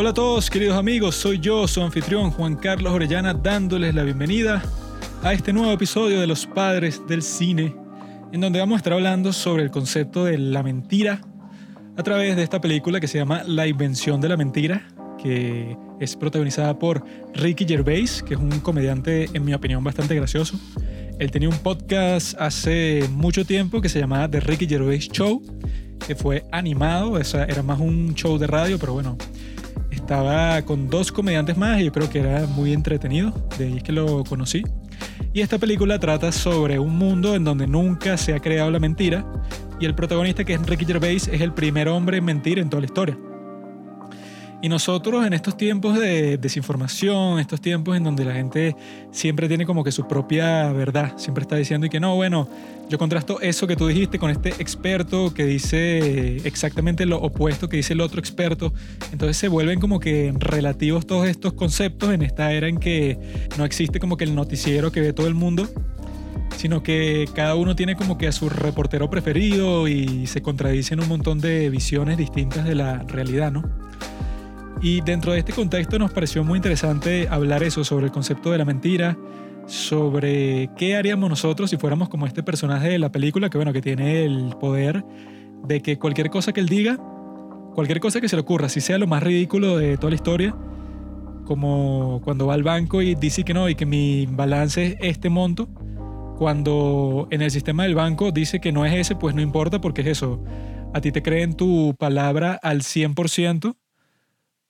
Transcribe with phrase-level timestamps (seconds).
[0.00, 4.62] Hola a todos, queridos amigos, soy yo, su anfitrión Juan Carlos Orellana, dándoles la bienvenida
[5.22, 7.76] a este nuevo episodio de Los Padres del Cine,
[8.32, 11.20] en donde vamos a estar hablando sobre el concepto de la mentira
[11.98, 14.88] a través de esta película que se llama La Invención de la Mentira,
[15.22, 17.04] que es protagonizada por
[17.34, 20.58] Ricky Gervais, que es un comediante, en mi opinión, bastante gracioso.
[21.18, 25.42] Él tenía un podcast hace mucho tiempo que se llamaba The Ricky Gervais Show,
[26.06, 29.18] que fue animado, era más un show de radio, pero bueno,
[30.10, 33.84] estaba con dos comediantes más y yo creo que era muy entretenido, de ahí es
[33.84, 34.64] que lo conocí.
[35.32, 39.24] Y esta película trata sobre un mundo en donde nunca se ha creado la mentira
[39.78, 42.80] y el protagonista que es Ricky Gervais es el primer hombre en mentir en toda
[42.80, 43.29] la historia.
[44.62, 48.76] Y nosotros en estos tiempos de desinformación, estos tiempos en donde la gente
[49.10, 52.46] siempre tiene como que su propia verdad, siempre está diciendo y que no, bueno,
[52.90, 57.78] yo contrasto eso que tú dijiste con este experto que dice exactamente lo opuesto que
[57.78, 58.74] dice el otro experto.
[59.12, 63.18] Entonces se vuelven como que relativos todos estos conceptos en esta era en que
[63.56, 65.70] no existe como que el noticiero que ve todo el mundo,
[66.58, 71.08] sino que cada uno tiene como que a su reportero preferido y se contradicen un
[71.08, 73.89] montón de visiones distintas de la realidad, ¿no?
[74.82, 78.58] Y dentro de este contexto nos pareció muy interesante hablar eso sobre el concepto de
[78.58, 79.18] la mentira,
[79.66, 83.82] sobre qué haríamos nosotros si fuéramos como este personaje de la película que bueno, que
[83.82, 85.04] tiene el poder
[85.66, 86.96] de que cualquier cosa que él diga,
[87.74, 90.56] cualquier cosa que se le ocurra, si sea lo más ridículo de toda la historia,
[91.44, 95.28] como cuando va al banco y dice que no y que mi balance es este
[95.28, 95.68] monto,
[96.38, 100.00] cuando en el sistema del banco dice que no es ese, pues no importa porque
[100.00, 100.42] es eso.
[100.94, 103.76] A ti te creen tu palabra al 100%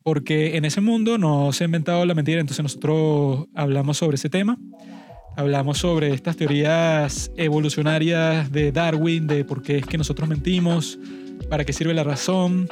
[0.02, 4.28] porque en ese mundo no se ha inventado la mentira, entonces nosotros hablamos sobre ese
[4.28, 4.58] tema.
[5.36, 10.98] Hablamos sobre estas teorías evolucionarias de Darwin, de por qué es que nosotros mentimos,
[11.48, 12.68] para qué sirve la razón,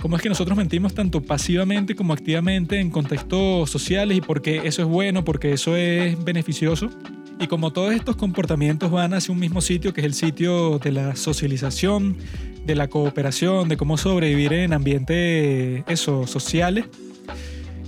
[0.00, 4.62] cómo es que nosotros mentimos tanto pasivamente como activamente en contextos sociales y por qué
[4.64, 6.90] eso es bueno, porque eso es beneficioso.
[7.42, 10.92] Y como todos estos comportamientos van hacia un mismo sitio, que es el sitio de
[10.92, 12.16] la socialización,
[12.64, 16.84] de la cooperación, de cómo sobrevivir en ambientes eso, sociales,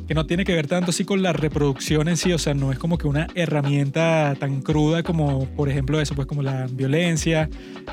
[0.09, 2.73] que no tiene que ver tanto así con la reproducción en sí, o sea, no
[2.73, 7.49] es como que una herramienta tan cruda como, por ejemplo, eso, pues como la violencia,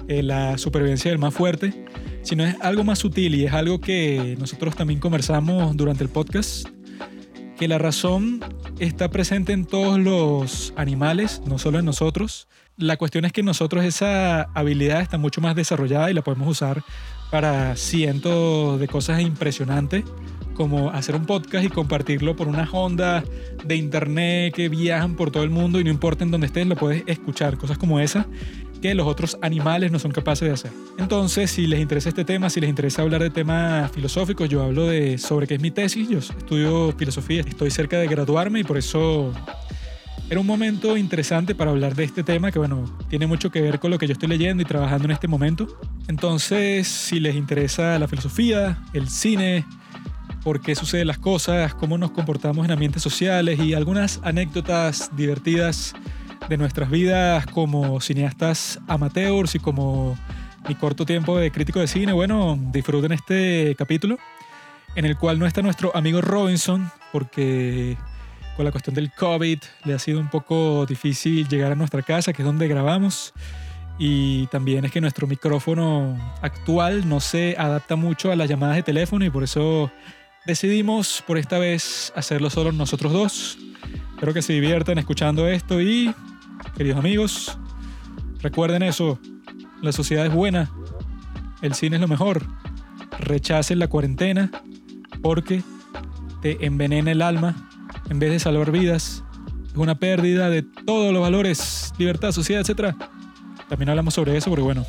[0.07, 1.85] eh, la supervivencia del más fuerte,
[2.23, 6.67] sino es algo más sutil y es algo que nosotros también conversamos durante el podcast,
[7.61, 8.39] que la razón
[8.79, 13.85] está presente en todos los animales, no solo en nosotros, la cuestión es que nosotros
[13.85, 16.81] esa habilidad está mucho más desarrollada y la podemos usar
[17.29, 20.03] para cientos de cosas impresionantes,
[20.55, 23.25] como hacer un podcast y compartirlo por unas ondas
[23.63, 26.75] de internet que viajan por todo el mundo y no importa en dónde estés, lo
[26.75, 28.25] puedes escuchar, cosas como esas
[28.81, 30.72] que los otros animales no son capaces de hacer.
[30.97, 34.88] Entonces, si les interesa este tema, si les interesa hablar de temas filosóficos, yo hablo
[34.88, 38.78] de sobre qué es mi tesis, yo estudio filosofía, estoy cerca de graduarme y por
[38.78, 39.31] eso
[40.30, 43.80] era un momento interesante para hablar de este tema que, bueno, tiene mucho que ver
[43.80, 45.68] con lo que yo estoy leyendo y trabajando en este momento.
[46.08, 49.66] Entonces, si les interesa la filosofía, el cine,
[50.44, 55.94] por qué suceden las cosas, cómo nos comportamos en ambientes sociales y algunas anécdotas divertidas
[56.50, 60.18] de nuestras vidas como cineastas amateurs y como
[60.68, 64.18] mi corto tiempo de crítico de cine, bueno, disfruten este capítulo
[64.96, 67.97] en el cual no está nuestro amigo Robinson porque
[68.56, 72.34] con la cuestión del COVID le ha sido un poco difícil llegar a nuestra casa,
[72.34, 73.34] que es donde grabamos.
[73.97, 78.84] Y también es que nuestro micrófono actual no se adapta mucho a las llamadas de
[78.84, 79.91] teléfono y por eso
[80.46, 83.57] decidimos por esta vez hacerlo solo nosotros dos.
[84.13, 86.13] Espero que se diviertan escuchando esto y,
[86.75, 87.57] queridos amigos,
[88.42, 89.19] recuerden eso,
[89.81, 90.69] la sociedad es buena,
[91.62, 92.45] el cine es lo mejor,
[93.19, 94.51] rechacen la cuarentena
[95.21, 95.63] porque
[96.42, 97.69] te envenena el alma
[98.09, 99.24] en vez de salvar vidas,
[99.68, 102.95] es una pérdida de todos los valores, libertad, sociedad, etc.
[103.69, 104.86] También hablamos sobre eso porque, bueno,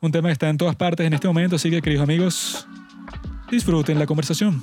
[0.00, 2.66] un tema que está en todas partes en este momento, así que, queridos amigos,
[3.50, 4.62] disfruten la conversación.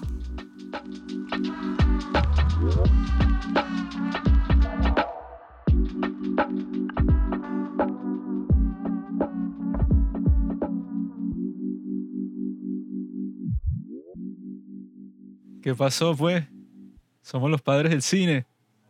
[15.68, 16.46] ¿Qué pasó, pues?
[17.22, 18.46] Somos los padres del cine.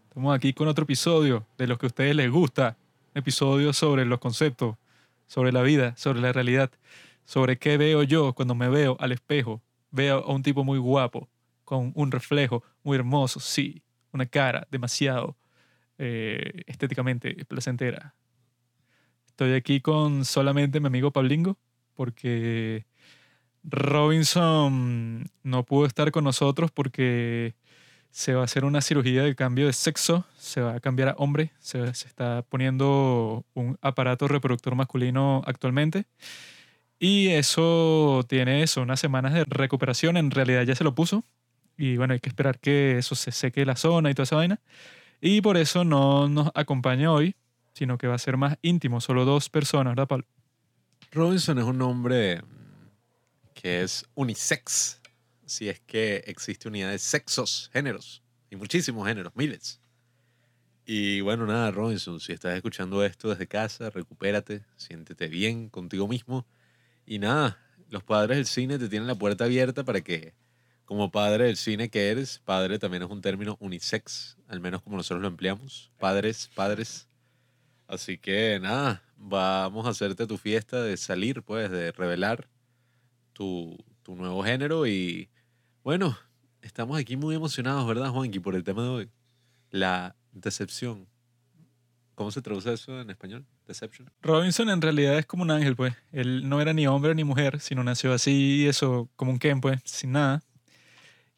[0.10, 2.78] Estamos aquí con otro episodio de los que a ustedes les gusta.
[3.16, 4.76] Un episodio sobre los conceptos,
[5.26, 6.70] sobre la vida, sobre la realidad,
[7.26, 9.60] sobre qué veo yo cuando me veo al espejo.
[9.90, 11.28] Veo a un tipo muy guapo,
[11.64, 13.82] con un reflejo muy hermoso, sí,
[14.12, 15.36] una cara demasiado
[15.98, 18.14] eh, estéticamente placentera.
[19.26, 21.58] Estoy aquí con solamente mi amigo Pablingo,
[21.96, 22.86] porque
[23.70, 27.54] Robinson no pudo estar con nosotros porque
[28.12, 31.16] se va a hacer una cirugía de cambio de sexo, se va a cambiar a
[31.18, 36.06] hombre, se, está poniendo un aparato reproductor masculino actualmente.
[36.98, 41.24] Y eso tiene eso, unas semanas de recuperación, en realidad ya se lo puso.
[41.78, 44.60] Y bueno, hay que esperar que eso se seque la zona y toda esa vaina.
[45.22, 47.36] Y por eso no nos acompaña hoy,
[47.74, 50.26] sino que va a ser más íntimo, solo dos personas, ¿verdad, Pablo?
[51.12, 52.42] Robinson es un nombre
[53.58, 55.02] que es unisex,
[55.46, 58.22] si es que existe unidad de sexos, géneros,
[58.52, 59.82] y muchísimos géneros, miles.
[60.86, 66.46] Y bueno, nada, Robinson, si estás escuchando esto desde casa, recupérate, siéntete bien contigo mismo.
[67.06, 67.60] Y nada,
[67.90, 70.36] los padres del cine te tienen la puerta abierta para que,
[70.86, 74.98] como padre del cine que eres, padre también es un término unisex, al menos como
[74.98, 75.92] nosotros lo empleamos.
[75.98, 77.08] Padres, padres.
[77.88, 82.48] Así que nada, vamos a hacerte tu fiesta de salir, pues, de revelar
[83.38, 85.30] tu, tu nuevo género y
[85.84, 86.18] bueno,
[86.64, 89.10] estamos aquí muy emocionados, ¿verdad, Juanqui, por el tema de hoy?
[89.70, 91.08] La decepción.
[92.16, 93.46] ¿Cómo se traduce eso en español?
[93.68, 94.10] Deception.
[94.24, 95.94] Robinson en realidad es como un ángel, pues.
[96.12, 99.82] Él no era ni hombre ni mujer, sino nació así, eso, como un Ken, pues,
[99.86, 100.42] sin nada.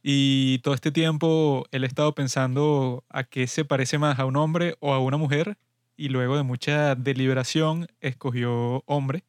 [0.01, 4.38] Y todo este tiempo él ha estado pensando a qué se parece más, a un
[4.38, 5.57] hombre o a una mujer.
[5.98, 9.25] Y luego de mucha deliberación escogió hombre.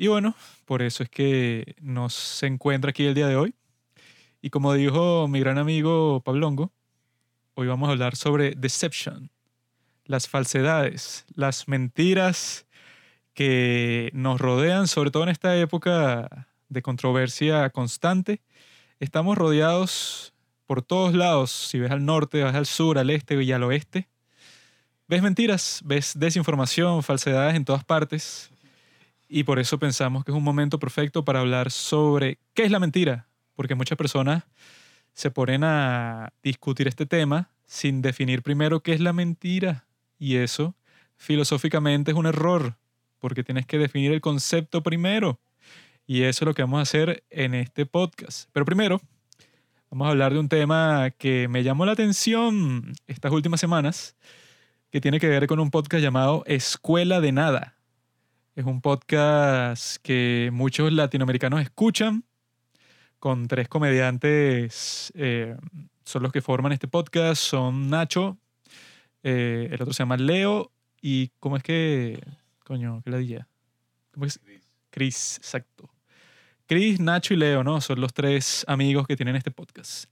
[0.00, 3.54] Y bueno, por eso es que nos encuentra aquí el día de hoy.
[4.40, 6.72] Y como dijo mi gran amigo Pablongo,
[7.54, 9.32] hoy vamos a hablar sobre deception,
[10.04, 12.64] las falsedades, las mentiras
[13.34, 18.40] que nos rodean, sobre todo en esta época de controversia constante.
[19.00, 20.32] Estamos rodeados
[20.66, 24.08] por todos lados, si ves al norte, vas al sur, al este y al oeste.
[25.08, 28.52] Ves mentiras, ves desinformación, falsedades en todas partes.
[29.28, 32.78] Y por eso pensamos que es un momento perfecto para hablar sobre qué es la
[32.78, 34.44] mentira, porque muchas personas
[35.12, 39.86] se ponen a discutir este tema sin definir primero qué es la mentira.
[40.18, 40.74] Y eso,
[41.16, 42.78] filosóficamente, es un error,
[43.18, 45.38] porque tienes que definir el concepto primero.
[46.06, 48.48] Y eso es lo que vamos a hacer en este podcast.
[48.52, 49.00] Pero primero,
[49.90, 54.16] vamos a hablar de un tema que me llamó la atención estas últimas semanas,
[54.90, 57.77] que tiene que ver con un podcast llamado Escuela de Nada.
[58.58, 62.24] Es un podcast que muchos latinoamericanos escuchan,
[63.20, 65.56] con tres comediantes, eh,
[66.02, 68.36] son los que forman este podcast, son Nacho,
[69.22, 72.20] eh, el otro se llama Leo, y ¿cómo es que,
[72.64, 73.46] coño, qué la día?
[74.12, 74.40] ¿Cómo es?
[74.90, 75.88] Chris, exacto.
[76.66, 77.80] Chris, Nacho y Leo, ¿no?
[77.80, 80.10] Son los tres amigos que tienen este podcast.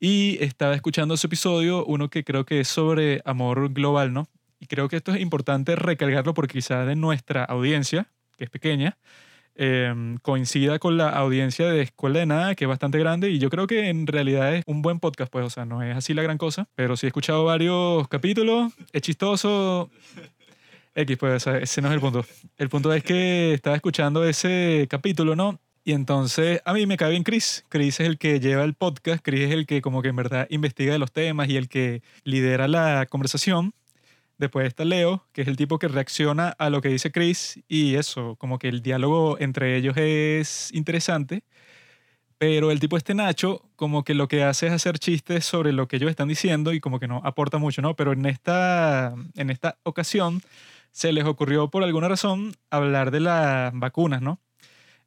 [0.00, 4.30] Y estaba escuchando ese episodio, uno que creo que es sobre amor global, ¿no?
[4.58, 8.98] Y creo que esto es importante recalcarlo porque quizás de nuestra audiencia, que es pequeña,
[9.54, 13.50] em, coincida con la audiencia de Escuela de Nada, que es bastante grande, y yo
[13.50, 16.22] creo que en realidad es un buen podcast, pues, o sea, no es así la
[16.22, 19.90] gran cosa, pero sí he escuchado varios capítulos, es chistoso.
[20.94, 22.24] X, pues, ese no es el punto.
[22.56, 25.60] El punto es que estaba escuchando ese capítulo, ¿no?
[25.84, 27.64] Y entonces a mí me cae bien Chris.
[27.68, 30.48] Chris es el que lleva el podcast, Chris es el que como que en verdad
[30.50, 33.72] investiga de los temas y el que lidera la conversación.
[34.38, 37.94] Después está Leo, que es el tipo que reacciona a lo que dice Chris y
[37.94, 41.42] eso, como que el diálogo entre ellos es interesante.
[42.38, 45.88] Pero el tipo este Nacho, como que lo que hace es hacer chistes sobre lo
[45.88, 47.96] que ellos están diciendo y como que no aporta mucho, ¿no?
[47.96, 50.42] Pero en esta, en esta ocasión
[50.92, 54.40] se les ocurrió por alguna razón hablar de las vacunas, ¿no?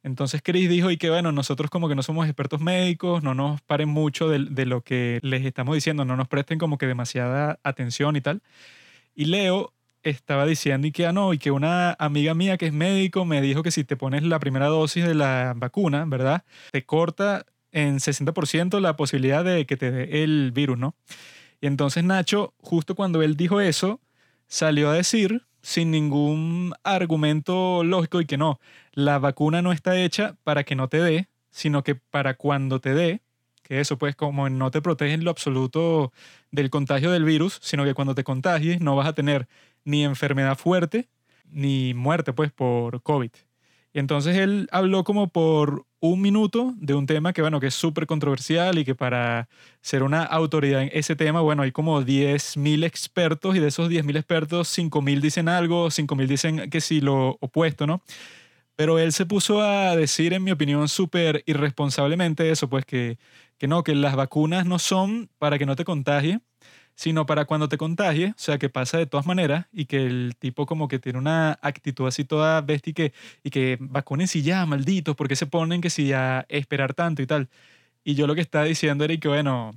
[0.02, 3.60] Entonces Chris dijo y que bueno, nosotros como que no somos expertos médicos, no nos
[3.62, 7.60] paren mucho de, de lo que les estamos diciendo, no nos presten como que demasiada
[7.62, 8.42] atención y tal.
[9.20, 12.72] Y Leo estaba diciendo y que ah, no, y que una amiga mía que es
[12.72, 16.42] médico me dijo que si te pones la primera dosis de la vacuna, ¿verdad?
[16.72, 20.94] Te corta en 60% la posibilidad de que te dé el virus, ¿no?
[21.60, 24.00] Y entonces Nacho, justo cuando él dijo eso,
[24.46, 28.58] salió a decir, sin ningún argumento lógico, y que no,
[28.92, 32.94] la vacuna no está hecha para que no te dé, sino que para cuando te
[32.94, 33.20] dé,
[33.70, 36.12] que eso pues como no te protege en lo absoluto
[36.50, 39.46] del contagio del virus, sino que cuando te contagies no vas a tener
[39.84, 41.08] ni enfermedad fuerte
[41.52, 43.30] ni muerte pues por COVID.
[43.92, 47.74] Y entonces él habló como por un minuto de un tema que, bueno, que es
[47.74, 49.48] súper controversial y que para
[49.82, 54.16] ser una autoridad en ese tema, bueno, hay como 10.000 expertos y de esos 10.000
[54.16, 58.02] expertos, 5.000 dicen algo, 5.000 dicen que sí lo opuesto, ¿no?
[58.80, 63.18] Pero él se puso a decir, en mi opinión, súper irresponsablemente eso, pues que,
[63.58, 66.40] que no, que las vacunas no son para que no te contagie,
[66.94, 70.34] sino para cuando te contagie, o sea, que pasa de todas maneras y que el
[70.38, 73.12] tipo como que tiene una actitud así toda bestia y que,
[73.44, 77.50] y que vacúnense ya, malditos, porque se ponen que si ya esperar tanto y tal.
[78.04, 79.72] Y yo lo que estaba diciendo era que, bueno,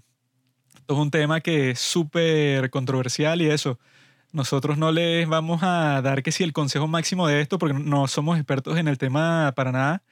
[0.75, 3.79] esto es un tema que es súper controversial y eso.
[4.33, 8.07] Nosotros no les vamos a dar que si el consejo máximo de esto, porque no
[8.07, 10.03] somos expertos en el tema para nada,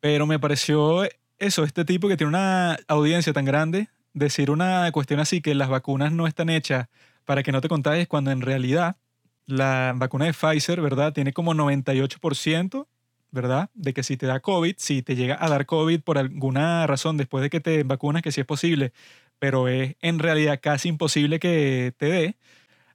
[0.00, 1.04] pero me pareció
[1.38, 5.68] eso, este tipo que tiene una audiencia tan grande, decir una cuestión así, que las
[5.68, 6.88] vacunas no están hechas
[7.26, 8.96] para que no te contagies, cuando en realidad
[9.44, 11.12] la vacuna de Pfizer, ¿verdad?
[11.12, 12.86] Tiene como 98%,
[13.32, 13.68] ¿verdad?
[13.74, 17.18] De que si te da COVID, si te llega a dar COVID por alguna razón
[17.18, 18.94] después de que te vacunas, que sí es posible,
[19.38, 22.36] pero es en realidad casi imposible que te dé,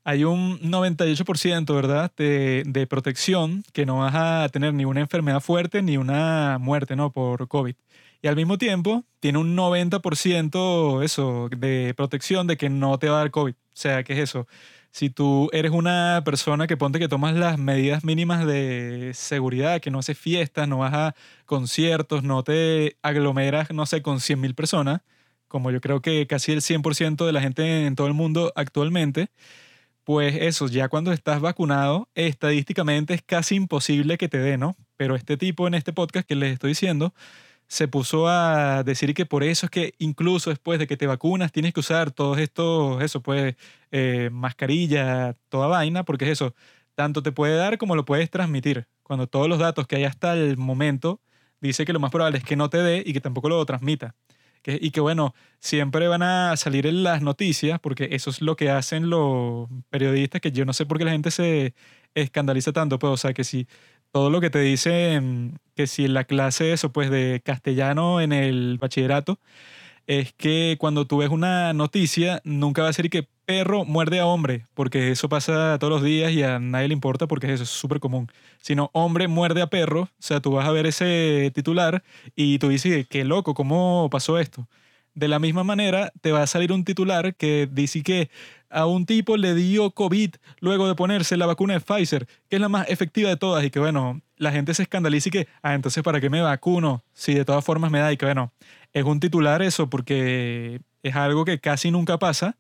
[0.08, 5.82] hay un 98%, ¿verdad?, de, protección que no vas a tener ni una enfermedad fuerte
[5.82, 7.76] ni una muerte, ¿no?, por COVID.
[8.22, 13.18] Y al mismo tiempo, tiene un 90% eso, de protección de que no te va
[13.18, 13.52] a dar COVID.
[13.52, 14.48] O sea, ¿qué es eso?
[14.92, 19.92] Si tú eres una persona que ponte que tomas las medidas mínimas de seguridad, que
[19.92, 25.02] no haces fiestas, no vas a conciertos, no te aglomeras, no sé, con 100.000 personas,
[25.50, 29.30] como yo creo que casi el 100% de la gente en todo el mundo actualmente,
[30.08, 34.78] pues eso, ya cuando estás vacunado, estadísticamente es casi imposible que te dé, ¿no?
[34.96, 37.14] Pero este tipo en este podcast que les estoy diciendo,
[37.68, 41.52] se puso a decir que por eso es que incluso después de que te vacunas
[41.52, 43.58] tienes que usar todos estos, eso pues,
[43.92, 46.56] eh, mascarilla, toda vaina, porque es eso,
[46.96, 48.88] tanto te puede dar como lo puedes transmitir.
[49.04, 51.20] Cuando todos los datos que hay hasta el momento
[51.60, 54.16] dice que lo más probable es que no te dé y que tampoco lo transmita
[54.68, 58.70] y que bueno, siempre van a salir en las noticias, porque eso es lo que
[58.70, 61.74] hacen los periodistas, que yo no sé por qué la gente se
[62.16, 63.68] escandaliza tanto, pues, o sea, que si
[64.12, 68.34] todo lo que te dicen, que si en la clase eso, pues, de castellano en
[68.34, 69.40] el bachillerato,
[70.08, 74.26] es que cuando tú ves una noticia, nunca va a ser que perro muerde a
[74.26, 77.70] hombre, porque eso pasa todos los días y a nadie le importa porque eso es
[77.70, 78.30] súper común.
[78.62, 82.04] Sino hombre muerde a perro, o sea, tú vas a ver ese titular
[82.36, 84.68] y tú dices, qué loco, ¿cómo pasó esto?
[85.16, 88.30] De la misma manera, te va a salir un titular que dice que
[88.70, 92.62] a un tipo le dio COVID luego de ponerse la vacuna de Pfizer, que es
[92.62, 95.74] la más efectiva de todas y que bueno, la gente se escandaliza y que, ah,
[95.74, 97.02] entonces ¿para qué me vacuno?
[97.14, 98.52] Si de todas formas me da y que bueno,
[98.92, 102.58] es un titular eso porque es algo que casi nunca pasa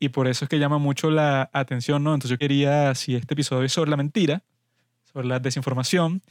[0.00, 2.14] y por eso es que llama mucho la atención, ¿no?
[2.14, 4.42] Entonces yo quería, si este episodio es sobre la mentira,
[5.12, 6.22] sobre la desinformación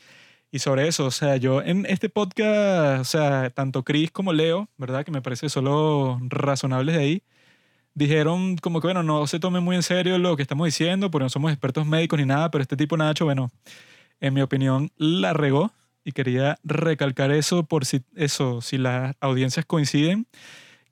[0.51, 4.69] y sobre eso, o sea, yo en este podcast, o sea, tanto Chris como Leo,
[4.77, 5.03] ¿verdad?
[5.05, 7.23] Que me parece solo razonables de ahí,
[7.93, 11.23] dijeron como que, bueno, no se tome muy en serio lo que estamos diciendo, porque
[11.25, 13.51] no somos expertos médicos ni nada, pero este tipo Nacho, bueno,
[14.19, 15.71] en mi opinión, la regó
[16.05, 20.27] y quería recalcar eso por si eso, si las audiencias coinciden,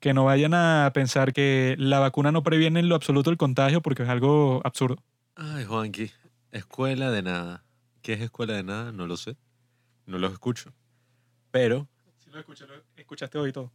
[0.00, 3.80] que no vayan a pensar que la vacuna no previene en lo absoluto el contagio
[3.82, 5.02] porque es algo absurdo.
[5.34, 6.10] Ay, Juanqui,
[6.50, 7.64] escuela de nada.
[8.02, 8.92] ¿Qué es escuela de nada?
[8.92, 9.36] No lo sé.
[10.06, 10.72] No lo escucho.
[11.50, 11.88] Pero...
[12.16, 13.72] Sí lo escucho, lo escuchaste hoy todo.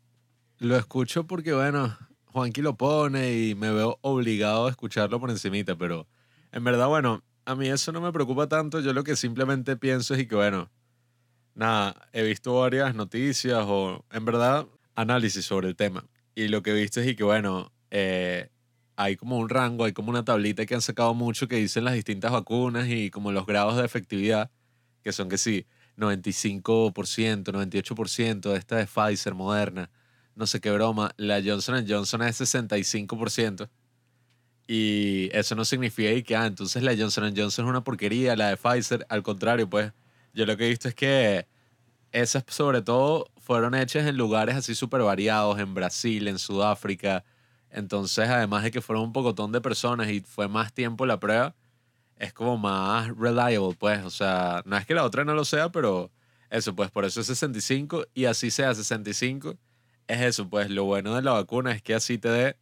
[0.59, 5.75] Lo escucho porque, bueno, Juanqui lo pone y me veo obligado a escucharlo por encimita,
[5.75, 6.07] pero
[6.51, 8.79] en verdad, bueno, a mí eso no me preocupa tanto.
[8.79, 10.69] Yo lo que simplemente pienso es que, bueno,
[11.55, 16.05] nada, he visto varias noticias o en verdad análisis sobre el tema.
[16.35, 18.49] Y lo que he visto es que, bueno, eh,
[18.95, 21.93] hay como un rango, hay como una tablita que han sacado mucho que dicen las
[21.93, 24.51] distintas vacunas y como los grados de efectividad,
[25.03, 25.65] que son que sí,
[25.97, 29.89] 95%, 98%, esta de Pfizer, Moderna,
[30.35, 33.69] no sé qué broma, la Johnson Johnson es 65%.
[34.67, 38.57] Y eso no significa que, ah, entonces la Johnson Johnson es una porquería, la de
[38.57, 39.91] Pfizer, al contrario, pues
[40.33, 41.45] yo lo que he visto es que
[42.11, 47.25] esas sobre todo fueron hechas en lugares así súper variados, en Brasil, en Sudáfrica.
[47.69, 51.53] Entonces, además de que fueron un pocotón de personas y fue más tiempo la prueba,
[52.15, 54.05] es como más reliable, pues.
[54.05, 56.13] O sea, no es que la otra no lo sea, pero
[56.49, 59.57] eso, pues por eso es 65 y así sea 65.
[60.07, 62.57] Es eso, pues lo bueno de la vacuna es que así te dé,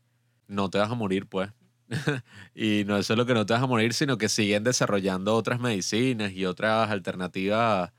[0.48, 1.52] no te vas a morir, pues.
[2.56, 5.60] y no es lo que no te vas a morir, sino que siguen desarrollando otras
[5.60, 7.92] medicinas y otras alternativas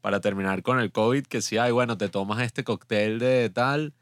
[0.00, 3.94] para terminar con el COVID, que si hay, bueno, te tomas este cóctel de tal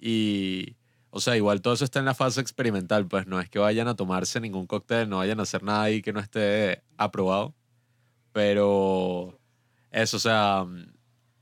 [0.00, 0.76] y,
[1.10, 3.88] o sea, igual todo eso está en la fase experimental, pues no es que vayan
[3.88, 7.54] a tomarse ningún cóctel, no vayan a hacer nada ahí que no esté aprobado,
[8.32, 9.38] pero
[9.90, 10.66] eso, o sea,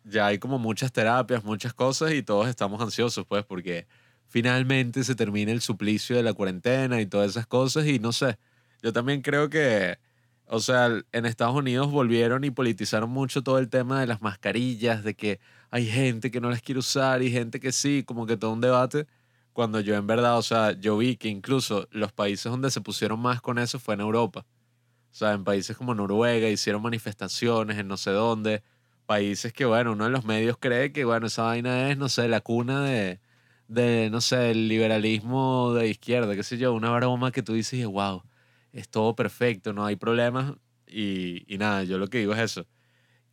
[0.04, 3.86] ya hay como muchas terapias, muchas cosas y todos estamos ansiosos, pues, porque
[4.28, 8.38] finalmente se termina el suplicio de la cuarentena y todas esas cosas y no sé,
[8.82, 9.98] yo también creo que,
[10.52, 15.04] o sea, en Estados Unidos volvieron y politizaron mucho todo el tema de las mascarillas,
[15.04, 15.38] de que
[15.70, 18.60] hay gente que no las quiere usar y gente que sí, como que todo un
[18.60, 19.06] debate,
[19.52, 23.20] cuando yo en verdad, o sea, yo vi que incluso los países donde se pusieron
[23.20, 24.44] más con eso fue en Europa.
[25.12, 28.62] O sea, en países como Noruega hicieron manifestaciones en no sé dónde.
[29.06, 32.28] Países que, bueno, uno de los medios cree que, bueno, esa vaina es, no sé,
[32.28, 33.20] la cuna de,
[33.68, 37.86] de no sé, el liberalismo de izquierda, qué sé yo, una broma que tú dices,
[37.86, 38.22] wow,
[38.72, 40.54] es todo perfecto, no hay problemas.
[40.86, 42.66] Y, y nada, yo lo que digo es eso.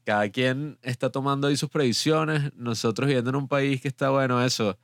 [0.03, 2.53] Cada quien está tomando ahí sus previsiones.
[2.56, 4.77] Nosotros viviendo en un país que está, bueno, eso,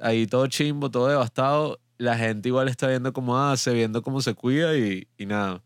[0.00, 1.80] ahí todo chimbo, todo devastado.
[1.98, 5.62] La gente igual está viendo cómo hace, viendo cómo se cuida y, y nada.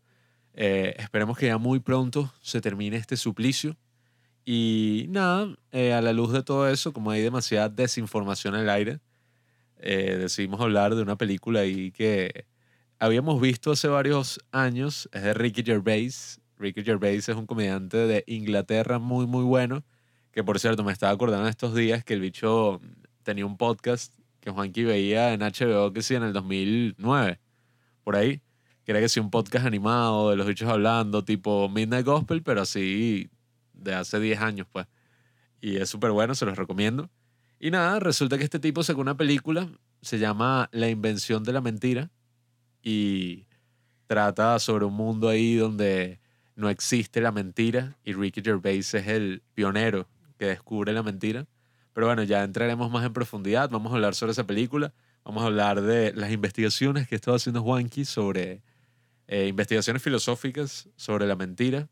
[0.53, 3.77] Eh, esperemos que ya muy pronto se termine este suplicio.
[4.43, 8.69] Y nada, eh, a la luz de todo eso, como hay demasiada desinformación en el
[8.69, 8.99] aire,
[9.77, 12.45] eh, decidimos hablar de una película ahí que
[13.01, 15.09] habíamos visto hace varios años.
[15.11, 16.39] Es de Ricky Gervais.
[16.57, 19.83] Ricky Gervais es un comediante de Inglaterra muy, muy bueno.
[20.31, 22.79] Que por cierto, me estaba acordando estos días que el bicho
[23.23, 27.39] tenía un podcast que Juanqui veía en HBO, que sí, en el 2009,
[28.03, 28.41] por ahí
[28.83, 32.61] que era que sí un podcast animado de los bichos hablando, tipo Midnight Gospel, pero
[32.61, 33.29] así
[33.73, 34.87] de hace 10 años, pues.
[35.59, 37.09] Y es súper bueno, se los recomiendo.
[37.59, 39.69] Y nada, resulta que este tipo sacó una película,
[40.01, 42.09] se llama La invención de la mentira,
[42.81, 43.45] y
[44.07, 46.19] trata sobre un mundo ahí donde
[46.55, 50.07] no existe la mentira, y Ricky Gervais es el pionero
[50.37, 51.47] que descubre la mentira.
[51.93, 55.47] Pero bueno, ya entraremos más en profundidad, vamos a hablar sobre esa película, vamos a
[55.47, 58.63] hablar de las investigaciones que estaba haciendo Juanqui sobre
[59.27, 61.89] eh, investigaciones filosóficas sobre la mentira.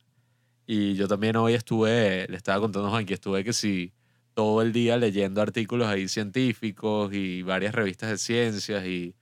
[0.65, 3.93] Y yo también hoy estuve, le estaba contando a Juan que estuve que sí,
[4.33, 9.15] todo el día leyendo artículos ahí científicos y varias revistas de ciencias y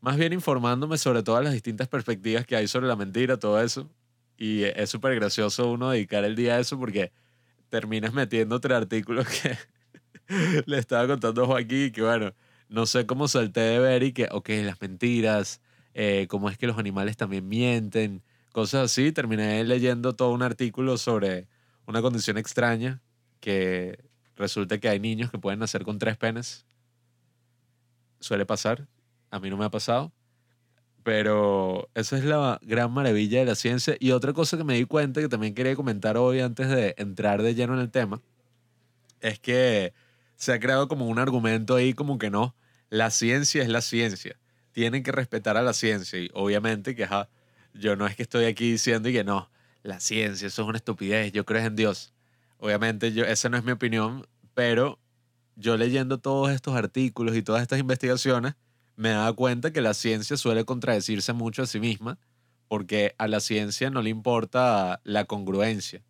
[0.00, 3.90] más bien informándome sobre todas las distintas perspectivas que hay sobre la mentira, todo eso.
[4.36, 7.12] Y es súper gracioso uno dedicar el día a eso porque
[7.68, 9.58] terminas metiendo otro artículos que
[10.66, 12.32] le estaba contando a Joaquín que bueno,
[12.68, 15.60] no sé cómo salté de ver y que, ok, las mentiras,
[15.94, 18.22] eh, cómo es que los animales también mienten,
[18.52, 19.12] cosas así.
[19.12, 21.48] Terminé leyendo todo un artículo sobre
[21.86, 23.02] una condición extraña
[23.40, 23.98] que
[24.36, 26.64] resulta que hay niños que pueden nacer con tres penes.
[28.20, 28.86] Suele pasar,
[29.30, 30.12] a mí no me ha pasado.
[31.02, 33.96] Pero esa es la gran maravilla de la ciencia.
[33.98, 37.42] Y otra cosa que me di cuenta que también quería comentar hoy antes de entrar
[37.42, 38.20] de lleno en el tema,
[39.20, 39.94] es que
[40.36, 42.54] se ha creado como un argumento ahí como que no,
[42.90, 44.40] la ciencia es la ciencia
[44.72, 46.18] tienen que respetar a la ciencia.
[46.18, 47.08] Y obviamente que
[47.74, 49.50] yo no es que estoy aquí diciendo y que no,
[49.82, 52.12] la ciencia, eso es una estupidez, yo creo en Dios.
[52.58, 54.98] Obviamente yo, esa no es mi opinión, pero
[55.56, 58.54] yo leyendo todos estos artículos y todas estas investigaciones,
[59.00, 62.18] me daba cuenta que la ciencia suele contradecirse mucho a sí misma,
[62.68, 66.02] porque a la ciencia no le importa la congruencia,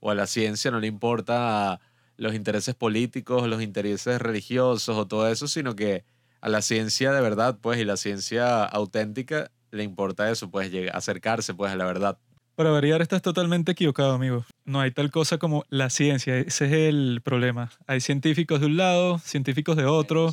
[0.00, 1.80] o a la ciencia no le importa
[2.16, 6.04] los intereses políticos, los intereses religiosos o todo eso, sino que
[6.40, 10.96] a la ciencia de verdad, pues, y la ciencia auténtica, le importa eso, pues, llegar,
[10.96, 12.16] acercarse, pues, a la verdad.
[12.56, 14.46] Para variar, estás totalmente equivocado, amigo.
[14.64, 17.70] No hay tal cosa como la ciencia, ese es el problema.
[17.86, 20.32] Hay científicos de un lado, científicos de otro,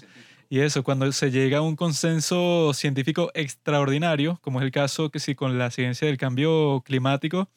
[0.49, 5.19] y eso, cuando se llega a un consenso científico extraordinario, como es el caso que
[5.19, 7.49] sí con la ciencia del cambio climático,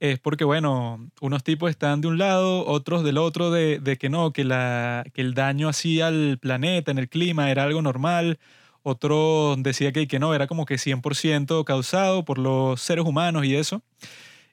[0.00, 4.08] es porque, bueno, unos tipos están de un lado, otros del otro, de, de que
[4.10, 8.38] no, que, la, que el daño así al planeta, en el clima, era algo normal.
[8.82, 13.56] Otro decía que, que no, era como que 100% causado por los seres humanos y
[13.56, 13.82] eso.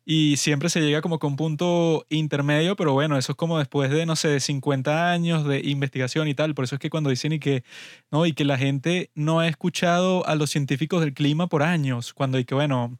[0.05, 3.91] Y siempre se llega como con un punto intermedio, pero bueno, eso es como después
[3.91, 6.55] de, no sé, de 50 años de investigación y tal.
[6.55, 7.63] Por eso es que cuando dicen y que,
[8.11, 12.13] no, y que la gente no ha escuchado a los científicos del clima por años,
[12.13, 12.97] cuando y que, bueno,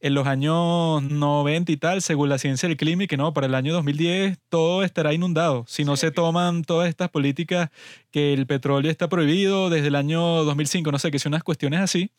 [0.00, 3.46] en los años 90 y tal, según la ciencia del clima, y que no, para
[3.46, 5.64] el año 2010 todo estará inundado.
[5.68, 7.70] Si no se toman todas estas políticas,
[8.10, 11.80] que el petróleo está prohibido desde el año 2005, no sé, que son unas cuestiones
[11.80, 12.10] así,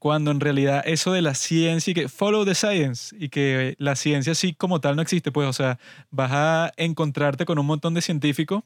[0.00, 3.94] cuando en realidad eso de la ciencia y que follow the science y que la
[3.94, 5.78] ciencia sí como tal no existe, pues, o sea,
[6.10, 8.64] vas a encontrarte con un montón de científicos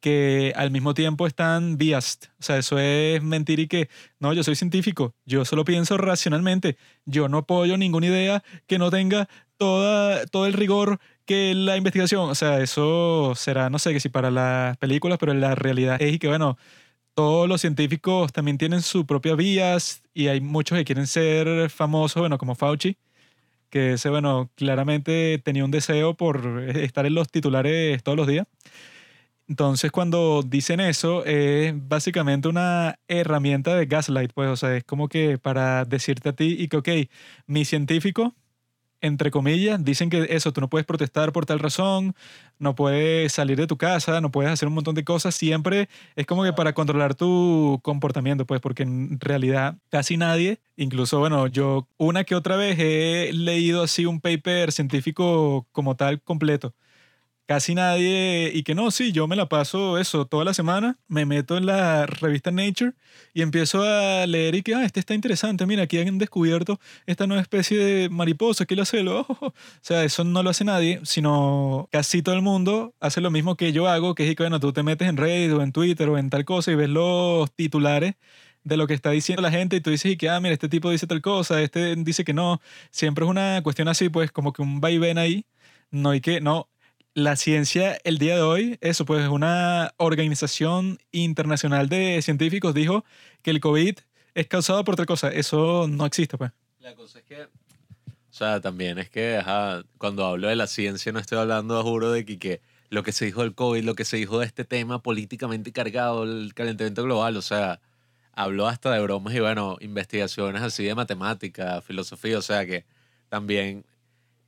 [0.00, 2.28] que al mismo tiempo están biased.
[2.40, 6.76] O sea, eso es mentir y que, no, yo soy científico, yo solo pienso racionalmente,
[7.06, 12.28] yo no apoyo ninguna idea que no tenga toda, todo el rigor que la investigación.
[12.28, 16.18] O sea, eso será, no sé, que si para las películas, pero la realidad es
[16.18, 16.58] que, bueno,
[17.14, 22.20] todos los científicos también tienen su propia vías y hay muchos que quieren ser famosos,
[22.20, 22.96] bueno, como Fauci,
[23.70, 28.46] que ese, bueno, claramente tenía un deseo por estar en los titulares todos los días.
[29.46, 35.08] Entonces, cuando dicen eso, es básicamente una herramienta de gaslight, pues, o sea, es como
[35.08, 36.88] que para decirte a ti y que, ok,
[37.46, 38.34] mi científico
[39.04, 42.14] entre comillas, dicen que eso, tú no puedes protestar por tal razón,
[42.58, 46.24] no puedes salir de tu casa, no puedes hacer un montón de cosas, siempre es
[46.26, 51.86] como que para controlar tu comportamiento, pues porque en realidad casi nadie, incluso, bueno, yo
[51.98, 56.74] una que otra vez he leído así un paper científico como tal completo
[57.46, 61.26] casi nadie, y que no, sí, yo me la paso eso toda la semana, me
[61.26, 62.92] meto en la revista Nature
[63.34, 67.26] y empiezo a leer y que, ah, este está interesante, mira, aquí han descubierto esta
[67.26, 69.02] nueva especie de mariposa, ¿qué lo hace?
[69.02, 73.30] Lo, o sea, eso no lo hace nadie, sino casi todo el mundo hace lo
[73.30, 75.72] mismo que yo hago, que es que, bueno, tú te metes en Reddit o en
[75.72, 78.14] Twitter o en tal cosa y ves los titulares
[78.64, 80.68] de lo que está diciendo la gente y tú dices y que, ah, mira, este
[80.68, 82.60] tipo dice tal cosa, este dice que no.
[82.90, 85.46] Siempre es una cuestión así, pues como que un vaivén ahí.
[85.90, 86.68] No hay que, no,
[87.14, 93.04] la ciencia el día de hoy, eso pues una organización internacional de científicos dijo
[93.42, 93.98] que el COVID
[94.34, 95.28] es causado por otra cosa.
[95.28, 96.50] Eso no existe pues.
[96.80, 97.48] La cosa es que, o
[98.30, 99.40] sea, también es que
[99.96, 103.24] cuando hablo de la ciencia no estoy hablando, juro, de que, que lo que se
[103.26, 107.36] dijo del COVID, lo que se dijo de este tema políticamente cargado, el calentamiento global,
[107.36, 107.80] o sea,
[108.32, 112.84] hablo hasta de bromas y bueno, investigaciones así de matemática, filosofía, o sea que
[113.28, 113.84] también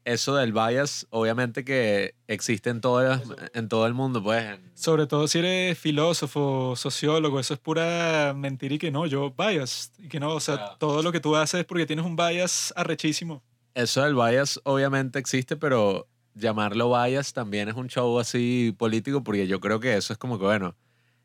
[0.06, 3.20] eso del bias, obviamente que existe en todo,
[3.54, 4.56] en todo el mundo, pues.
[4.74, 9.92] Sobre todo si eres filósofo, sociólogo, eso es pura mentira y que no, yo bias,
[9.98, 12.72] y que no, o sea, todo lo que tú haces es porque tienes un bias
[12.76, 13.42] arrechísimo.
[13.74, 19.48] Eso del bias obviamente existe, pero llamarlo bias también es un show así político, porque
[19.48, 20.76] yo creo que eso es como que, bueno,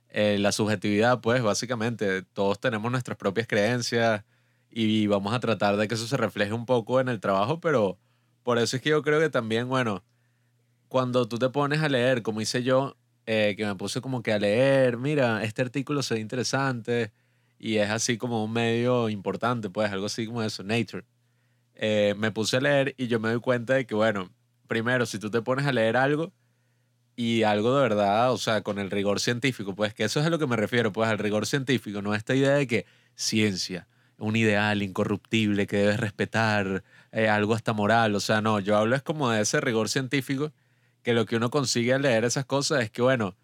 [0.10, 4.24] eh, la subjetividad, pues, básicamente, todos tenemos nuestras propias creencias
[4.72, 8.00] y vamos a tratar de que eso se refleje un poco en el trabajo, pero
[8.44, 10.04] por eso es que yo creo que también, bueno,
[10.88, 14.34] cuando tú te pones a leer, como hice yo, eh, que me puse como que
[14.34, 17.12] a leer, mira, este artículo se ve interesante
[17.60, 21.06] y es así como un medio importante, pues algo así como eso, Nature.
[21.76, 24.32] Eh, me puse a leer y yo me doy cuenta de que, bueno,
[24.68, 26.34] primero, si tú te pones a leer algo
[27.16, 30.30] y algo de verdad, o sea, con el rigor científico, pues que eso es a
[30.30, 33.88] lo que me refiero, pues al rigor científico, no esta idea de que ciencia,
[34.22, 38.16] un ideal incorruptible que debes respetar, eh, algo hasta moral.
[38.16, 40.52] O sea, no, yo hablo es como de ese rigor científico
[41.04, 43.36] que lo que uno consigue al leer esas cosas es que, bueno,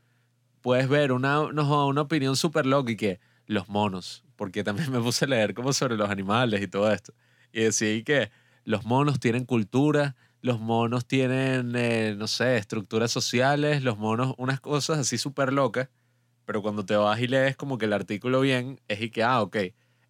[0.62, 5.26] puedes ver una, una opinión súper loca y que los monos, porque también me puse
[5.26, 7.14] a leer como sobre los animales y todo esto.
[7.52, 8.32] Y decía que
[8.64, 14.60] los monos tienen cultura, los monos tienen, eh, no sé, estructuras sociales, los monos, unas
[14.60, 15.90] cosas así súper locas,
[16.46, 19.42] pero cuando te vas y lees como que el artículo bien, es y que, ah,
[19.42, 19.58] ok,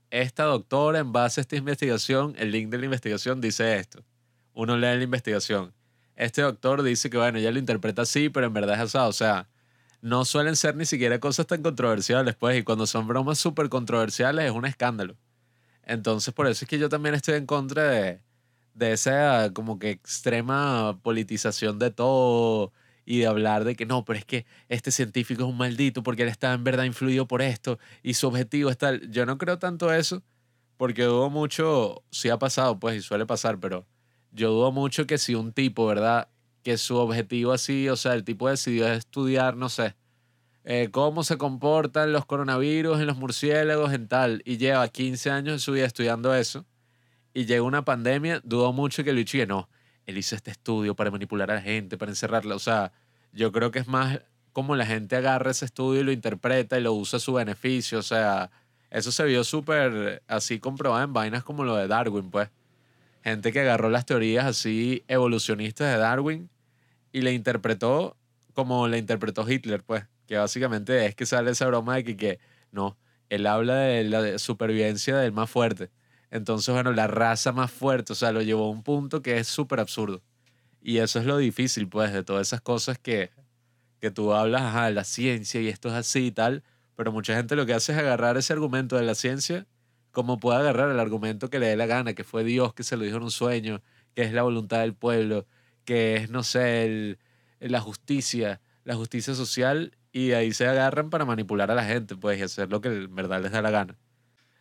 [0.10, 4.04] esta doctora, en base a esta investigación, el link de la investigación dice esto.
[4.54, 5.74] Uno lee la investigación.
[6.16, 8.98] Este doctor dice que, bueno, ella lo interpreta así, pero en verdad es así.
[8.98, 9.48] O sea,
[10.02, 14.46] no suelen ser ni siquiera cosas tan controversiales, pues, y cuando son bromas súper controversiales
[14.46, 15.16] es un escándalo.
[15.84, 18.22] Entonces, por eso es que yo también estoy en contra de,
[18.74, 22.72] de esa como que extrema politización de todo
[23.10, 26.24] y de hablar de que no, pero es que este científico es un maldito porque
[26.24, 29.10] él está en verdad influido por esto y su objetivo es tal.
[29.10, 30.22] Yo no creo tanto eso
[30.76, 33.88] porque dudo mucho, sí ha pasado pues y suele pasar, pero
[34.34, 36.28] yo dudo mucho que si un tipo, ¿verdad?
[36.64, 39.96] Que su objetivo así, o sea, el tipo decidió estudiar, no sé,
[40.66, 45.54] eh, cómo se comportan los coronavirus en los murciélagos, en tal, y lleva 15 años
[45.54, 46.66] de su vida estudiando eso,
[47.34, 49.70] y llega una pandemia, dudo mucho que lo no,
[50.08, 52.56] él hizo este estudio para manipular a la gente, para encerrarla.
[52.56, 52.94] O sea,
[53.34, 54.22] yo creo que es más
[54.54, 58.00] como la gente agarra ese estudio y lo interpreta y lo usa a su beneficio.
[58.00, 58.50] O sea,
[58.90, 62.50] eso se vio súper así comprobado en vainas como lo de Darwin, pues.
[63.24, 66.50] Gente que agarró las teorías así evolucionistas de Darwin
[67.12, 68.16] y le interpretó
[68.54, 70.06] como le interpretó Hitler, pues.
[70.26, 72.40] Que básicamente es que sale esa broma de que, que
[72.72, 72.98] no,
[73.30, 75.90] él habla de la supervivencia del más fuerte.
[76.32, 79.48] Entonces, bueno, la raza más fuerte, o sea, lo llevó a un punto que es
[79.48, 80.22] súper absurdo.
[80.82, 83.32] Y eso es lo difícil, pues, de todas esas cosas que,
[84.00, 86.64] que tú hablas, ajá, la ciencia y esto es así y tal,
[86.96, 89.68] pero mucha gente lo que hace es agarrar ese argumento de la ciencia
[90.18, 92.98] como puede agarrar el argumento que le dé la gana, que fue Dios que se
[92.98, 93.84] lo dijo en un sueño,
[94.16, 95.46] que es la voluntad del pueblo,
[95.86, 97.20] que es, no sé,
[97.60, 102.40] la justicia, la justicia social, y ahí se agarran para manipular a la gente, pues,
[102.40, 103.96] y hacer lo que en verdad les da la gana.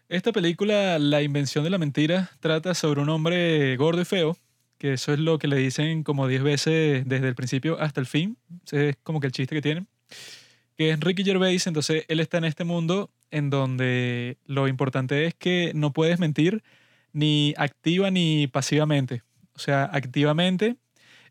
[0.09, 4.37] Esta película, La invención de la mentira, trata sobre un hombre gordo y feo,
[4.79, 8.07] que eso es lo que le dicen como 10 veces desde el principio hasta el
[8.07, 8.38] fin.
[8.71, 9.88] Es como que el chiste que tienen.
[10.77, 15.35] Que es Ricky Gervais, entonces él está en este mundo en donde lo importante es
[15.35, 16.62] que no puedes mentir
[17.12, 19.25] ni activa ni pasivamente.
[19.55, 20.77] O sea, activamente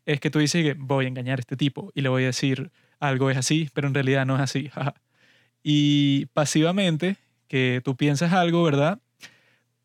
[0.04, 2.26] es que tú dices que voy a engañar a este tipo y le voy a
[2.26, 4.70] decir algo es así, pero en realidad no es así.
[5.62, 7.16] y pasivamente
[7.48, 9.00] que tú piensas algo, ¿verdad?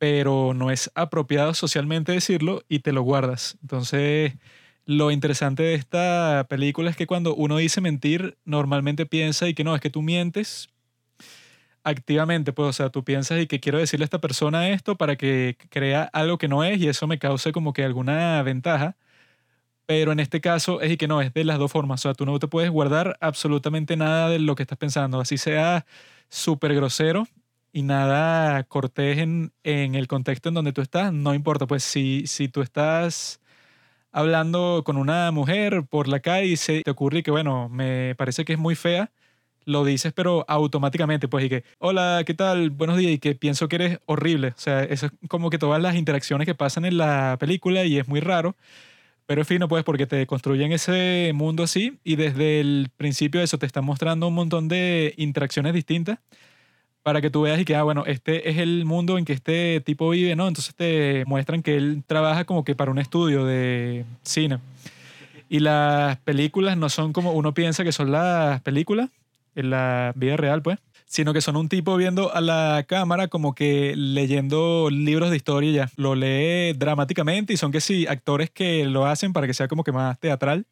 [0.01, 3.59] pero no es apropiado socialmente decirlo y te lo guardas.
[3.61, 4.33] Entonces,
[4.87, 9.63] lo interesante de esta película es que cuando uno dice mentir, normalmente piensa y que
[9.63, 10.69] no, es que tú mientes
[11.83, 15.17] activamente, pues, o sea, tú piensas y que quiero decirle a esta persona esto para
[15.17, 18.97] que crea algo que no es y eso me cause como que alguna ventaja.
[19.85, 22.01] Pero en este caso es y que no, es de las dos formas.
[22.01, 25.19] O sea, tú no te puedes guardar absolutamente nada de lo que estás pensando.
[25.21, 25.85] Así sea
[26.29, 27.27] súper grosero
[27.73, 31.67] y nada cortés en, en, el contexto en donde tú estás, no importa.
[31.67, 33.41] Pues si, si tú estás
[34.11, 38.45] hablando con una mujer por la calle y se te ocurre que, bueno, me parece
[38.45, 39.11] que es muy fea,
[39.65, 42.71] lo dices, pero automáticamente, pues, y que, hola, ¿qué tal?
[42.71, 44.49] Buenos días, y que pienso que eres horrible.
[44.49, 47.97] O sea, eso es como que todas las interacciones que pasan en la película y
[47.99, 48.55] es muy raro.
[49.27, 53.39] Pero en fin, no puedes porque te construyen ese mundo así y desde el principio
[53.39, 56.19] de eso te están mostrando un montón de interacciones distintas
[57.03, 59.81] para que tú veas y que, ah, bueno, este es el mundo en que este
[59.81, 60.47] tipo vive, ¿no?
[60.47, 64.59] Entonces te muestran que él trabaja como que para un estudio de cine.
[65.49, 69.09] Y las películas no son como uno piensa que son las películas,
[69.55, 73.53] en la vida real, pues, sino que son un tipo viendo a la cámara como
[73.53, 75.91] que leyendo libros de historia ya.
[75.97, 79.83] Lo lee dramáticamente y son que sí, actores que lo hacen para que sea como
[79.83, 80.65] que más teatral,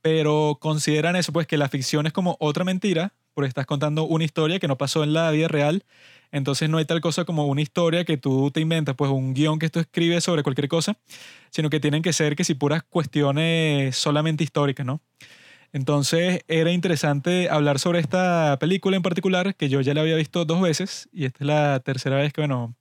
[0.00, 4.24] pero consideran eso, pues, que la ficción es como otra mentira, porque estás contando una
[4.24, 5.84] historia que no pasó en la vida real.
[6.30, 9.58] Entonces no hay tal cosa como una historia que tú te inventas, pues un guion
[9.58, 10.96] que tú escribes sobre cualquier cosa,
[11.50, 15.00] sino que tienen que ser que si puras cuestiones solamente históricas, ¿no?
[15.72, 20.44] Entonces era interesante hablar sobre esta película en particular, que yo ya la había visto
[20.44, 22.74] dos veces y esta es la tercera vez que, bueno,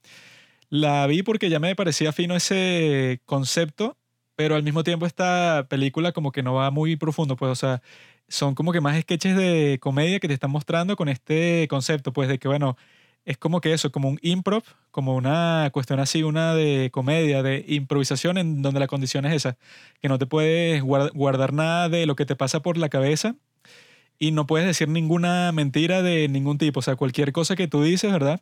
[0.69, 3.97] la vi porque ya me parecía fino ese concepto,
[4.35, 7.81] pero al mismo tiempo esta película como que no va muy profundo, pues, o sea,
[8.31, 12.29] son como que más sketches de comedia que te están mostrando con este concepto, pues,
[12.29, 12.77] de que, bueno,
[13.25, 17.63] es como que eso, como un improv, como una cuestión así, una de comedia, de
[17.67, 19.57] improvisación, en donde la condición es esa,
[20.01, 23.35] que no te puedes guardar nada de lo que te pasa por la cabeza
[24.19, 27.83] y no puedes decir ninguna mentira de ningún tipo, o sea, cualquier cosa que tú
[27.83, 28.41] dices, ¿verdad?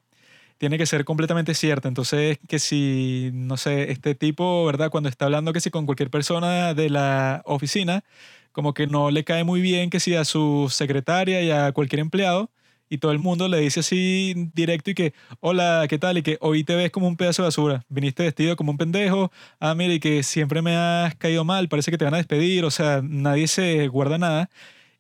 [0.58, 1.88] Tiene que ser completamente cierta.
[1.88, 4.90] Entonces, que si, no sé, este tipo, ¿verdad?
[4.92, 8.04] Cuando está hablando que si con cualquier persona de la oficina,
[8.52, 12.02] como que no le cae muy bien que si a su secretaria y a cualquier
[12.02, 12.52] empleado,
[12.90, 16.18] y todo el mundo le dice así directo y que, hola, ¿qué tal?
[16.18, 19.32] Y que hoy te ves como un pedazo de basura, viniste vestido como un pendejo,
[19.60, 22.66] ah, mira, y que siempre me has caído mal, parece que te van a despedir,
[22.66, 24.50] o sea, nadie se guarda nada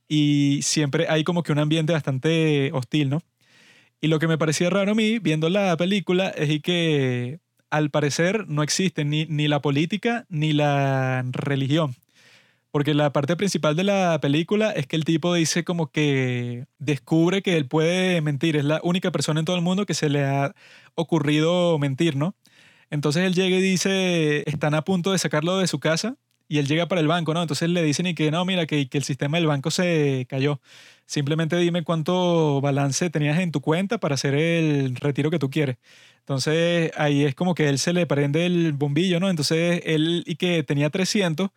[0.08, 3.22] y siempre hay como que un ambiente bastante hostil, ¿no?
[4.02, 8.48] Y lo que me parecía raro a mí, viendo la película, es que al parecer
[8.48, 11.96] no existe ni, ni la política ni la religión.
[12.72, 17.42] Porque la parte principal de la película es que el tipo dice como que descubre
[17.42, 18.56] que él puede mentir.
[18.58, 20.54] Es la única persona en todo el mundo que se le ha
[20.96, 22.36] ocurrido mentir, ¿no?
[22.92, 26.68] Entonces él llega y dice, están a punto de sacarlo de su casa y él
[26.68, 27.42] llega para el banco, ¿no?
[27.42, 30.62] Entonces le dicen y que no, mira, que, que el sistema del banco se cayó.
[31.06, 35.78] Simplemente dime cuánto balance tenías en tu cuenta para hacer el retiro que tú quieres.
[36.20, 39.30] Entonces ahí es como que él se le prende el bombillo, ¿no?
[39.30, 41.50] Entonces él y que tenía 300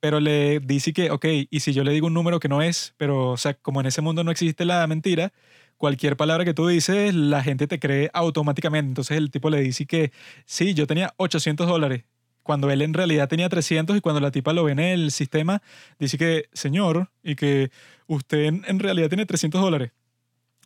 [0.00, 2.94] pero le dice que, ok, y si yo le digo un número que no es,
[2.96, 5.32] pero, o sea, como en ese mundo no existe la mentira,
[5.76, 8.88] cualquier palabra que tú dices, la gente te cree automáticamente.
[8.90, 10.12] Entonces el tipo le dice que,
[10.44, 12.04] sí, yo tenía 800 dólares,
[12.48, 15.62] cuando él en realidad tenía 300 y cuando la tipa lo ve en el sistema,
[15.98, 17.70] dice que, señor, y que
[18.06, 19.92] usted en, realidad tiene 300 dólares.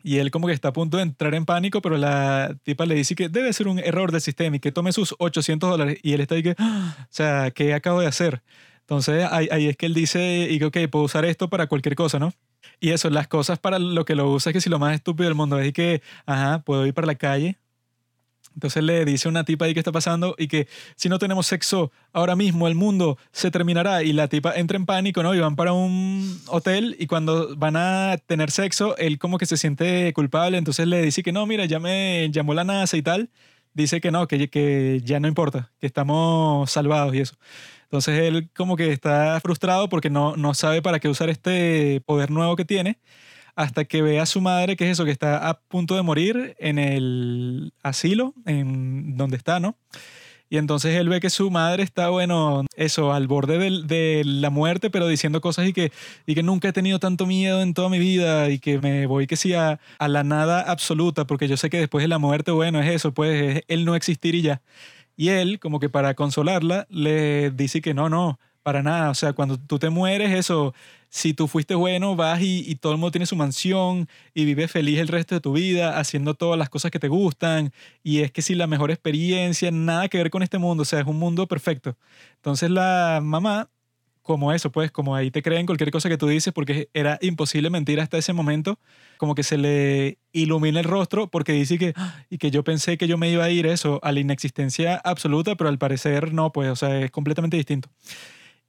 [0.05, 2.95] Y él como que está a punto de entrar en pánico, pero la tipa le
[2.95, 5.99] dice que debe ser un error del sistema y que tome sus 800 dólares.
[6.03, 6.97] Y él está ahí que, ¡Ah!
[7.01, 8.42] o sea, ¿qué acabo de hacer?
[8.83, 12.18] Entonces ahí, es que él dice, y que, ok, puedo usar esto para cualquier cosa,
[12.18, 12.33] ¿no?
[12.81, 15.29] Y eso, las cosas para lo que lo usa es que si lo más estúpido
[15.29, 17.59] del mundo es que, ajá, puedo ir para la calle.
[18.55, 21.90] Entonces le dice una tipa ahí que está pasando y que si no tenemos sexo
[22.12, 25.35] ahora mismo el mundo se terminará y la tipa entra en pánico, ¿no?
[25.35, 29.57] Y van para un hotel y cuando van a tener sexo, él como que se
[29.57, 33.31] siente culpable, entonces le dice que no, mira, ya me llamó la NASA y tal.
[33.75, 37.37] Dice que no, que ya no importa, que estamos salvados y eso.
[37.92, 42.31] Entonces él como que está frustrado porque no, no sabe para qué usar este poder
[42.31, 42.98] nuevo que tiene
[43.55, 46.57] hasta que ve a su madre, que es eso, que está a punto de morir
[46.59, 49.76] en el asilo, en donde está, ¿no?
[50.48, 54.88] Y entonces él ve que su madre está, bueno, eso, al borde de, la muerte,
[54.88, 55.92] pero diciendo cosas y que,
[56.24, 59.26] y que nunca he tenido tanto miedo en toda mi vida y que me voy
[59.26, 62.52] que sí a, a la nada absoluta, porque yo sé que después de la muerte,
[62.52, 64.62] bueno, es eso, pues es el no existir y ya.
[65.16, 69.11] Y él, como que para consolarla, le dice que no, no, Para nada.
[69.11, 70.75] O sea, cuando tú te mueres, eso,
[71.09, 74.70] si tú fuiste bueno, vas y, y, todo el mundo tiene su mansión y vives
[74.70, 77.72] feliz el resto de tu vida haciendo todas las cosas que te gustan.
[78.03, 80.83] Y es que si la mejor experiencia, nada que ver con este mundo.
[80.83, 81.96] O sea, es un mundo perfecto.
[82.37, 83.68] Entonces la mamá
[84.22, 87.70] como eso, pues, como ahí te creen cualquier cosa que tú dices, porque era imposible
[87.70, 88.78] mentir hasta ese momento,
[89.18, 92.24] como que se le ilumina el rostro porque dice que, ¡ah!
[92.30, 95.56] y que yo pensé que yo me iba a ir eso, a la inexistencia absoluta,
[95.56, 97.90] pero al parecer no, pues, o sea, es completamente distinto.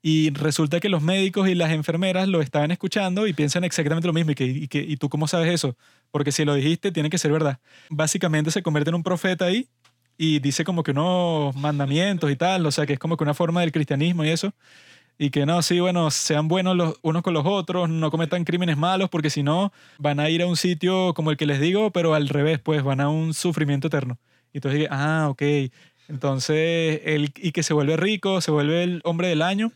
[0.01, 4.13] Y resulta que los médicos y las enfermeras lo estaban escuchando y piensan exactamente lo
[4.13, 4.31] mismo.
[4.31, 5.77] ¿Y, que, y, que, ¿Y tú cómo sabes eso?
[6.11, 7.59] Porque si lo dijiste, tiene que ser verdad.
[7.89, 9.69] Básicamente se convierte en un profeta ahí
[10.17, 13.33] y dice como que unos mandamientos y tal, o sea, que es como que una
[13.33, 14.53] forma del cristianismo y eso
[15.17, 18.77] y que no, sí, bueno, sean buenos los unos con los otros, no cometan crímenes
[18.77, 21.91] malos, porque si no, van a ir a un sitio como el que les digo,
[21.91, 24.17] pero al revés, pues van a un sufrimiento eterno.
[24.53, 25.41] Y entonces ah, ok.
[26.09, 29.71] Entonces, él, y que se vuelve rico, se vuelve el hombre del año.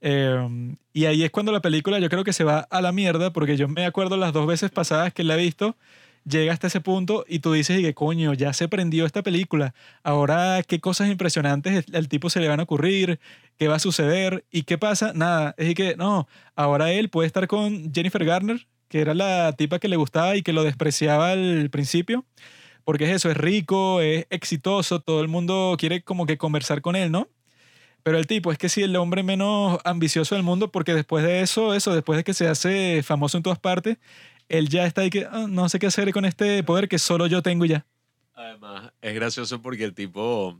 [0.00, 3.32] Em, y ahí es cuando la película yo creo que se va a la mierda,
[3.32, 5.76] porque yo me acuerdo las dos veces pasadas que la he visto,
[6.24, 9.74] llega hasta ese punto y tú dices, y que coño, ya se prendió esta película.
[10.02, 13.20] Ahora, ¿qué cosas impresionantes al tipo se le van a ocurrir?
[13.58, 14.44] ¿Qué va a suceder?
[14.50, 15.12] ¿Y qué pasa?
[15.14, 19.78] Nada, es que no, ahora él puede estar con Jennifer Garner, que era la tipa
[19.78, 22.24] que le gustaba y que lo despreciaba al principio.
[22.84, 26.96] Porque es eso, es rico, es exitoso, todo el mundo quiere como que conversar con
[26.96, 27.28] él, ¿no?
[28.02, 31.42] Pero el tipo es que sí, el hombre menos ambicioso del mundo, porque después de
[31.42, 33.98] eso, eso, después de que se hace famoso en todas partes,
[34.50, 37.28] él ya está ahí que ah, no sé qué hacer con este poder que solo
[37.28, 37.86] yo tengo ya.
[38.34, 40.58] Además, es gracioso porque el tipo,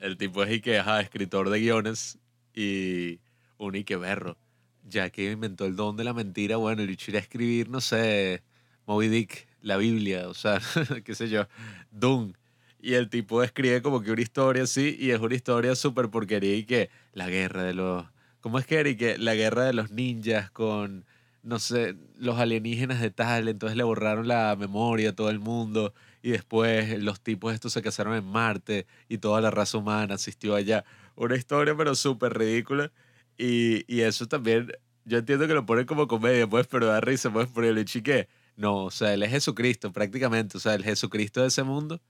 [0.00, 2.18] el tipo es y que, ajá, escritor de guiones
[2.52, 3.20] y
[3.56, 4.36] un y que berro.
[4.82, 8.42] Ya que inventó el don de la mentira, bueno, y a escribir, no sé,
[8.86, 10.60] Moby Dick, la Biblia, o sea,
[11.04, 11.46] qué sé yo,
[11.92, 12.32] Doom.
[12.80, 16.56] Y el tipo escribe como que una historia así, y es una historia súper porquería
[16.56, 18.04] y que la guerra de los...
[18.40, 18.80] ¿Cómo es que?
[18.88, 21.04] Y que la guerra de los ninjas con
[21.48, 25.94] no sé, los alienígenas de tal, entonces le borraron la memoria a todo el mundo
[26.22, 30.54] y después los tipos estos se casaron en Marte y toda la raza humana asistió
[30.54, 30.84] allá.
[31.16, 32.92] Una historia pero súper ridícula
[33.38, 34.72] y, y, eso también,
[35.06, 38.28] yo entiendo que lo ponen como comedia, pues, pero da risa, pues, por el chique.
[38.56, 42.00] No, o sea, él es Jesucristo prácticamente, o sea, el Jesucristo de ese mundo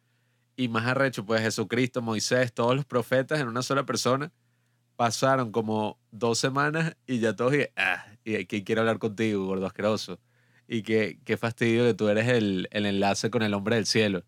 [0.57, 4.33] y más arrecho, pues Jesucristo, Moisés, todos los profetas en una sola persona
[4.97, 9.67] pasaron como dos semanas y ya todos, y, ah, y ¿quién quiere hablar contigo, gordo
[9.67, 10.21] asqueroso?
[10.67, 14.25] Y que qué fastidio que tú eres el, el, enlace con el hombre del cielo.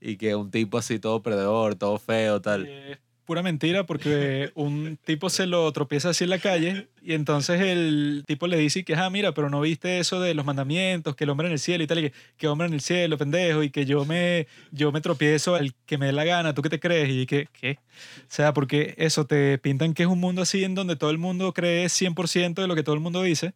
[0.00, 2.66] Y que un tipo así todo perdedor, todo feo, tal.
[2.68, 7.60] Eh, pura mentira porque un tipo se lo tropieza así en la calle y entonces
[7.60, 11.24] el tipo le dice que, ah, mira, pero no viste eso de los mandamientos, que
[11.24, 13.62] el hombre en el cielo y tal, y que, que hombre en el cielo, pendejo,
[13.62, 16.68] y que yo me, yo me tropiezo al que me dé la gana, ¿tú qué
[16.68, 17.10] te crees?
[17.10, 17.78] Y que, ¿qué?
[18.20, 21.18] O sea, porque eso, te pintan que es un mundo así en donde todo el
[21.18, 23.54] mundo cree 100% de lo que todo el mundo dice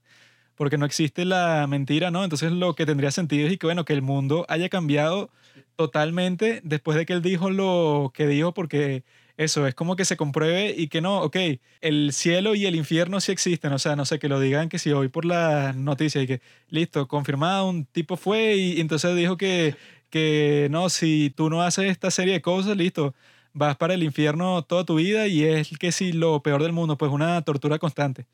[0.56, 2.24] porque no existe la mentira, ¿no?
[2.24, 5.30] Entonces lo que tendría sentido es que, bueno, que el mundo haya cambiado
[5.76, 9.04] totalmente después de que él dijo lo que dijo, porque
[9.36, 11.36] eso, es como que se compruebe y que no, ok,
[11.80, 14.78] el cielo y el infierno sí existen, o sea, no sé, que lo digan que
[14.78, 19.36] si hoy por la noticia y que, listo, confirmado, un tipo fue y, entonces dijo
[19.36, 19.76] que,
[20.10, 23.14] que no, si tú no haces esta serie de cosas, listo,
[23.52, 26.96] vas para el infierno toda tu vida y es que si lo peor del mundo,
[26.98, 28.26] pues una tortura constante.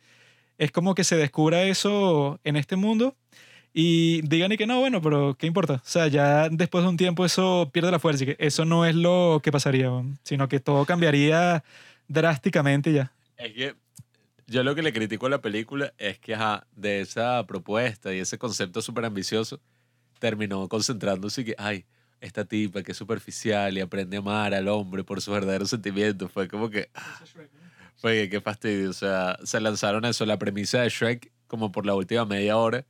[0.58, 3.16] Es como que se descubra eso en este mundo
[3.74, 5.74] y digan y que no, bueno, pero ¿qué importa?
[5.74, 8.84] O sea, ya después de un tiempo eso pierde la fuerza y que eso no
[8.84, 9.90] es lo que pasaría,
[10.22, 11.64] sino que todo cambiaría
[12.08, 13.12] drásticamente ya.
[13.36, 13.74] Es que
[14.46, 18.18] yo lo que le critico a la película es que ajá, de esa propuesta y
[18.18, 19.60] ese concepto súper ambicioso
[20.18, 21.86] terminó concentrándose y que, ay,
[22.20, 26.30] esta tipa que es superficial y aprende a amar al hombre por sus verdaderos sentimientos.
[26.30, 26.90] Fue como que...
[26.94, 27.20] Ah,
[27.96, 28.90] fue que qué fastidio.
[28.90, 32.84] O sea, se lanzaron eso, la premisa de Shrek como por la última media hora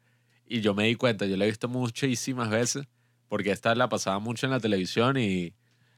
[0.52, 2.86] y yo me di cuenta, yo la he visto muchísimas veces,
[3.28, 5.54] porque esta la pasaba mucho en la televisión y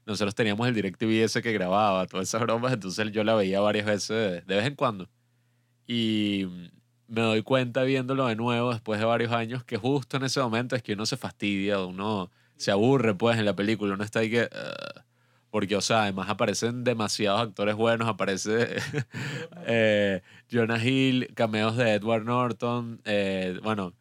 [0.07, 3.85] nosotros teníamos el DirecTV ese que grababa todas esas bromas, entonces yo la veía varias
[3.85, 5.09] veces de vez en cuando.
[5.89, 6.47] Y
[7.09, 10.77] me doy cuenta viéndolo de nuevo después de varios años que justo en ese momento
[10.77, 14.31] es que uno se fastidia, uno se aburre pues en la película, uno está ahí
[14.31, 14.49] que...
[15.51, 18.77] porque, o sea, además aparecen demasiados actores buenos, aparece
[19.67, 23.95] eh, Jonah Hill, cameos de Edward Norton, eh, bueno,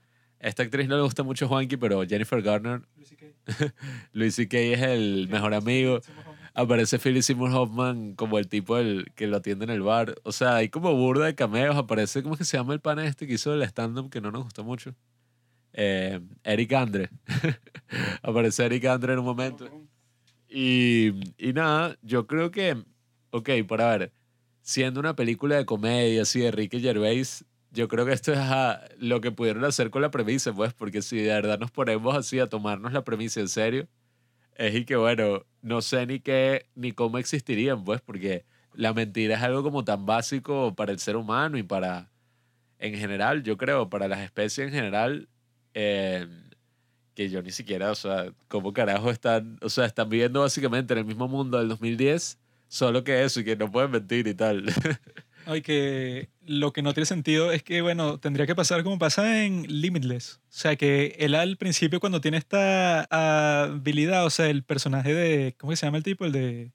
[0.43, 2.81] esta actriz no le gusta mucho Juanqui, pero Jennifer Garner.
[4.11, 4.57] Luis C.K.
[4.59, 6.01] es el mejor amigo.
[6.53, 10.15] Aparece Philip Seymour Hoffman como el tipo el, que lo atiende en el bar.
[10.23, 11.77] O sea, hay como burda de cameos.
[11.77, 14.31] Aparece, ¿cómo es que se llama el pana este que hizo el stand-up que no
[14.31, 14.93] nos gustó mucho?
[15.71, 17.09] Eh, Eric Andre.
[18.21, 19.69] Aparece Eric Andre en un momento.
[20.49, 22.83] Y, y nada, yo creo que,
[23.31, 24.11] ok, para ver,
[24.61, 28.39] siendo una película de comedia así de Ricky Gervais, yo creo que esto es
[28.99, 32.39] lo que pudieron hacer con la premisa, pues, porque si de verdad nos ponemos así
[32.39, 33.87] a tomarnos la premisa en serio,
[34.55, 38.45] es y que bueno, no sé ni qué, ni cómo existirían, pues, porque
[38.75, 42.11] la mentira es algo como tan básico para el ser humano y para,
[42.77, 45.27] en general, yo creo, para las especies en general,
[45.73, 46.27] eh,
[47.15, 50.99] que yo ni siquiera, o sea, cómo carajo están, o sea, están viviendo básicamente en
[50.99, 54.65] el mismo mundo del 2010, solo que eso y que no pueden mentir y tal.
[55.45, 59.43] Ay, que lo que no tiene sentido es que, bueno, tendría que pasar como pasa
[59.43, 60.35] en Limitless.
[60.35, 63.03] O sea, que él al principio cuando tiene esta
[63.63, 66.25] habilidad, o sea, el personaje de, ¿cómo se llama el tipo?
[66.25, 66.71] El de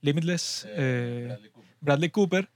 [0.00, 0.66] Limitless.
[0.70, 2.50] Eh, eh, Bradley, Cooper.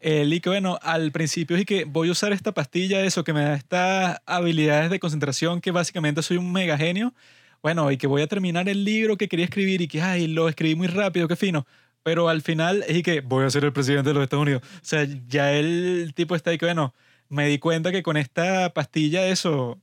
[0.00, 3.32] Él y que, bueno, al principio es que voy a usar esta pastilla, eso, que
[3.32, 7.14] me da estas habilidades de concentración, que básicamente soy un mega genio.
[7.62, 10.48] Bueno, y que voy a terminar el libro que quería escribir y que, ay, lo
[10.48, 11.66] escribí muy rápido, qué fino
[12.02, 14.62] pero al final es que voy a ser el presidente de los Estados Unidos.
[14.76, 16.94] O sea, ya el tipo está ahí que, bueno,
[17.28, 19.80] me di cuenta que con esta pastilla eso,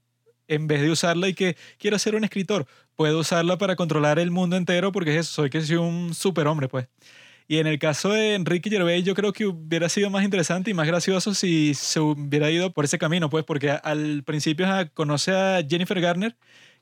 [0.47, 4.31] en vez de usarla y que quiero ser un escritor, puedo usarla para controlar el
[4.31, 6.87] mundo entero porque es eso, soy que soy un superhombre, pues.
[7.49, 10.73] Y en el caso de Enrique Gervais, yo creo que hubiera sido más interesante y
[10.73, 15.65] más gracioso si se hubiera ido por ese camino, pues, porque al principio conoce a
[15.67, 16.35] Jennifer Garner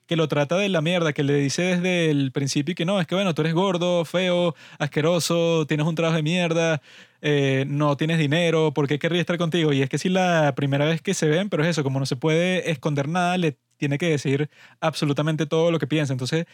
[0.08, 3.08] que lo trata de la mierda, que le dice desde el principio que no, es
[3.08, 6.82] que bueno, tú eres gordo, feo, asqueroso, tienes un trabajo de mierda,
[7.22, 9.74] eh, no tienes dinero, ¿por qué querría estar contigo?
[9.74, 12.06] Y es que sí, la primera vez que se ven, pero es eso, como no
[12.06, 14.50] se puede esconder nada, le tiene que decir
[14.80, 16.14] absolutamente todo lo que piensa.
[16.14, 16.46] Entonces,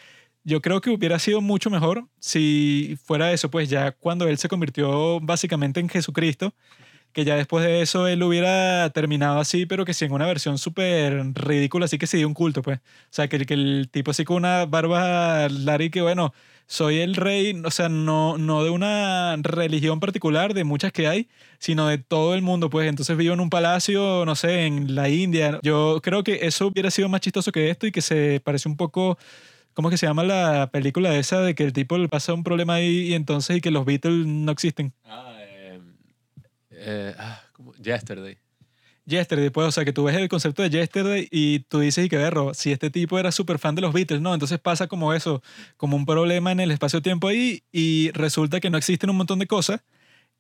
[0.44, 4.48] yo creo que hubiera sido mucho mejor si fuera eso, pues ya cuando él se
[4.48, 6.54] convirtió básicamente en Jesucristo
[7.14, 10.58] que ya después de eso él hubiera terminado así, pero que sí en una versión
[10.58, 12.80] súper ridícula, así que sí, un culto, pues.
[12.80, 16.34] O sea, que, que el tipo así con una barba larga y que, bueno,
[16.68, 21.28] soy el rey, o sea, no, no de una religión particular, de muchas que hay,
[21.60, 22.88] sino de todo el mundo, pues.
[22.88, 25.60] Entonces vivo en un palacio, no sé, en la India.
[25.64, 28.78] Yo creo que eso hubiera sido más chistoso que esto y que se parece un
[28.78, 29.18] poco...
[29.74, 32.44] ¿Cómo es que se llama la película esa de que el tipo le pasa un
[32.44, 34.94] problema ahí y entonces y que los Beatles no existen?
[35.06, 35.31] Ah,
[36.82, 37.42] eh, ah,
[37.82, 38.38] Yesterday.
[39.06, 42.10] Yesterday, pues, o sea, que tú ves el concepto de Yesterday y tú dices, y
[42.10, 44.34] que verro, si este tipo era súper fan de los Beatles, ¿no?
[44.34, 45.42] Entonces pasa como eso,
[45.78, 49.48] como un problema en el espacio-tiempo ahí y resulta que no existen un montón de
[49.48, 49.82] cosas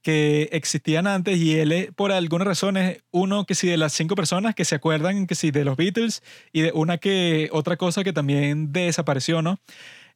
[0.01, 4.15] que existían antes y él, por alguna razón, es uno que sí de las cinco
[4.15, 8.03] personas que se acuerdan que sí de los Beatles y de una que, otra cosa
[8.03, 9.59] que también desapareció, ¿no?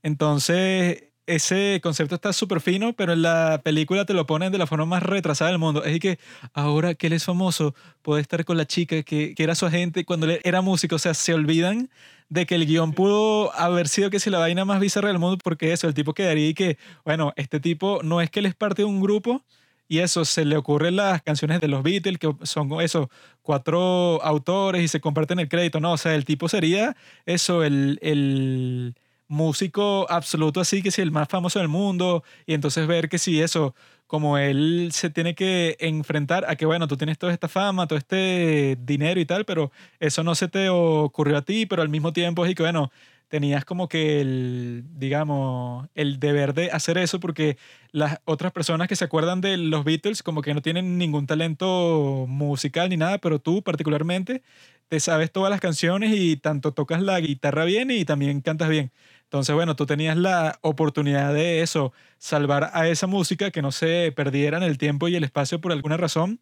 [0.03, 4.67] Entonces, ese concepto está súper fino, pero en la película te lo ponen de la
[4.67, 5.83] forma más retrasada del mundo.
[5.83, 6.19] Es que
[6.53, 10.05] ahora que él es famoso, puede estar con la chica que, que era su agente
[10.05, 10.95] cuando él era músico.
[10.95, 11.89] O sea, se olvidan
[12.29, 15.37] de que el guion pudo haber sido que si la vaina más bizarra del mundo,
[15.43, 18.55] porque eso, el tipo quedaría y que, bueno, este tipo no es que él es
[18.55, 19.43] parte de un grupo,
[19.87, 23.09] y eso, se le ocurren las canciones de los Beatles, que son eso,
[23.43, 25.93] cuatro autores y se comparten el crédito, ¿no?
[25.93, 26.95] O sea, el tipo sería
[27.25, 28.95] eso, el, el
[29.27, 33.41] músico absoluto así, que si el más famoso del mundo, y entonces ver que si
[33.41, 33.75] eso,
[34.07, 37.97] como él se tiene que enfrentar a que, bueno, tú tienes toda esta fama, todo
[37.97, 42.13] este dinero y tal, pero eso no se te ocurrió a ti, pero al mismo
[42.13, 42.91] tiempo es que, bueno,
[43.27, 47.57] tenías como que el, digamos, el deber de hacer eso porque
[47.91, 52.25] las otras personas que se acuerdan de los Beatles como que no tienen ningún talento
[52.27, 54.43] musical ni nada, pero tú particularmente
[54.87, 58.91] te sabes todas las canciones y tanto tocas la guitarra bien y también cantas bien.
[59.25, 64.11] Entonces, bueno, tú tenías la oportunidad de eso, salvar a esa música, que no se
[64.15, 66.39] perdiera en el tiempo y el espacio por alguna razón.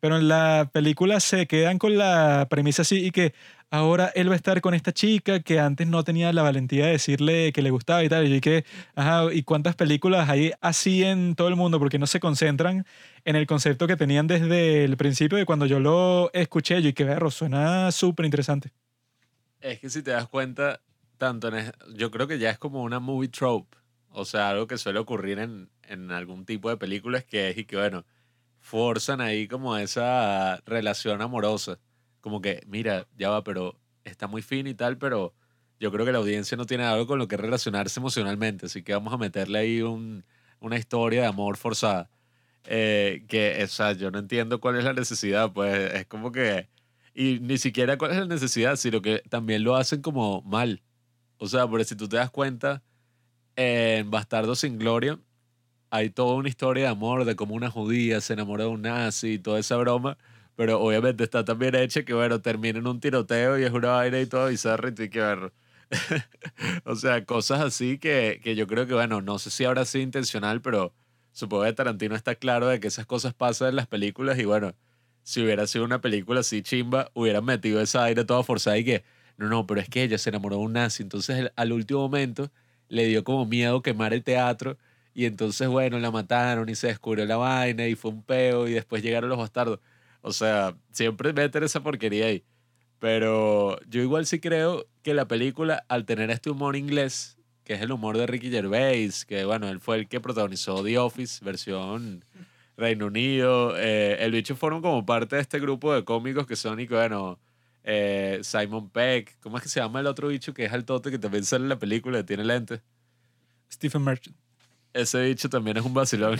[0.00, 3.34] Pero en la película se quedan con la premisa así y que
[3.70, 6.92] ahora él va a estar con esta chica que antes no tenía la valentía de
[6.92, 8.26] decirle que le gustaba y tal.
[8.26, 8.64] Y que,
[8.96, 11.78] ajá, ¿y cuántas películas hay así en todo el mundo?
[11.78, 12.84] Porque no se concentran
[13.24, 16.82] en el concepto que tenían desde el principio de cuando yo lo escuché.
[16.82, 18.72] Yo y que, verro, suena súper interesante.
[19.60, 20.80] Es que si te das cuenta,
[21.22, 23.78] tanto en, yo creo que ya es como una movie trope,
[24.10, 27.64] o sea, algo que suele ocurrir en, en algún tipo de películas que es y
[27.64, 28.04] que, bueno,
[28.58, 31.78] forzan ahí como esa relación amorosa,
[32.20, 35.32] como que, mira, ya va, pero está muy fin y tal, pero
[35.78, 38.92] yo creo que la audiencia no tiene algo con lo que relacionarse emocionalmente, así que
[38.92, 40.24] vamos a meterle ahí un,
[40.58, 42.10] una historia de amor forzada.
[42.64, 46.68] Eh, que, o sea, yo no entiendo cuál es la necesidad, pues es como que,
[47.14, 50.82] y ni siquiera cuál es la necesidad, sino que también lo hacen como mal.
[51.42, 52.84] O sea, porque si tú te das cuenta,
[53.56, 55.18] en Bastardo sin Gloria
[55.90, 59.32] hay toda una historia de amor de cómo una judía se enamoró de un nazi
[59.32, 60.16] y toda esa broma,
[60.54, 64.20] pero obviamente está también hecha que, bueno, termina en un tiroteo y es una vaina
[64.20, 65.52] y todo bizarro y tú que verlo.
[66.84, 70.04] o sea, cosas así que, que yo creo que, bueno, no sé si habrá sido
[70.04, 70.94] intencional, pero
[71.32, 74.76] supongo que Tarantino está claro de que esas cosas pasan en las películas y bueno,
[75.24, 79.04] si hubiera sido una película así chimba, hubieran metido esa aire toda forzada y que,
[79.42, 82.50] no, no, pero es que ella se enamoró de un nazi, entonces al último momento
[82.88, 84.78] le dio como miedo quemar el teatro
[85.14, 88.72] y entonces, bueno, la mataron y se descubrió la vaina y fue un peo y
[88.72, 89.80] después llegaron los bastardos.
[90.22, 92.44] O sea, siempre meten esa porquería ahí.
[92.98, 97.82] Pero yo igual sí creo que la película, al tener este humor inglés, que es
[97.82, 102.24] el humor de Ricky Gervais, que bueno, él fue el que protagonizó The Office, versión
[102.76, 106.80] Reino Unido, eh, el bicho forma como parte de este grupo de cómicos que son,
[106.80, 107.38] y que, bueno,
[107.84, 111.10] eh, Simon Peck, ¿cómo es que se llama el otro bicho que es el tote
[111.10, 112.80] que también sale en la película y tiene lentes?
[113.70, 114.36] Stephen Merchant.
[114.92, 116.38] Ese bicho también es un vacilón.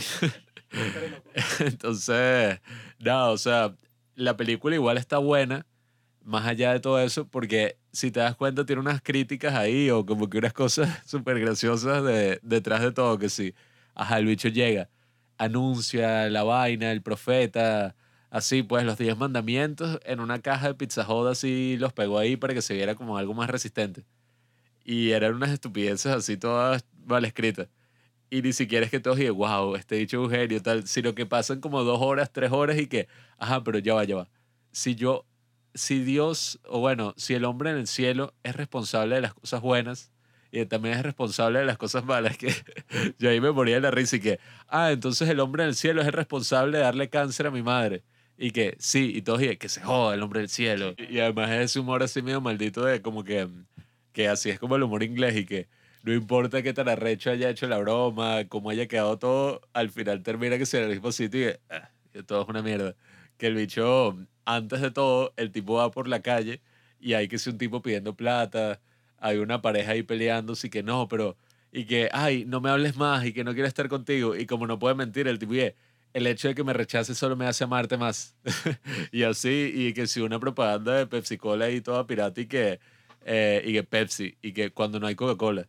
[1.59, 2.59] Entonces,
[2.99, 3.75] nada, o sea,
[4.15, 5.65] la película igual está buena,
[6.23, 10.05] más allá de todo eso, porque si te das cuenta tiene unas críticas ahí o
[10.05, 13.53] como que unas cosas súper graciosas de, detrás de todo, que sí,
[13.95, 14.89] ajá, el bicho llega,
[15.37, 17.95] anuncia la vaina, el profeta,
[18.33, 22.35] así pues los diez mandamientos en una caja de pizza hot así los pegó ahí
[22.35, 24.03] para que se viera como algo más resistente.
[24.83, 27.69] Y eran unas estupideces así todas mal escritas.
[28.29, 31.25] Y ni siquiera es que todos digan, wow, este dicho es genio, tal, sino que
[31.27, 33.07] pasan como dos horas, tres horas y que,
[33.37, 34.29] ajá, pero ya va, ya va.
[34.71, 35.25] Si yo
[35.75, 39.61] si Dios, o bueno, si el hombre en el cielo es responsable de las cosas
[39.61, 40.11] buenas
[40.51, 42.53] y también es responsable de las cosas malas, que
[43.19, 45.75] yo ahí me moría de la risa y que, ah, entonces el hombre en el
[45.75, 48.03] cielo es el responsable de darle cáncer a mi madre.
[48.43, 50.95] Y que sí, y todos dicen que se joda el hombre del cielo.
[50.97, 53.47] Y, además es ese humor así medio maldito de como que,
[54.11, 55.69] que así es como el humor inglés y que
[56.03, 60.23] no importa qué tan arrecho haya hecho la broma, cómo haya quedado todo, al final
[60.23, 61.89] termina que sea el mismo sitio y que ah,
[62.25, 62.95] todo es una mierda.
[63.37, 66.61] Que el bicho antes de todo, el tipo va por la calle
[66.99, 68.81] y hay que ser un tipo pidiendo plata,
[69.19, 71.37] hay una pareja ahí peleando, y que no, pero,
[71.71, 74.35] y que, ay, no me hables más y que no quiero estar contigo.
[74.35, 75.77] Y como no puede mentir, el tipo, dice,
[76.13, 78.35] el hecho de que me rechace solo me hace amarte más.
[79.11, 82.79] y así, y que si una propaganda de Pepsi Cola y toda pirata y que,
[83.25, 85.67] eh, y que Pepsi, y que cuando no hay Coca-Cola.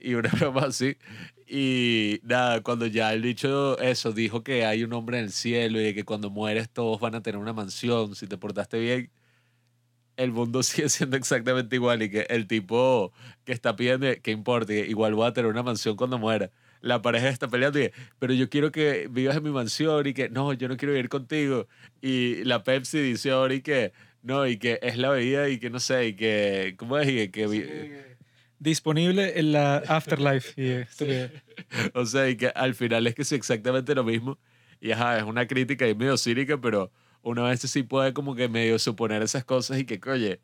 [0.00, 0.96] Y una broma así.
[1.46, 5.80] Y nada, cuando ya el dicho eso, dijo que hay un hombre en el cielo
[5.80, 9.10] y que cuando mueres todos van a tener una mansión, si te portaste bien,
[10.16, 13.12] el mundo sigue siendo exactamente igual y que el tipo
[13.44, 16.50] que está pidiendo, que importa, igual voy a tener una mansión cuando muera.
[16.80, 20.28] La pareja está peleando y pero yo quiero que vivas en mi mansión y que
[20.28, 21.68] no, yo no quiero vivir contigo.
[22.00, 25.70] Y la Pepsi dice ahora y que no, y que es la bebida y que
[25.70, 27.08] no sé, y que, ¿cómo es?
[27.08, 28.16] Y que,
[28.58, 30.86] disponible en la Afterlife.
[31.94, 34.38] o sea, y que al final es que es exactamente lo mismo.
[34.80, 38.48] Y ajá, es una crítica y medio cínica, pero una vez sí puede como que
[38.48, 40.40] medio suponer esas cosas y que, oye,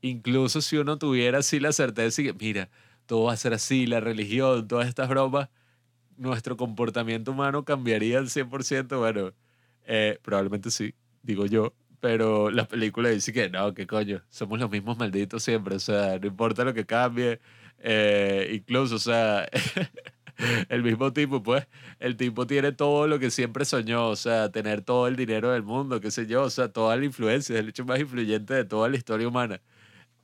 [0.00, 2.68] incluso si uno tuviera así la certeza y que, mira,
[3.06, 5.48] todo va a ser así, la religión, todas estas bromas,
[6.18, 8.98] nuestro comportamiento humano cambiaría al 100%.
[8.98, 9.32] Bueno,
[9.86, 14.70] eh, probablemente sí, digo yo, pero la película dice que no, que coño, somos los
[14.70, 17.40] mismos malditos siempre, o sea, no importa lo que cambie,
[17.78, 19.48] eh, incluso, o sea,
[20.68, 21.66] el mismo tipo, pues,
[21.98, 25.62] el tipo tiene todo lo que siempre soñó, o sea, tener todo el dinero del
[25.62, 28.64] mundo, qué sé yo, o sea, toda la influencia, es el hecho más influyente de
[28.64, 29.60] toda la historia humana.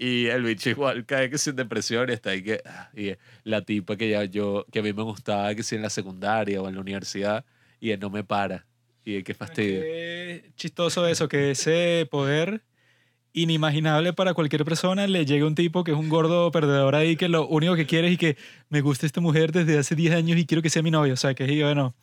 [0.04, 3.62] Y el bicho igual cae que sin depresión y está ahí que, ah, y la
[3.62, 6.68] tipa que ya yo, que a mí me gustaba que si en la secundaria o
[6.68, 7.42] en la universidad,
[7.80, 8.66] y él no me para.
[9.02, 9.80] Y qué fastidio.
[9.80, 12.60] Qué chistoso eso, que ese poder
[13.32, 17.30] inimaginable para cualquier persona le llegue un tipo que es un gordo perdedor ahí que
[17.30, 18.36] lo único que quiere es y que
[18.68, 21.14] me gusta esta mujer desde hace 10 años y quiero que sea mi novio.
[21.14, 21.94] O sea, que bueno,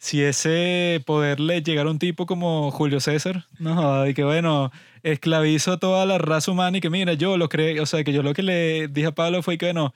[0.00, 4.72] si ese poder le llegara a un tipo como Julio César, no, y que bueno,
[5.02, 8.14] esclavizo a toda la raza humana y que mira, yo lo creo, o sea, que
[8.14, 9.92] yo lo que le dije a Pablo fue que bueno,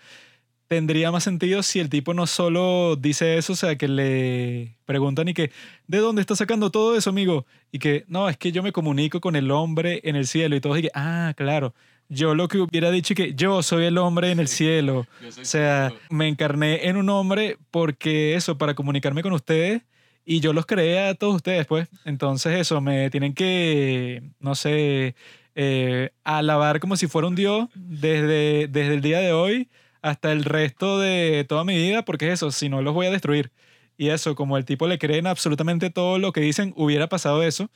[0.68, 5.26] tendría más sentido si el tipo no solo dice eso, o sea, que le preguntan
[5.28, 5.50] y que,
[5.86, 7.46] ¿de dónde está sacando todo eso, amigo?
[7.72, 10.60] Y que, no, es que yo me comunico con el hombre en el cielo y
[10.60, 11.74] todos y que, ah, claro.
[12.10, 15.06] Yo lo que hubiera dicho que yo soy el hombre en el cielo.
[15.26, 19.80] O sea, me encarné en un hombre porque eso, para comunicarme con ustedes
[20.24, 21.88] y yo los creé a todos ustedes, pues.
[22.04, 25.14] Entonces eso, me tienen que, no sé,
[25.54, 29.68] eh, alabar como si fuera un dios desde, desde el día de hoy
[30.02, 33.10] hasta el resto de toda mi vida, porque es eso, si no los voy a
[33.10, 33.52] destruir.
[33.96, 37.70] Y eso, como el tipo le creen absolutamente todo lo que dicen, hubiera pasado eso.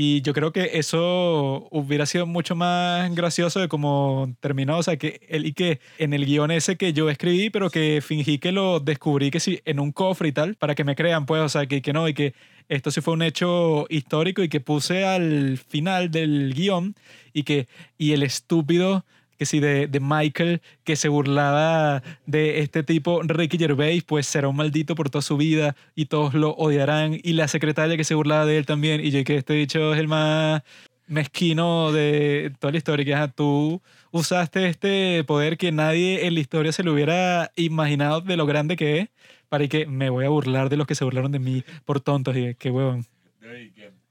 [0.00, 4.78] Y yo creo que eso hubiera sido mucho más gracioso de cómo terminó.
[4.78, 8.00] O sea, que él y que en el guion ese que yo escribí, pero que
[8.00, 11.26] fingí que lo descubrí que sí, en un cofre y tal, para que me crean,
[11.26, 12.32] pues, o sea, que, que no, y que
[12.68, 16.94] esto sí fue un hecho histórico y que puse al final del guion
[17.32, 17.66] y que,
[17.98, 19.04] y el estúpido
[19.38, 24.48] que si de, de Michael, que se burlaba de este tipo, Ricky Gervais, pues será
[24.48, 27.18] un maldito por toda su vida y todos lo odiarán.
[27.22, 29.00] Y la secretaria que se burlaba de él también.
[29.04, 30.62] Y yo que este dicho es el más
[31.08, 33.80] mezquino de toda la historia, que ajá, tú
[34.10, 38.76] usaste este poder que nadie en la historia se lo hubiera imaginado de lo grande
[38.76, 39.08] que es,
[39.48, 42.36] para que me voy a burlar de los que se burlaron de mí por tontos
[42.36, 43.06] y qué huevón.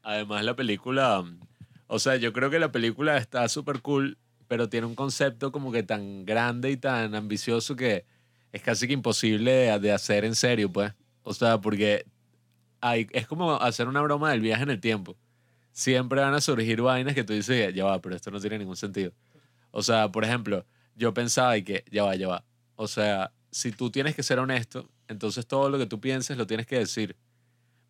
[0.01, 1.23] Además la película,
[1.88, 4.17] o sea, yo creo que la película está súper cool,
[4.48, 8.06] pero tiene un concepto como que tan grande y tan ambicioso que
[8.52, 10.93] es casi que imposible de, de hacer en serio, pues.
[11.24, 12.06] O sea, porque
[12.82, 15.18] hay, es como hacer una broma del viaje en el tiempo.
[15.72, 18.78] Siempre van a surgir vainas que tú dices, ya va, pero esto no tiene ningún
[18.78, 19.12] sentido.
[19.72, 22.45] O sea, por ejemplo, yo pensaba y que, ya va, ya va.
[22.76, 26.48] O sea, si tú tienes que ser honesto, entonces todo lo que tú pienses lo
[26.48, 27.16] tienes que decir.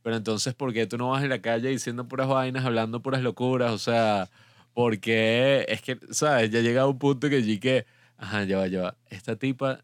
[0.02, 3.22] Pero entonces, ¿por qué tú no vas en la calle diciendo puras vainas, hablando puras
[3.22, 3.72] locuras?
[3.72, 4.30] O sea,
[4.78, 6.52] porque es que, ¿sabes?
[6.52, 8.98] Ya llega un punto que allí que, ajá, ya va, ya va.
[9.10, 9.84] Esta tipa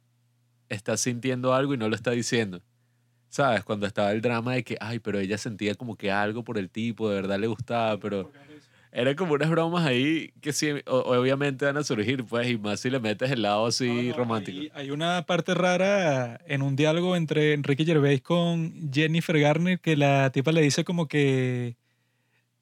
[0.70, 2.62] está sintiendo algo y no lo está diciendo.
[3.28, 3.64] ¿Sabes?
[3.64, 6.70] Cuando estaba el drama de que, ay, pero ella sentía como que algo por el
[6.70, 8.32] tipo, de verdad le gustaba, pero
[8.92, 12.92] era como unas bromas ahí que sí, obviamente van a surgir, pues, y más si
[12.92, 14.60] le metes el lado así romántico.
[14.60, 19.96] Hay, hay, una parte rara en un diálogo entre Enrique Gervais con Jennifer Garner que
[19.96, 21.78] la tipa le dice como que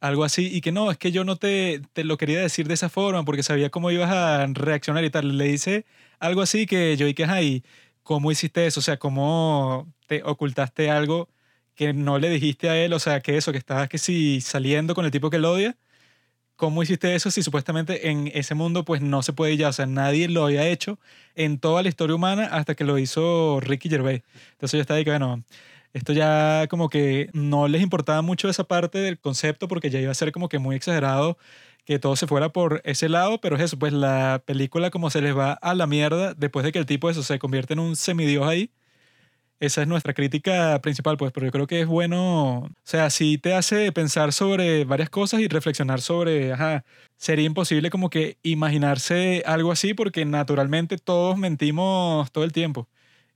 [0.02, 2.90] algo así, y que no, es que yo no te, lo quería decir de esa
[2.90, 5.38] forma porque sabía cómo ibas a reaccionar y tal.
[5.38, 5.86] Le dice
[6.20, 7.64] algo así que yo que, ay,
[8.04, 8.80] ¿cómo hiciste eso?
[8.82, 11.30] O sea, ¿cómo te ocultaste algo
[11.76, 12.94] que no le dijiste a él?
[12.94, 15.78] O sea, que eso, que estabas que si saliendo con el tipo que lo odia
[16.62, 19.70] ¿cómo hiciste eso si supuestamente en ese mundo pues no se puede ya?
[19.70, 21.00] O sea, nadie lo había hecho
[21.34, 24.22] en toda la historia humana hasta que lo hizo Ricky Gervais.
[24.52, 25.44] Entonces yo estaba ahí que, bueno,
[25.94, 30.12] esto ya como que no les importaba mucho esa parte del concepto porque ya iba
[30.12, 31.38] a ser como que muy exagerado
[31.86, 35.22] que todo se fuera por ese lado, pero es eso, pues la película como se
[35.22, 37.96] les va a la mierda después de que el tipo eso se convierte en un
[37.96, 38.72] semidios ahí
[39.62, 43.38] esa es nuestra crítica principal, pues, pero yo creo que es bueno, o sea, sí
[43.38, 46.84] te hace pensar sobre varias cosas y reflexionar sobre, ajá,
[47.18, 52.90] sería imposible como que imaginarse algo así porque naturalmente todos mentimos todo el tiempo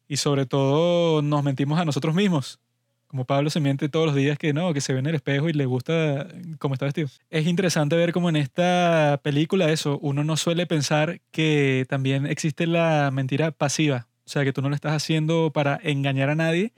[0.08, 2.60] y sobre todo nos mentimos a nosotros mismos.
[3.08, 5.48] Como Pablo se miente todos los días que no, que se ve en el espejo
[5.48, 6.28] y le gusta
[6.60, 7.08] cómo está vestido.
[7.30, 12.68] Es interesante ver cómo en esta película eso, uno no suele pensar que también existe
[12.68, 16.74] la mentira pasiva o sea, que tú no lo estás haciendo para engañar a nadie,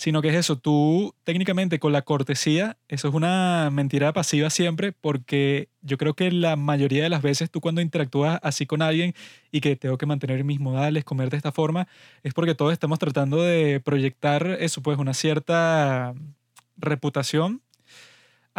[0.00, 4.92] sino que es eso, tú técnicamente con la cortesía, eso es una mentira pasiva siempre,
[4.92, 9.12] porque yo creo que la mayoría de las veces tú cuando interactúas así con alguien
[9.52, 11.86] y que tengo que mantener mis modales, comer de esta forma,
[12.22, 16.14] es porque todos estamos tratando de proyectar eso, pues una cierta
[16.78, 17.60] reputación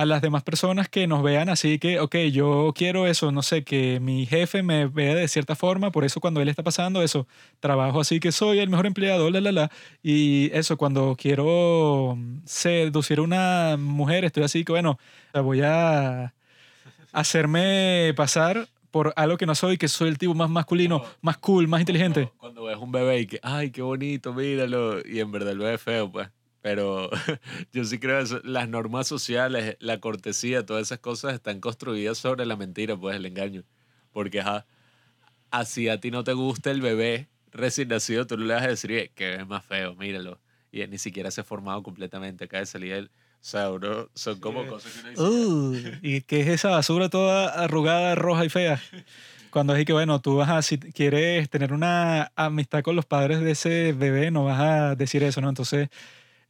[0.02, 3.64] a las demás personas que nos vean así que, ok, yo quiero eso, no sé,
[3.64, 7.28] que mi jefe me vea de cierta forma, por eso cuando él está pasando eso,
[7.60, 9.72] trabajo así que soy el mejor empleado, la, la, la,
[10.02, 14.98] y eso, cuando quiero seducir a una mujer, estoy así que, bueno,
[15.34, 16.34] voy a
[17.12, 21.68] hacerme pasar por algo que no soy, que soy el tipo más masculino, más cool,
[21.68, 22.32] más inteligente.
[22.38, 25.76] Cuando, ves un bebé y que, ay, qué bonito, míralo, y en verdad el bebé
[25.76, 26.28] es feo, pues.
[26.62, 27.10] Pero
[27.74, 32.46] yo sí creo que las normas sociales, la cortesía, todas esas cosas están construidas sobre
[32.46, 33.64] la mentira, pues el engaño.
[34.12, 34.44] Porque
[35.50, 39.12] así a ti no te gusta el bebé recién nacido, tú le vas a decir
[39.16, 40.40] que es más feo, míralo.
[40.72, 43.06] Y ni siquiera se ha formado completamente, acaba de salir el...
[43.06, 43.70] O sea,
[44.14, 45.24] son como cosas que uno dice.
[45.24, 48.80] Uh, ¿Y qué es esa basura toda arrugada, roja y fea?
[49.50, 53.42] Cuando es que, bueno, tú vas a, si quieres tener una amistad con los padres
[53.42, 55.50] de ese bebé, no vas a decir eso, ¿no?
[55.50, 55.90] Entonces,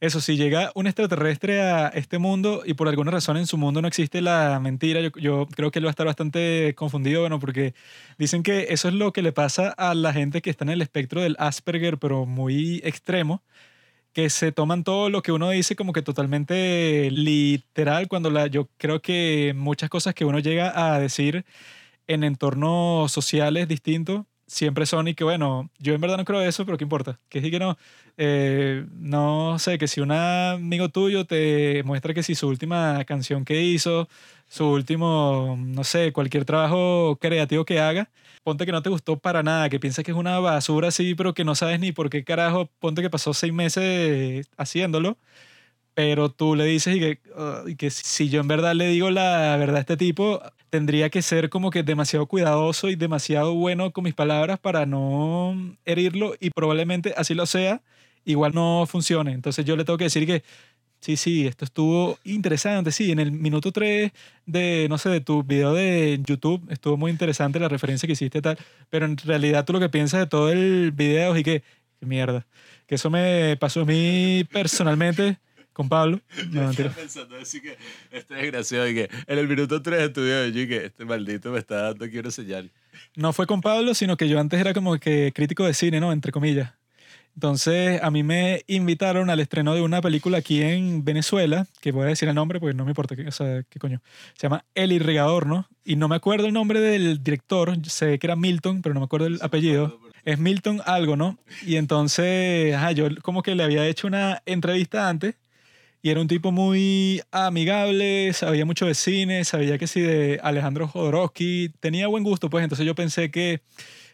[0.02, 3.80] eso, si llega un extraterrestre a este mundo y por alguna razón en su mundo
[3.80, 7.72] no existe la mentira, yo, creo que él va a estar bastante confundido, bueno, porque
[8.18, 10.82] dicen que eso es lo que le pasa a la gente que está en el
[10.82, 13.44] espectro del Asperger, pero muy extremo,
[14.12, 18.68] que se toman todo lo que uno dice como que totalmente literal, cuando la, yo
[18.78, 21.44] creo que muchas cosas que uno llega a decir
[22.08, 26.64] en entornos sociales distintos siempre son y que bueno, yo en verdad no creo eso,
[26.66, 27.18] pero ¿qué importa?
[27.30, 27.78] Que sí que no.
[28.18, 33.44] Eh, no sé, que si un amigo tuyo te muestra que si su última canción
[33.44, 34.08] que hizo,
[34.48, 38.10] su último, no sé, cualquier trabajo creativo que haga,
[38.42, 41.32] ponte que no te gustó para nada, que piensas que es una basura así, pero
[41.34, 45.16] que no sabes ni por qué carajo, ponte que pasó seis meses haciéndolo,
[45.94, 47.20] pero tú le dices y que,
[47.66, 50.42] y que si yo en verdad le digo la verdad a este tipo,
[50.72, 55.54] tendría que ser como que demasiado cuidadoso y demasiado bueno con mis palabras para no
[55.84, 57.82] herirlo y probablemente así lo sea
[58.24, 59.32] igual no funcione.
[59.32, 60.42] Entonces yo le tengo que decir que
[61.00, 62.92] Sí, sí, esto estuvo interesante.
[62.92, 64.12] Sí, en el minuto 3
[64.46, 68.40] de, no sé, de tu video de YouTube estuvo muy interesante la referencia que hiciste
[68.42, 68.58] tal,
[68.90, 71.62] pero en realidad tú lo que piensas de todo el video y que,
[72.00, 72.46] qué mierda,
[72.86, 75.38] que eso me pasó a mí personalmente
[75.72, 76.20] con Pablo.
[76.50, 76.70] No.
[76.70, 77.76] Estaba pensando así que
[78.10, 81.04] este desgraciado y que en el minuto 3 de tu video yo y que este
[81.04, 82.70] maldito me está dando quiero señal.
[83.16, 86.12] No fue con Pablo, sino que yo antes era como que crítico de cine, ¿no?
[86.12, 86.72] Entre comillas.
[87.34, 92.04] Entonces, a mí me invitaron al estreno de una película aquí en Venezuela, que voy
[92.04, 94.02] a decir el nombre porque no me importa, qué, o sea, qué coño.
[94.34, 95.66] Se llama El Irrigador, ¿no?
[95.84, 99.04] Y no me acuerdo el nombre del director, sé que era Milton, pero no me
[99.04, 99.98] acuerdo el apellido.
[100.24, 101.38] Es Milton algo, ¿no?
[101.66, 105.34] Y entonces, ajá, yo como que le había hecho una entrevista antes
[106.02, 110.88] y era un tipo muy amigable, sabía mucho de cine, sabía que sí de Alejandro
[110.88, 113.62] Jodorowsky, tenía buen gusto, pues entonces yo pensé que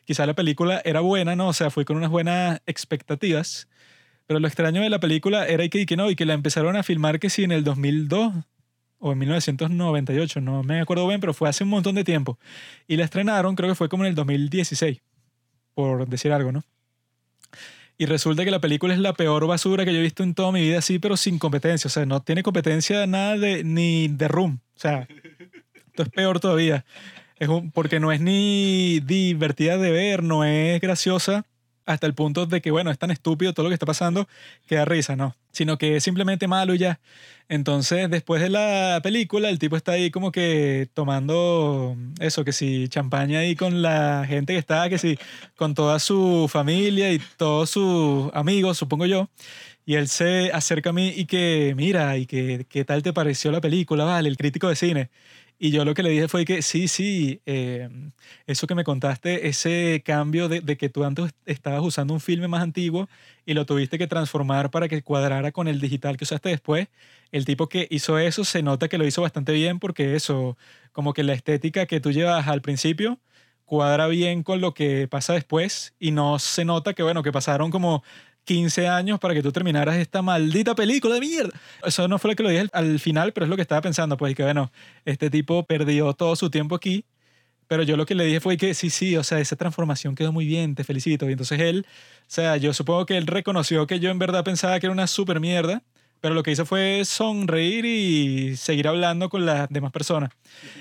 [0.05, 1.49] quizá la película era buena, ¿no?
[1.49, 3.69] O sea, fui con unas buenas expectativas.
[4.27, 6.83] Pero lo extraño de la película era que, que no, y que la empezaron a
[6.83, 8.35] filmar que sí en el 2002
[8.99, 12.39] o en 1998, no me acuerdo bien, pero fue hace un montón de tiempo.
[12.87, 15.01] Y la estrenaron, creo que fue como en el 2016,
[15.75, 16.65] por decir algo, ¿no?
[17.99, 20.53] Y resulta que la película es la peor basura que yo he visto en toda
[20.53, 21.89] mi vida, sí, pero sin competencia.
[21.89, 24.61] O sea, no tiene competencia nada de, ni de Room.
[24.77, 25.09] O sea,
[25.89, 26.85] esto es peor todavía.
[27.41, 31.45] Es un, porque no es ni divertida de ver, no es graciosa
[31.89, 34.29] hasta el punto de que, bueno, es tan estúpido todo lo que está pasando
[34.67, 35.35] que da risa, no.
[35.53, 37.01] Sino que es simplemente malo y ya.
[37.49, 42.89] Entonces, después de la película, el tipo está ahí como que tomando eso, que si
[42.89, 45.19] champaña ahí con la gente que está, que si
[45.57, 49.31] con toda su familia y todos sus amigos, supongo yo.
[49.87, 53.51] Y él se acerca a mí y que, mira, y que, ¿qué tal te pareció
[53.51, 54.05] la película?
[54.05, 55.09] Vale, el crítico de cine.
[55.61, 57.89] Y yo lo que le dije fue que sí, sí, eh,
[58.47, 62.47] eso que me contaste, ese cambio de, de, que tú antes estabas usando un filme
[62.47, 63.09] más antiguo
[63.45, 66.89] y lo tuviste que transformar para que cuadrara con el digital que usaste después,
[67.33, 70.57] el tipo que hizo eso se nota que lo hizo bastante bien porque eso,
[70.93, 73.19] como que la estética que tú llevas al principio
[73.69, 77.71] cuadra bien con lo que pasa después y no se nota que, bueno, que pasaron
[77.71, 78.03] como
[78.49, 81.51] 15 años para que tú terminaras esta maldita película de mierda.
[81.85, 84.17] Eso no fue lo que lo dije al final, pero es lo que estaba pensando,
[84.17, 84.73] pues que bueno,
[85.05, 87.05] este tipo perdió todo su tiempo aquí,
[87.67, 90.33] pero yo lo que le dije fue que sí, sí, o sea, esa transformación quedó
[90.33, 91.29] muy bien, te felicito.
[91.29, 94.81] Y entonces él, o sea, yo supongo que él reconoció que yo en verdad pensaba
[94.81, 95.83] que era una super mierda,
[96.23, 100.31] pero lo que hizo fue sonreír y seguir hablando con las demás personas.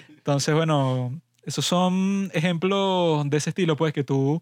[0.07, 4.41] Entonces, bueno, esos son ejemplos de ese estilo, pues que tú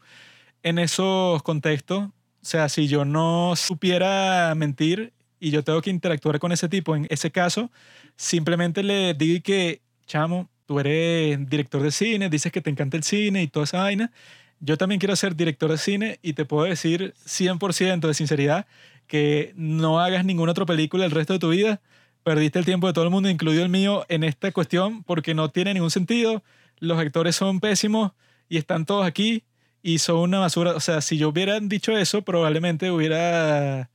[0.62, 2.10] en esos contextos
[2.46, 6.96] o sea, si yo no supiera mentir y yo tengo que interactuar con ese tipo,
[6.96, 7.72] en ese caso,
[8.16, 13.04] simplemente le digo que, chamo, tú eres director de cine, dices que te encanta el
[13.04, 14.12] cine y toda esa vaina.
[14.60, 18.68] Yo también quiero ser director de cine y te puedo decir 100% de sinceridad
[19.08, 21.82] que no hagas ninguna otra película el resto de tu vida.
[22.22, 25.50] Perdiste el tiempo de todo el mundo, incluido el mío, en esta cuestión porque no
[25.50, 26.44] tiene ningún sentido.
[26.78, 28.12] Los actores son pésimos
[28.48, 29.46] y están todos aquí
[29.86, 30.72] y son una basura.
[30.72, 33.92] O sea, si yo hubiera dicho eso, probablemente hubiera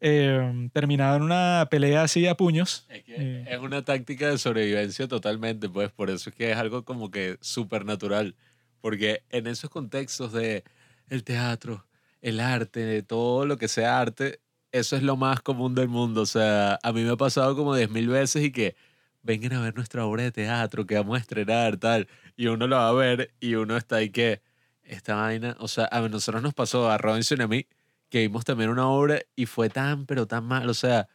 [0.00, 2.84] eh, terminado en una pelea así a puños.
[2.88, 3.44] Es, que eh.
[3.48, 7.38] es una táctica de sobrevivencia totalmente, pues por eso es que es algo como que
[7.40, 8.34] súper natural.
[8.80, 10.64] Porque en esos contextos de
[11.08, 11.86] el teatro,
[12.22, 14.40] el arte, todo lo que sea arte,
[14.72, 16.22] eso es lo más común del mundo.
[16.22, 18.74] O sea, a mí me ha pasado como diez mil veces y que
[19.22, 22.08] vengan a ver nuestra obra de teatro que vamos a estrenar, tal.
[22.36, 24.42] Y uno lo va a ver y uno está ahí que
[24.90, 27.66] esta vaina, o sea, a nosotros nos pasó a Robinson y a mí,
[28.08, 31.08] que vimos también una obra y fue tan, pero tan mal, o sea,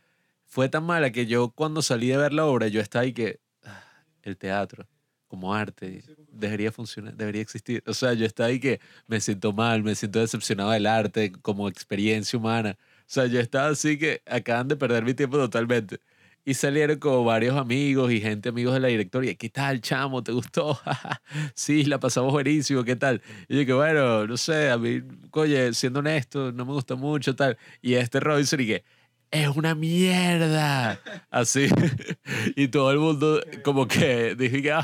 [0.46, 3.42] fue tan mala que yo cuando salí de ver la obra, yo estaba ahí que
[3.64, 3.84] ah,
[4.24, 4.88] el teatro
[5.28, 7.84] como arte debería funcionar, debería existir.
[7.88, 11.68] O sea, yo estaba ahí que me siento mal, me siento decepcionado del arte como
[11.68, 12.78] experiencia humana.
[13.02, 16.00] O sea, yo estaba así que acaban de perder mi tiempo totalmente.
[16.48, 19.34] Y salieron como varios amigos y gente amigos de la directoria.
[19.34, 20.22] ¿Qué tal, chamo?
[20.24, 20.80] ¿Te gustó?
[21.56, 22.84] sí, la pasamos buenísimo.
[22.84, 23.24] ¿Qué tal?
[23.48, 27.36] Y yo que bueno, no sé, a mí, oye, siendo honesto, no me gustó mucho,
[27.36, 27.58] tal.
[27.82, 28.84] Y este Robinson y que
[29.32, 31.00] es una mierda.
[31.32, 31.68] Así.
[32.56, 34.78] y todo el mundo como que dije que,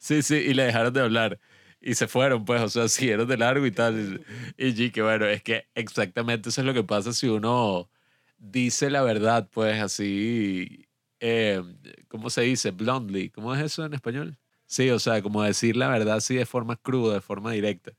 [0.00, 1.40] sí, sí, y le dejaron de hablar.
[1.80, 4.22] Y se fueron, pues, o sea, siguieron de largo y tal.
[4.58, 7.88] Y yo que bueno, es que exactamente eso es lo que pasa si uno
[8.38, 10.89] dice la verdad, pues, así
[11.20, 11.62] eh,
[12.08, 12.70] ¿cómo se dice?
[12.72, 13.30] Bluntly.
[13.30, 14.38] ¿Cómo es eso en español?
[14.66, 17.92] Sí, o sea, como decir la verdad así de forma cruda, de forma directa.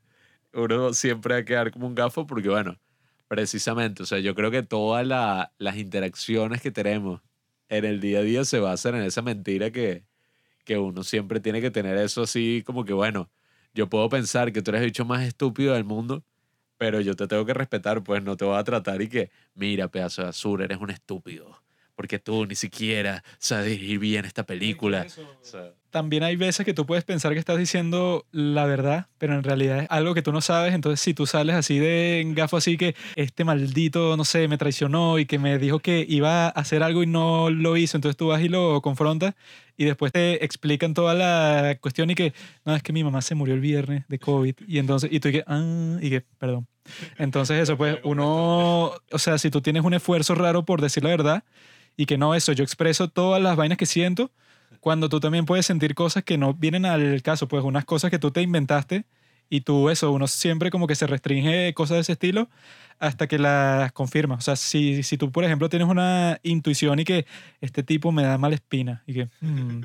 [0.53, 2.79] Uno siempre va a quedar como un gafo porque, bueno,
[3.27, 7.21] precisamente, o sea, yo creo que todas las interacciones que tenemos
[7.69, 10.03] en el día a día se basan en esa mentira que,
[10.65, 13.29] que uno siempre tiene que tener eso así como que, bueno,
[13.73, 16.23] yo puedo pensar que tú eres el bicho más estúpido del mundo,
[16.77, 19.89] pero yo te tengo que respetar, pues no te voy a tratar y que, mira,
[19.89, 21.61] pedazo de basura, eres un estúpido
[22.01, 25.05] porque tú ni siquiera sabes dirigir bien esta película.
[25.07, 29.43] Sea, También hay veces que tú puedes pensar que estás diciendo la verdad, pero en
[29.43, 30.73] realidad es algo que tú no sabes.
[30.73, 35.19] Entonces, si tú sales así de gafo, así que este maldito, no sé, me traicionó
[35.19, 38.29] y que me dijo que iba a hacer algo y no lo hizo, entonces tú
[38.29, 39.35] vas y lo confrontas
[39.77, 42.33] y después te explican toda la cuestión y que,
[42.65, 45.27] no, es que mi mamá se murió el viernes de COVID y entonces, y tú
[45.29, 46.67] y que, ah, y que, perdón.
[47.17, 51.11] Entonces, eso, pues uno, o sea, si tú tienes un esfuerzo raro por decir la
[51.11, 51.43] verdad
[51.97, 54.31] y que no, eso, yo expreso todas las vainas que siento
[54.79, 58.19] cuando tú también puedes sentir cosas que no vienen al caso, pues unas cosas que
[58.19, 59.05] tú te inventaste
[59.51, 62.49] y tú eso, uno siempre como que se restringe cosas de ese estilo
[62.99, 64.35] hasta que las confirma.
[64.35, 67.25] O sea, si, si tú, por ejemplo, tienes una intuición y que
[67.59, 69.81] este tipo me da mala espina y que, mm,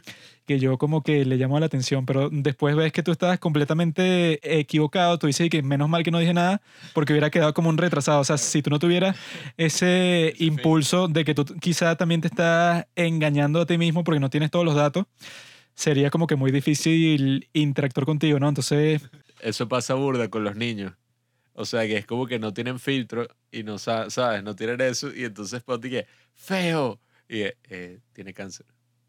[0.46, 4.38] que yo como que le llamo la atención, pero después ves que tú estás completamente
[4.60, 6.60] equivocado, tú dices que menos mal que no dije nada
[6.94, 8.20] porque hubiera quedado como un retrasado.
[8.20, 9.16] O sea, si tú no tuvieras
[9.56, 14.30] ese impulso de que tú quizá también te estás engañando a ti mismo porque no
[14.30, 15.06] tienes todos los datos,
[15.74, 18.48] sería como que muy difícil interactuar contigo, ¿no?
[18.48, 19.02] Entonces,
[19.40, 20.92] eso pasa burda con los niños.
[21.54, 24.80] O sea, que es como que no tienen filtro y no sa- sabes, no tienen
[24.82, 25.14] eso.
[25.14, 27.00] Y entonces ponte que, feo.
[27.28, 28.66] Y eh, tiene cáncer.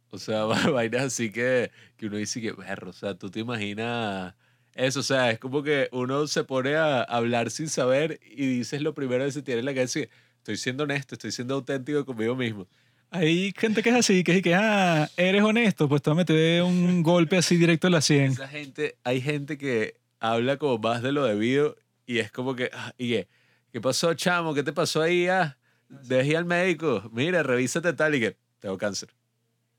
[0.09, 3.39] O sea, va- vainas así que, que uno dice que, berro, o sea, tú te
[3.41, 4.33] imaginas
[4.73, 5.01] eso.
[5.01, 8.93] O sea, es como que uno se pone a hablar sin saber y dices lo
[8.93, 9.99] primero que se tiene en la cabeza.
[9.99, 12.65] y, Estoy siendo honesto, estoy siendo auténtico conmigo mismo.
[13.09, 17.03] hay gente que es así, que es que, ah, eres honesto, pues me meter un
[17.03, 18.31] golpe así directo en la 100.
[18.31, 22.69] Esa gente, hay gente que habla como más de lo debido y es como que,
[22.73, 23.27] ah, ¿y qué?
[23.71, 24.53] ¿Qué pasó, chamo?
[24.53, 25.27] ¿Qué te pasó ahí?
[25.27, 25.57] Ah,
[25.89, 27.03] dejé al médico.
[27.11, 29.09] Mira, revísate tal y que tengo cáncer.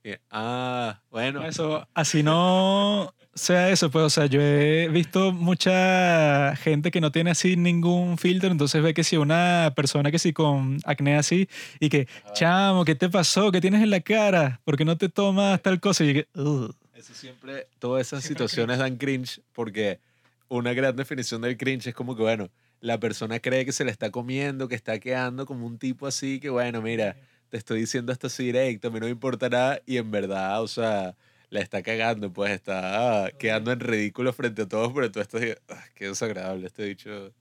[0.05, 1.45] Y, ah, bueno.
[1.45, 7.12] Eso, así no sea eso, pues, o sea, yo he visto mucha gente que no
[7.12, 11.49] tiene así ningún filtro, entonces ve que si una persona que sí con acné así
[11.78, 13.53] y que, chamo, ¿qué te pasó?
[13.53, 14.61] ¿Qué tienes en la cara?
[14.64, 16.05] ¿Por qué no te tomas tal cosa?
[16.05, 16.74] Y que, "Ugh".
[16.95, 20.01] Eso siempre, todas esas Siempre situaciones dan cringe porque
[20.49, 23.90] una gran definición del cringe es como que, bueno, la persona cree que se le
[23.90, 27.16] está comiendo, que está quedando como un tipo así, que bueno, mira,
[27.49, 30.62] te estoy diciendo esto así directo, a mí no me importa nada y en verdad,
[30.62, 31.16] o sea,
[31.51, 35.42] la está cagando, pues está ah, quedando en ridículo frente a todos, pero tú estás,
[35.68, 37.32] ah, qué desagradable este dicho.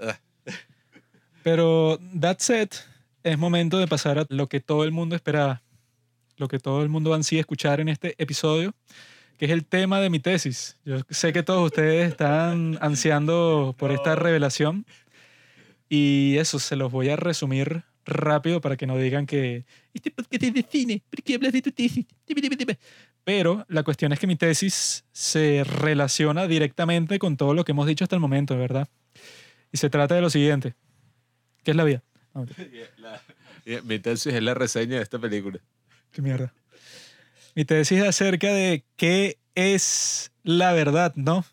[0.00, 0.18] ah.
[1.42, 2.70] Pero that said,
[3.22, 5.62] es momento de pasar a lo que todo el mundo esperaba,
[6.36, 8.74] lo que todo el mundo ansía escuchar en este episodio,
[9.38, 10.78] que es el tema de mi tesis.
[10.84, 14.86] Yo sé que todos ustedes están ansiando por esta revelación
[15.88, 20.42] y eso se los voy a resumir rápido para que no digan que este podcast
[20.42, 22.06] es de cine, ¿por qué hablas de tu tesis?
[23.24, 27.86] Pero la cuestión es que mi tesis se relaciona directamente con todo lo que hemos
[27.86, 28.88] dicho hasta el momento, ¿verdad?
[29.72, 30.74] Y se trata de lo siguiente.
[31.64, 32.02] ¿Qué es la vida?
[33.64, 35.58] Y Mi tesis es la reseña de esta película.
[36.12, 36.54] qué mierda.
[37.56, 41.46] Mi tesis es acerca de qué es la verdad, ¿no?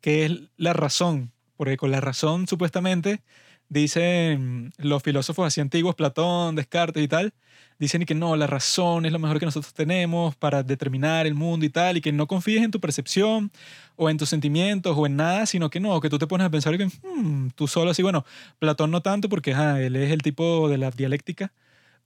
[0.00, 1.32] ¿Qué es la razón?
[1.56, 3.20] Porque con la razón, supuestamente,
[3.68, 7.34] dicen los filósofos así antiguos, Platón, Descartes y tal,
[7.80, 11.66] dicen que no, la razón es lo mejor que nosotros tenemos para determinar el mundo
[11.66, 13.50] y tal, y que no confíes en tu percepción
[13.96, 16.50] o en tus sentimientos o en nada, sino que no, que tú te pones a
[16.50, 18.24] pensar que hmm, tú solo así, bueno,
[18.60, 21.52] Platón no tanto porque ajá, él es el tipo de la dialéctica,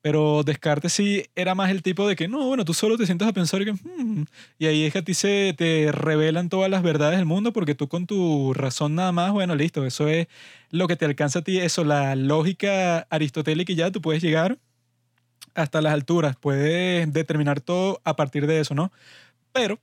[0.00, 3.28] pero Descartes sí era más el tipo de que no, bueno, tú solo te sientas
[3.28, 4.24] a pensar que hmm,
[4.58, 7.74] y ahí es que a ti se te revelan todas las verdades del mundo porque
[7.74, 10.28] tú con tu razón nada más, bueno, listo, eso es
[10.70, 14.58] lo que te alcanza a ti, eso, la lógica aristotélica y ya tú puedes llegar
[15.54, 18.92] hasta las alturas, puedes determinar todo a partir de eso, ¿no?
[19.52, 19.80] Pero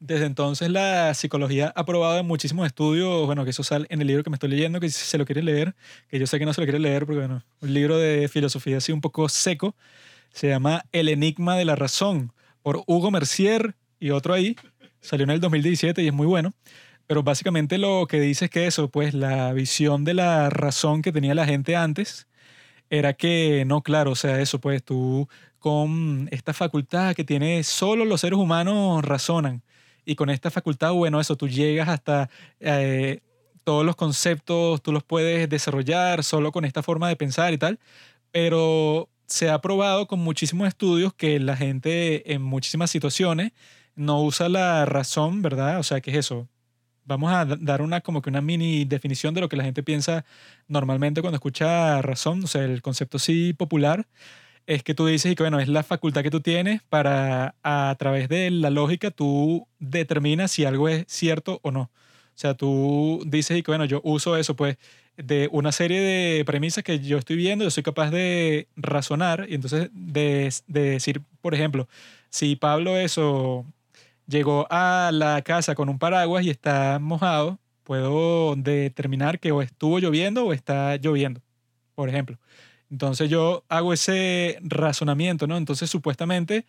[0.00, 4.06] desde entonces la psicología ha probado en muchísimos estudios, bueno, que eso sale en el
[4.06, 5.74] libro que me estoy leyendo, que si se lo quiere leer,
[6.08, 8.78] que yo sé que no se lo quiere leer porque, bueno, un libro de filosofía
[8.78, 9.76] así un poco seco,
[10.32, 12.32] se llama El Enigma de la Razón,
[12.62, 14.56] por Hugo Mercier y otro ahí,
[15.00, 16.52] salió en el 2017 y es muy bueno.
[17.06, 21.10] Pero básicamente lo que dice es que eso, pues la visión de la razón que
[21.12, 22.28] tenía la gente antes
[22.88, 25.28] era que, no, claro, o sea, eso, pues tú
[25.58, 29.62] con esta facultad que tiene solo los seres humanos razonan.
[30.10, 33.20] Y con esta facultad, bueno, eso, tú llegas hasta eh,
[33.62, 37.78] todos los conceptos, tú los puedes desarrollar solo con esta forma de pensar y tal.
[38.32, 43.52] Pero se ha probado con muchísimos estudios que la gente en muchísimas situaciones
[43.96, 45.78] no usa la razón, ¿verdad?
[45.78, 46.48] O sea, ¿qué es eso?
[47.04, 49.82] Vamos a da- dar una como que una mini definición de lo que la gente
[49.82, 50.24] piensa
[50.68, 54.06] normalmente cuando escucha razón, o sea, el concepto sí popular
[54.70, 57.96] es que tú dices y que bueno, es la facultad que tú tienes para a
[57.98, 61.82] través de la lógica tú determinas si algo es cierto o no.
[61.82, 61.90] O
[62.36, 64.76] sea, tú dices y que bueno, yo uso eso, pues
[65.16, 69.56] de una serie de premisas que yo estoy viendo, yo soy capaz de razonar y
[69.56, 71.88] entonces de, de decir, por ejemplo,
[72.30, 73.66] si Pablo eso
[74.28, 79.98] llegó a la casa con un paraguas y está mojado, puedo determinar que o estuvo
[79.98, 81.40] lloviendo o está lloviendo,
[81.96, 82.38] por ejemplo.
[82.90, 85.56] Entonces yo hago ese razonamiento, ¿no?
[85.56, 86.66] Entonces supuestamente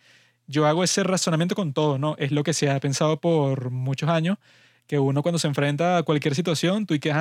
[0.48, 2.16] yo hago ese razonamiento con todo, ¿no?
[2.18, 4.38] Es lo que se ha pensado por muchos años,
[4.88, 7.12] que uno cuando se enfrenta a cualquier situación, tú y que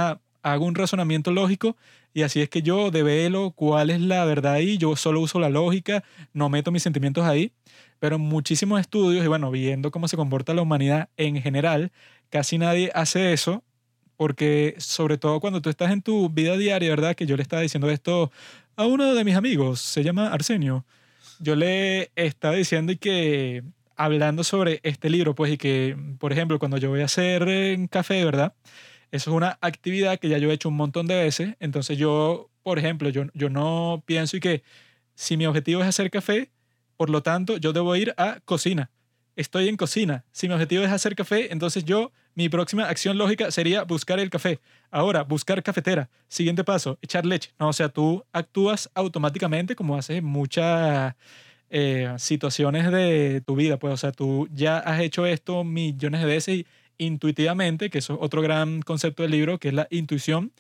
[0.42, 1.76] hago un razonamiento lógico
[2.12, 5.50] y así es que yo develo cuál es la verdad ahí, yo solo uso la
[5.50, 7.52] lógica, no meto mis sentimientos ahí,
[7.98, 11.92] pero en muchísimos estudios y bueno, viendo cómo se comporta la humanidad en general,
[12.30, 13.62] casi nadie hace eso
[14.16, 17.14] porque sobre todo cuando tú estás en tu vida diaria, ¿verdad?
[17.14, 18.30] Que yo le estaba diciendo esto
[18.76, 20.84] a uno de mis amigos, se llama Arsenio.
[21.38, 23.62] Yo le estaba diciendo que
[23.96, 27.86] hablando sobre este libro, pues, y que, por ejemplo, cuando yo voy a hacer en
[27.86, 28.54] café, ¿verdad?
[29.10, 31.56] Eso es una actividad que ya yo he hecho un montón de veces.
[31.60, 34.62] Entonces yo, por ejemplo, yo, yo no pienso y que
[35.14, 36.50] si mi objetivo es hacer café,
[36.96, 38.90] por lo tanto, yo debo ir a cocina
[39.40, 40.24] estoy en cocina.
[40.32, 44.30] Si mi objetivo es hacer café, entonces yo, mi próxima acción lógica sería buscar el
[44.30, 44.60] café.
[44.90, 46.10] Ahora, buscar cafetera.
[46.28, 47.52] Siguiente paso, echar leche.
[47.58, 51.14] No, o sea, tú actúas automáticamente como haces muchas
[51.70, 53.78] eh, situaciones de tu vida.
[53.78, 56.66] Pues, o sea, tú ya has hecho esto millones de veces y
[56.98, 60.52] intuitivamente, que eso es otro gran concepto del libro, que es la intuición,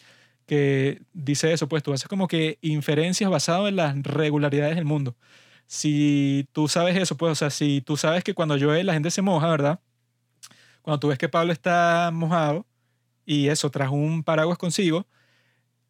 [0.46, 5.14] que dice eso, pues tú haces como que inferencias basado en las regularidades del mundo
[5.70, 9.08] si tú sabes eso, pues, o sea, si tú sabes que cuando llueve la gente
[9.12, 9.78] se moja, ¿verdad?
[10.82, 12.66] Cuando tú ves que Pablo está mojado
[13.24, 15.06] y eso, trajo un paraguas consigo,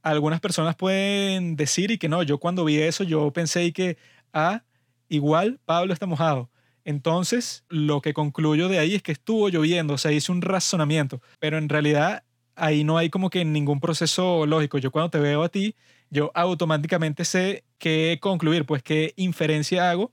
[0.03, 3.97] algunas personas pueden decir y que no, yo cuando vi eso, yo pensé y que,
[4.35, 4.65] ah,
[5.09, 6.51] igual Pablo está mojado.
[6.85, 11.23] Entonces, lo que concluyo de ahí es que estuvo lloviendo, o sea, hice un razonamiento,
[11.39, 12.25] pero en realidad
[12.55, 14.77] ahí no hay como que ningún proceso lógico.
[14.77, 15.75] Yo cuando te veo a ti,
[16.11, 20.13] yo automáticamente sé qué concluir, pues qué inferencia hago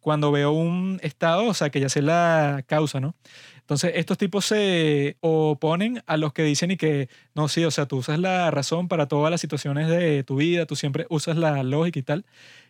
[0.00, 3.16] cuando veo un estado, o sea, que ya sé la causa, ¿no?
[3.60, 7.86] Entonces, estos tipos se oponen a los que dicen y que, no, sí, o sea,
[7.86, 11.62] tú usas la razón para todas las situaciones de tu vida, tú siempre usas la
[11.62, 12.26] lógica y tal.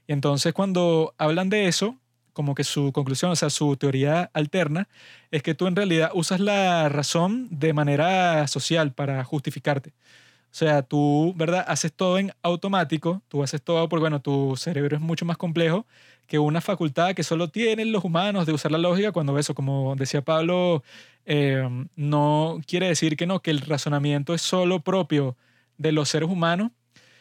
[0.06, 1.98] Y entonces, cuando hablan de eso,
[2.32, 4.88] como que su conclusión, o sea, su teoría alterna,
[5.32, 9.94] es que tú en realidad usas la razón de manera social para justificarte.
[10.54, 11.64] O sea, tú, ¿verdad?
[11.66, 15.84] Haces todo en automático, tú haces todo porque, bueno, tu cerebro es mucho más complejo
[16.28, 19.96] que una facultad que solo tienen los humanos de usar la lógica cuando eso, como
[19.96, 20.84] decía Pablo,
[21.26, 25.36] eh, no quiere decir que no, que el razonamiento es solo propio
[25.76, 26.70] de los seres humanos,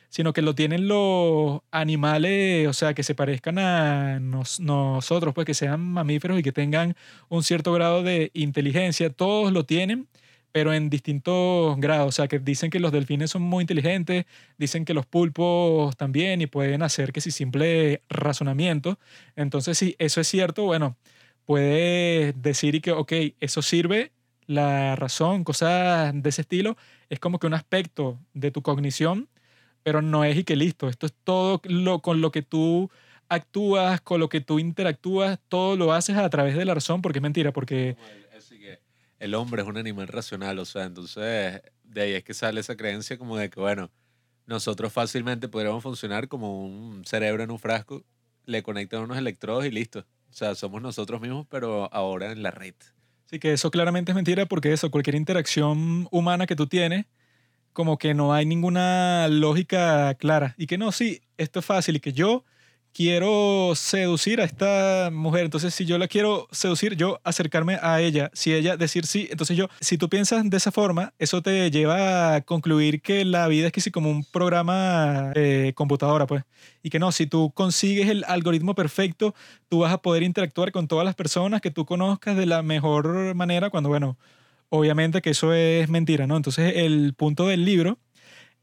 [0.10, 5.56] sino que lo tienen los animales, o sea, que se parezcan a nosotros, pues que
[5.56, 6.96] sean mamíferos y que tengan
[7.30, 10.08] un cierto grado de inteligencia, todos lo tienen
[10.54, 12.08] pero en distintos grados.
[12.10, 14.26] O sea, que dicen que los delfines son muy inteligentes,
[14.58, 19.00] dicen que los pulpos también y pueden hacer que si simple razonamiento.
[19.36, 20.96] Entonces, si eso es cierto, bueno,
[21.46, 24.12] puede decir que, ok, eso sirve,
[24.48, 26.78] la razón, cosas de ese estilo,
[27.10, 29.30] es como que un aspecto de tu cognición,
[29.84, 30.90] pero no es y que listo.
[30.90, 32.92] Esto es todo lo, con lo que tú
[33.30, 37.20] actúas, con lo que tú interactúas, todo lo haces a través de la razón, porque
[37.20, 37.98] es mentira, porque
[39.24, 42.76] el hombre es un animal racional, o sea, entonces de ahí es que sale esa
[42.76, 43.90] creencia como de que, bueno,
[44.46, 48.04] nosotros fácilmente podríamos funcionar como un cerebro en un frasco,
[48.44, 50.00] le conectan unos electrodos y listo.
[50.30, 52.74] O sea, somos nosotros mismos, pero ahora en la red.
[53.28, 57.06] Sí, que eso claramente es mentira porque eso, cualquier interacción humana que tú tienes,
[57.72, 60.54] como que no hay ninguna lógica clara.
[60.58, 62.44] Y que no, sí, esto es fácil y que yo
[62.94, 68.30] quiero seducir a esta mujer, entonces si yo la quiero seducir, yo acercarme a ella,
[68.34, 72.36] si ella decir sí, entonces yo, si tú piensas de esa forma, eso te lleva
[72.36, 76.44] a concluir que la vida es que como un programa de computadora, pues,
[76.84, 79.36] y que no, si tú consigues el algoritmo perfecto,
[79.70, 83.36] tú vas a poder interactuar con todas las personas que tú conozcas de la mejor
[83.36, 84.18] manera, cuando, bueno,
[84.70, 86.38] obviamente que eso es mentira, ¿no?
[86.38, 88.00] Entonces el punto del libro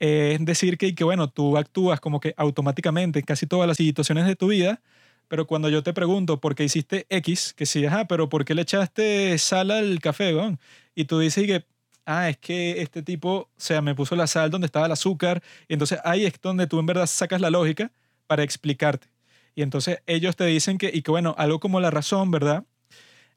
[0.01, 4.27] es decir que, que, bueno, tú actúas como que automáticamente en casi todas las situaciones
[4.27, 4.81] de tu vida,
[5.29, 8.55] pero cuando yo te pregunto por qué hiciste X, que sí, ajá, pero ¿por qué
[8.55, 10.59] le echaste sal al café, weón?
[10.95, 11.65] Y tú dices que,
[12.07, 15.43] ah, es que este tipo, o sea, me puso la sal donde estaba el azúcar,
[15.69, 17.93] y entonces ahí es donde tú en verdad sacas la lógica
[18.27, 19.09] para explicarte.
[19.55, 22.65] Y entonces ellos te dicen que, y que bueno, algo como la razón, ¿verdad?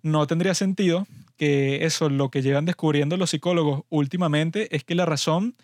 [0.01, 1.05] No tendría sentido
[1.37, 5.55] que eso, lo que llevan descubriendo los psicólogos últimamente es que la razón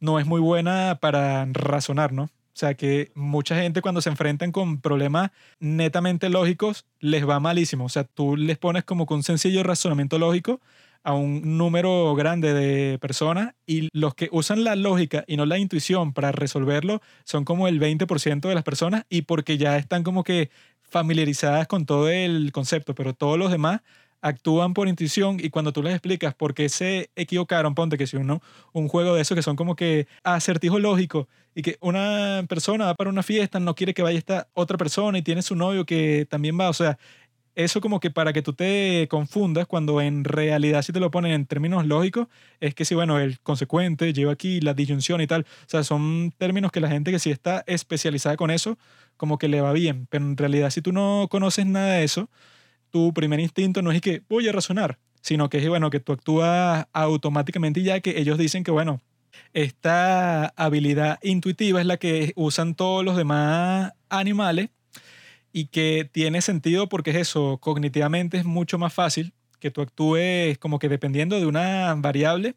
[0.00, 2.24] no es muy buena para razonar, ¿no?
[2.24, 5.30] O sea que mucha gente cuando se enfrentan con problemas
[5.60, 7.84] netamente lógicos les va malísimo.
[7.84, 10.60] O sea, tú les pones como con un sencillo razonamiento lógico
[11.04, 15.58] a un número grande de personas y los que usan la lógica y no la
[15.58, 20.24] intuición para resolverlo son como el 20% de las personas y porque ya están como
[20.24, 20.50] que
[20.82, 23.82] familiarizadas con todo el concepto, pero todos los demás
[24.20, 28.16] actúan por intuición y cuando tú les explicas por qué se equivocaron, ponte que si
[28.16, 28.42] uno,
[28.72, 32.94] un juego de esos que son como que acertijo lógico y que una persona va
[32.94, 36.26] para una fiesta, no quiere que vaya esta otra persona y tiene su novio que
[36.28, 36.98] también va, o sea,
[37.56, 41.32] eso como que para que tú te confundas cuando en realidad si te lo ponen
[41.32, 42.28] en términos lógicos
[42.60, 46.32] es que si bueno el consecuente lleva aquí la disyunción y tal o sea son
[46.36, 48.78] términos que la gente que sí está especializada con eso
[49.16, 52.28] como que le va bien pero en realidad si tú no conoces nada de eso
[52.96, 56.12] tu primer instinto no es que voy a razonar, sino que es bueno, que tú
[56.12, 59.02] actúas automáticamente ya que ellos dicen que bueno,
[59.52, 64.70] esta habilidad intuitiva es la que usan todos los demás animales
[65.52, 70.56] y que tiene sentido porque es eso, cognitivamente es mucho más fácil que tú actúes
[70.56, 72.54] como que dependiendo de una variable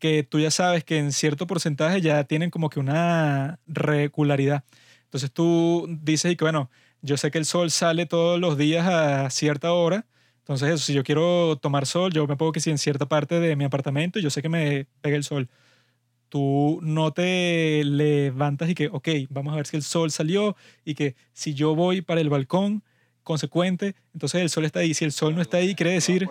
[0.00, 4.64] que tú ya sabes que en cierto porcentaje ya tienen como que una regularidad.
[5.04, 6.68] Entonces tú dices y que bueno,
[7.02, 10.06] yo sé que el sol sale todos los días a cierta hora.
[10.40, 13.38] Entonces, eso, si yo quiero tomar sol, yo me pongo que si en cierta parte
[13.38, 15.48] de mi apartamento, yo sé que me pega el sol.
[16.28, 20.94] Tú no te levantas y que, ok, vamos a ver si el sol salió y
[20.94, 22.82] que si yo voy para el balcón,
[23.28, 24.94] consecuente, entonces el sol está ahí.
[24.94, 26.26] Si el sol no está ahí, quiere decir...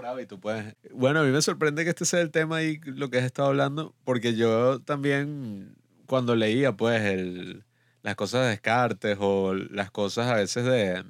[0.92, 3.50] Bueno, a mí me sorprende que este sea el tema y lo que has estado
[3.50, 5.76] hablando, porque yo también,
[6.08, 7.67] cuando leía, pues, el,
[8.08, 11.04] las cosas de Descartes o las cosas a veces de,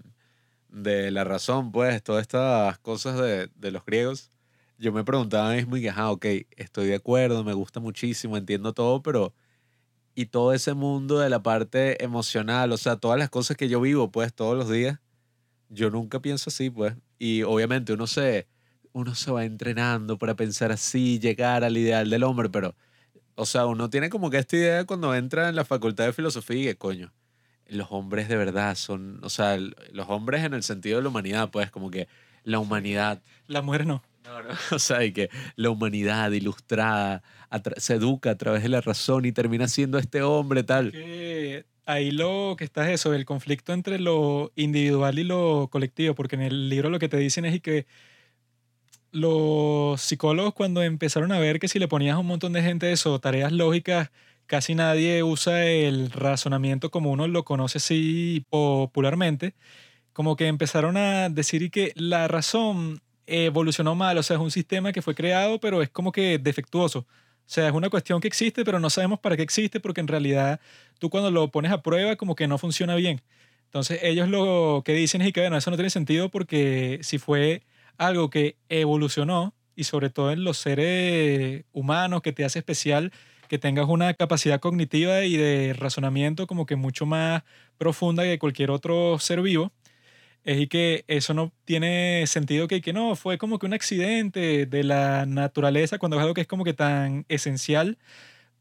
[0.69, 4.31] de la razón, pues, todas estas cosas de, de los griegos,
[4.79, 6.25] yo me preguntaba mismo y que, ah, ok,
[6.55, 9.35] estoy de acuerdo, me gusta muchísimo, entiendo todo, pero
[10.15, 13.79] y todo ese mundo de la parte emocional, o sea, todas las cosas que yo
[13.79, 14.99] vivo, pues, todos los días,
[15.69, 18.47] yo nunca pienso así, pues, y obviamente uno se,
[18.91, 22.75] uno se va entrenando para pensar así, llegar al ideal del hombre, pero
[23.37, 26.61] o sea, uno tiene como que esta idea cuando entra en la facultad de filosofía
[26.61, 27.13] y que coño,
[27.67, 31.49] los hombres de verdad son, o sea, los hombres en el sentido de la humanidad,
[31.51, 32.07] pues como que
[32.43, 33.21] la humanidad.
[33.47, 34.03] Las mujeres no.
[34.25, 34.49] No, no.
[34.71, 37.21] O sea, y que la humanidad ilustrada
[37.77, 40.91] se educa a través de la razón y termina siendo este hombre tal.
[41.85, 46.35] ahí lo que está es eso, el conflicto entre lo individual y lo colectivo, porque
[46.35, 47.85] en el libro lo que te dicen es que
[49.11, 52.91] los psicólogos cuando empezaron a ver que si le ponías a un montón de gente
[52.91, 54.11] eso, tareas lógicas,
[54.47, 59.55] casi nadie usa el razonamiento como uno lo conoce así popularmente,
[60.13, 64.91] como que empezaron a decir que la razón evolucionó mal, o sea, es un sistema
[64.93, 66.99] que fue creado, pero es como que defectuoso.
[66.99, 70.07] O sea, es una cuestión que existe, pero no sabemos para qué existe, porque en
[70.07, 70.59] realidad
[70.99, 73.21] tú cuando lo pones a prueba como que no funciona bien.
[73.65, 77.63] Entonces ellos lo que dicen es que, bueno, eso no tiene sentido porque si fue
[77.97, 83.11] algo que evolucionó y sobre todo en los seres humanos que te hace especial
[83.47, 87.43] que tengas una capacidad cognitiva y de razonamiento como que mucho más
[87.77, 89.71] profunda que cualquier otro ser vivo,
[90.43, 94.65] es y que eso no tiene sentido que, que no, fue como que un accidente
[94.65, 97.97] de la naturaleza cuando es algo que es como que tan esencial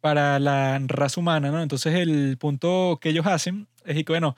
[0.00, 1.62] para la raza humana, ¿no?
[1.62, 4.36] Entonces el punto que ellos hacen es que, bueno,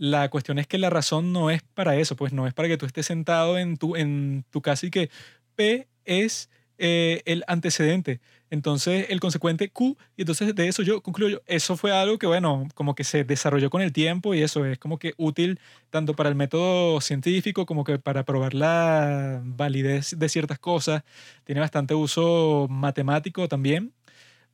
[0.00, 2.78] la cuestión es que la razón no es para eso, pues no es para que
[2.78, 5.10] tú estés sentado en tu, en tu casa y que
[5.56, 6.48] P es
[6.78, 8.22] eh, el antecedente.
[8.48, 12.66] Entonces, el consecuente Q, y entonces de eso yo concluyo, eso fue algo que, bueno,
[12.74, 16.30] como que se desarrolló con el tiempo y eso es como que útil tanto para
[16.30, 21.02] el método científico como que para probar la validez de ciertas cosas.
[21.44, 23.92] Tiene bastante uso matemático también.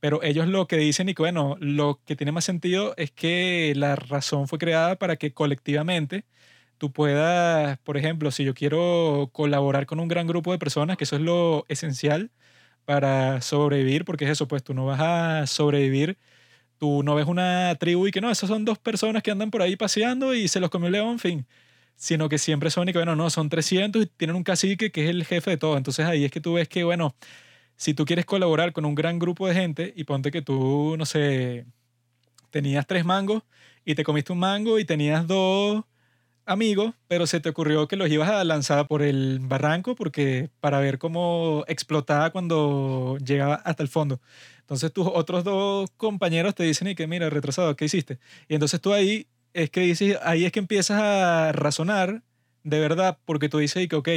[0.01, 3.73] Pero ellos lo que dicen y que, bueno, lo que tiene más sentido es que
[3.77, 6.25] la razón fue creada para que colectivamente
[6.79, 11.05] tú puedas, por ejemplo, si yo quiero colaborar con un gran grupo de personas, que
[11.05, 12.31] eso es lo esencial
[12.85, 16.19] para sobrevivir, porque es eso, pues tú no vas a sobrevivir,
[16.79, 19.63] tú no ves una tribu y que no, esas son dos personas que andan por
[19.63, 21.47] ahí paseando y se los comió el león, fin,
[21.97, 25.05] sino que siempre son y que, bueno, no, son 300 y tienen un cacique que
[25.05, 25.77] es el jefe de todo.
[25.77, 27.15] Entonces ahí es que tú ves que, bueno,
[27.77, 31.07] si tú quieres colaborar con un gran grupo de gente y ponte que tú, no
[31.07, 31.67] sé,
[32.51, 33.43] tenías tres mangos
[33.85, 35.85] y te comiste un mango y tenías dos
[36.47, 40.79] amigos, pero se te ocurrió que los ibas a lanzar por el barranco porque para
[40.81, 44.21] ver cómo explotaba cuando llegaba hasta el fondo.
[44.61, 48.19] Entonces tus otros dos compañeros te dicen y que mira, retrasado, ¿qué hiciste?
[48.49, 52.23] Y entonces tú ahí es que dices, ahí es que empiezas a razonar
[52.63, 54.09] de verdad porque tú dices y que ok,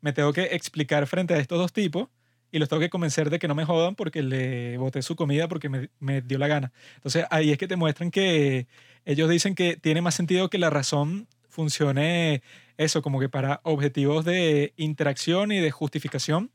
[0.00, 2.08] me tengo que explicar frente a estos dos tipos
[2.54, 5.48] y los tengo que convencer de que no me jodan porque le boté su comida
[5.48, 6.72] porque me, me, dio la gana.
[6.94, 8.68] Entonces ahí es que te muestran que
[9.04, 12.42] ellos dicen que tiene más sentido que la razón funcione
[12.76, 16.52] eso como que para objetivos de interacción y de justificación,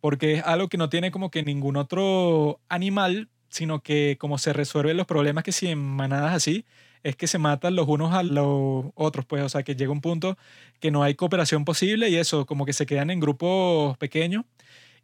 [0.00, 4.52] porque es algo que no tiene como que ningún otro animal, sino que como se
[4.52, 6.64] resuelven los problemas que si en manadas así,
[7.04, 10.00] es que se matan los unos a los otros, pues, o sea, que llega un
[10.00, 10.36] punto
[10.80, 14.44] que no hay cooperación posible y eso, como que se quedan en grupos pequeños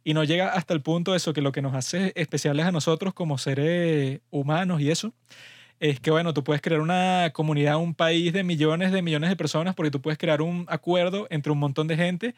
[0.05, 2.71] y no llega hasta el punto de eso, que lo que nos hace especiales a
[2.71, 5.13] nosotros como seres humanos y eso,
[5.79, 9.35] es que, bueno, tú puedes crear una comunidad, un país de millones de millones de
[9.35, 12.35] personas, porque tú puedes crear un acuerdo entre un montón de gente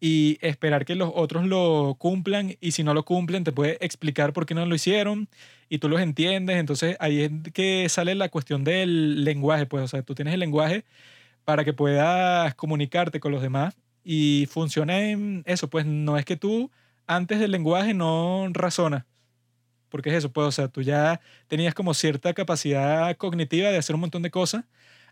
[0.00, 4.32] y esperar que los otros lo cumplan y si no lo cumplen te puede explicar
[4.32, 5.28] por qué no lo hicieron
[5.68, 6.56] y tú los entiendes.
[6.58, 10.40] Entonces ahí es que sale la cuestión del lenguaje, pues, o sea, tú tienes el
[10.40, 10.84] lenguaje
[11.44, 16.36] para que puedas comunicarte con los demás y funciona en eso, pues no es que
[16.36, 16.70] tú
[17.08, 19.04] antes del lenguaje no razonas,
[19.88, 23.94] porque es eso, pues, o sea, tú ya tenías como cierta capacidad cognitiva de hacer
[23.94, 24.64] un montón de cosas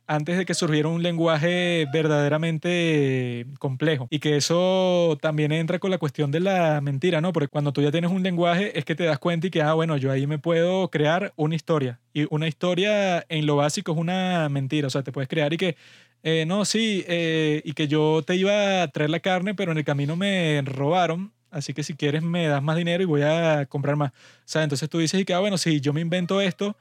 [0.07, 4.07] antes de que surgiera un lenguaje verdaderamente complejo.
[4.11, 7.33] Y que eso también entra con la cuestión de la mentira, ¿no?
[7.33, 9.75] Porque cuando tú ya tienes un lenguaje es que te das cuenta y que, ah,
[9.75, 12.01] bueno, yo ahí me puedo crear una historia.
[12.13, 14.87] Y una historia en lo básico es una mentira.
[14.87, 15.77] O sea, te puedes crear y que,
[16.23, 19.79] eh, no, sí, eh, y que yo te iba a traer la carne, pero en
[19.79, 21.33] el camino me robaron.
[21.51, 24.11] Así que si quieres me das más dinero y voy a comprar más.
[24.13, 24.15] O
[24.45, 26.77] sea, entonces tú dices y que, ah, bueno, si yo me invento esto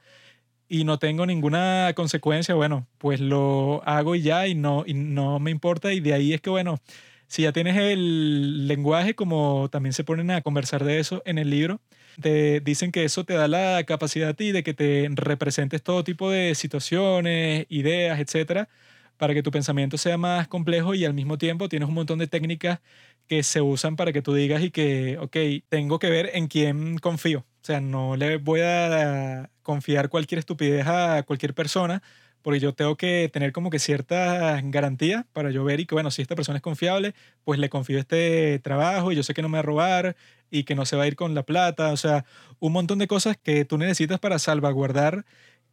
[0.68, 5.38] y no tengo ninguna consecuencia, bueno, pues lo hago y ya y no, y no
[5.38, 5.92] me importa.
[5.92, 6.80] Y de ahí es que, bueno,
[7.28, 11.50] si ya tienes el lenguaje, como también se ponen a conversar de eso en el
[11.50, 11.80] libro,
[12.20, 16.04] te dicen que eso te da la capacidad a ti de que te representes todo
[16.04, 18.68] tipo de situaciones, ideas, etcétera,
[19.16, 22.26] para que tu pensamiento sea más complejo y al mismo tiempo tienes un montón de
[22.26, 22.80] técnicas
[23.28, 25.36] que se usan para que tú digas y que, ok,
[25.68, 27.40] tengo que ver en quién confío.
[27.40, 32.02] O sea, no le voy a confiar cualquier estupidez a cualquier persona,
[32.42, 36.12] porque yo tengo que tener como que cierta garantía para yo ver y que, bueno,
[36.12, 39.48] si esta persona es confiable, pues le confío este trabajo y yo sé que no
[39.48, 40.16] me va a robar
[40.48, 41.92] y que no se va a ir con la plata.
[41.92, 42.24] O sea,
[42.60, 45.24] un montón de cosas que tú necesitas para salvaguardar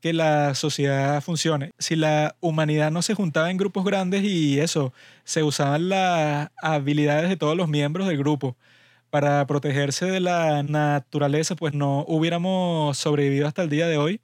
[0.03, 1.71] que la sociedad funcione.
[1.79, 4.93] Si la humanidad no se juntaba en grupos grandes y eso,
[5.23, 8.57] se usaban las habilidades de todos los miembros del grupo
[9.09, 14.21] para protegerse de la naturaleza, pues no hubiéramos sobrevivido hasta el día de hoy.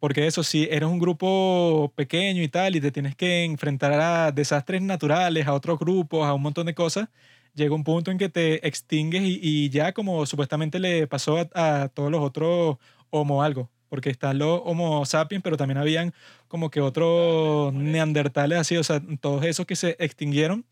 [0.00, 4.32] Porque eso, si eres un grupo pequeño y tal, y te tienes que enfrentar a
[4.32, 7.08] desastres naturales, a otros grupos, a un montón de cosas,
[7.54, 11.88] llega un punto en que te extingues y, ya como supuestamente le pasó a, a
[11.88, 12.78] todos los otros
[13.10, 16.14] homo algo porque están los Homo sapiens, pero también habían
[16.48, 20.64] como que otros neandertales así, o sea, todos esos que se extinguieron,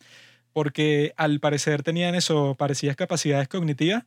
[0.54, 4.04] porque al parecer tenían eso, parecidas capacidades cognitivas,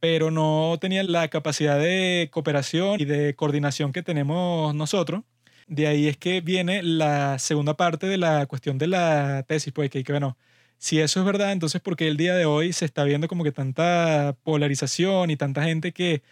[0.00, 5.22] pero no tenían la capacidad de cooperación y de coordinación que tenemos nosotros.
[5.68, 9.90] De ahí es que viene la segunda parte de la cuestión de la tesis, pues
[9.90, 10.36] que, que bueno,
[10.78, 13.44] si eso es verdad, entonces ¿por qué el día de hoy se está viendo como
[13.44, 16.22] que tanta polarización y tanta gente que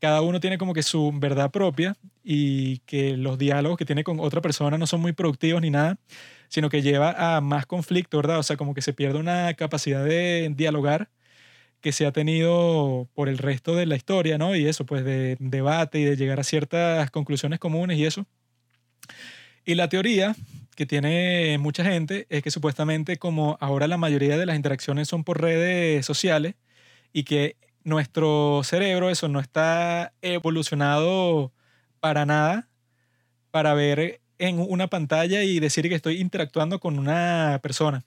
[0.00, 4.20] cada uno tiene como que su verdad propia y que los diálogos que tiene con
[4.20, 5.98] otra persona no son muy productivos ni nada,
[6.48, 8.38] sino que lleva a más conflicto, ¿verdad?
[8.38, 11.10] O sea, como que se pierde una capacidad de dialogar
[11.80, 14.56] que se ha tenido por el resto de la historia, ¿no?
[14.56, 18.26] Y eso, pues de debate y de llegar a ciertas conclusiones comunes y eso.
[19.66, 20.34] Y la teoría
[20.76, 25.24] que tiene mucha gente es que supuestamente como ahora la mayoría de las interacciones son
[25.24, 26.54] por redes sociales
[27.12, 31.52] y que nuestro cerebro, eso no está evolucionado
[32.00, 32.68] para nada
[33.50, 38.04] para ver en una pantalla y decir que estoy interactuando con una persona,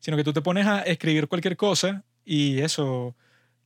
[0.00, 3.14] sino que tú te pones a escribir cualquier cosa y eso,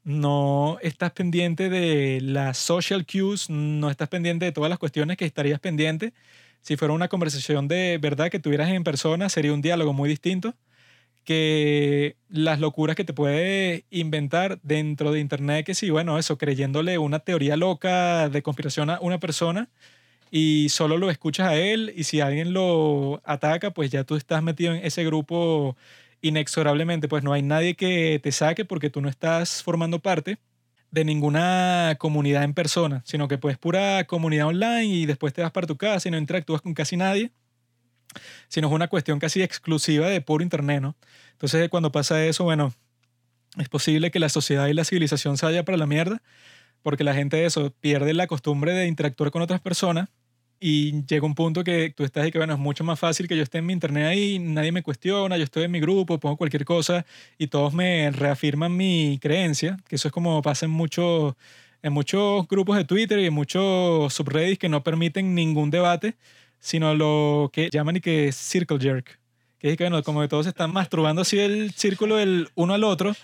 [0.05, 5.25] no estás pendiente de las social cues, no estás pendiente de todas las cuestiones que
[5.25, 6.13] estarías pendiente.
[6.61, 10.55] Si fuera una conversación de verdad que tuvieras en persona, sería un diálogo muy distinto
[11.25, 16.99] que las locuras que te puede inventar dentro de Internet, que sí, bueno, eso, creyéndole
[16.99, 19.69] una teoría loca de conspiración a una persona
[20.31, 24.43] y solo lo escuchas a él y si alguien lo ataca, pues ya tú estás
[24.43, 25.77] metido en ese grupo
[26.23, 30.39] inexorablemente, pues no hay nadie que te saque porque tú no estás formando parte
[30.91, 35.53] de ninguna comunidad en persona, sino que pues pura comunidad online y después te vas
[35.53, 37.33] para tu casa y no interactúas con casi nadie
[38.49, 40.97] sino es una cuestión casi exclusiva de puro Internet, ¿no?
[41.33, 42.73] Entonces, cuando pasa eso, bueno,
[43.59, 46.23] es posible que la sociedad y la civilización se vaya para la mierda,
[46.83, 50.09] porque la gente de eso pierde la costumbre de interactuar con otras personas
[50.65, 53.37] y llega un punto que tú estás y que, bueno, es mucho más fácil que
[53.37, 56.37] yo esté en mi internet ahí, nadie me cuestiona, yo estoy en mi grupo, pongo
[56.37, 57.05] cualquier cosa
[57.37, 61.35] y todos me reafirman mi creencia, que eso es como pasa en muchos,
[61.83, 66.15] en muchos grupos de Twitter y en muchos subreddits que no permiten ningún debate,
[66.63, 69.19] sino lo que llaman y que circle jerk,
[69.59, 72.85] que es que, bueno, como que todos están masturbando así el círculo el uno al
[72.85, 73.17] otro,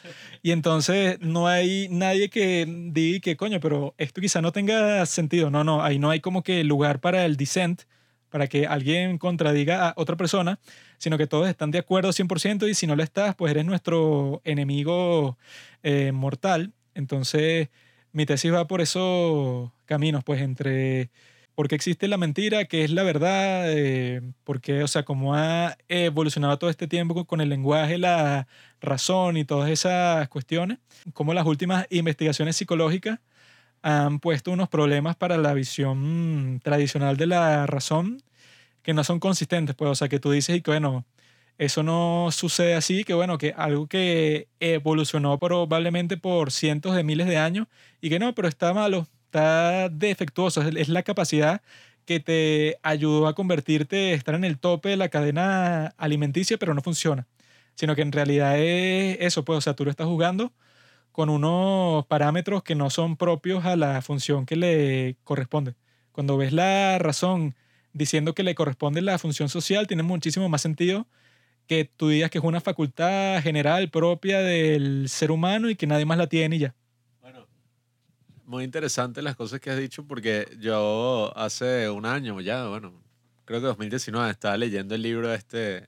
[0.43, 5.51] y entonces no hay nadie que diga que, coño, pero esto quizá no tenga sentido.
[5.51, 7.82] No, no, ahí no hay como que lugar para el dissent,
[8.28, 10.59] para que alguien contradiga a otra persona,
[10.98, 14.43] sino que todos están de acuerdo 100% y si no lo estás, pues eres nuestro
[14.44, 15.39] enemigo
[15.85, 16.73] eh, mortal.
[16.94, 17.69] Entonces,
[18.10, 21.10] mi tesis va por esos caminos, pues entre
[21.59, 25.35] por qué existe la mentira, qué es la verdad, eh, por qué, o sea, cómo
[25.35, 28.47] ha evolucionado todo este tiempo con el lenguaje, la
[28.80, 30.78] razón y todas esas cuestiones,
[31.14, 33.18] cómo las últimas investigaciones psicológicas
[33.82, 38.22] han puesto unos problemas para la visión tradicional de la razón
[38.82, 41.06] que no son consistentes, pues, o sea, que tú dices y que, bueno,
[41.59, 47.26] eso no sucede así, que bueno, que algo que evolucionó probablemente por cientos de miles
[47.26, 47.66] de años
[48.01, 51.63] y que no, pero está malo, está defectuoso, es la capacidad
[52.07, 56.83] que te ayudó a convertirte, estar en el tope de la cadena alimenticia, pero no
[56.83, 57.27] funciona.
[57.75, 60.53] Sino que en realidad es eso, pues, o sea, tú lo estás jugando
[61.13, 65.75] con unos parámetros que no son propios a la función que le corresponde.
[66.13, 67.57] Cuando ves la razón
[67.93, 71.07] diciendo que le corresponde la función social, tiene muchísimo más sentido
[71.67, 76.07] que tú digas que es una facultad general propia del ser humano y que nadie
[76.07, 76.75] más la tiene y ya
[78.49, 82.95] muy interesante las cosas que has dicho porque yo hace un año ya, bueno,
[83.45, 85.87] creo que 2019 estaba leyendo el libro este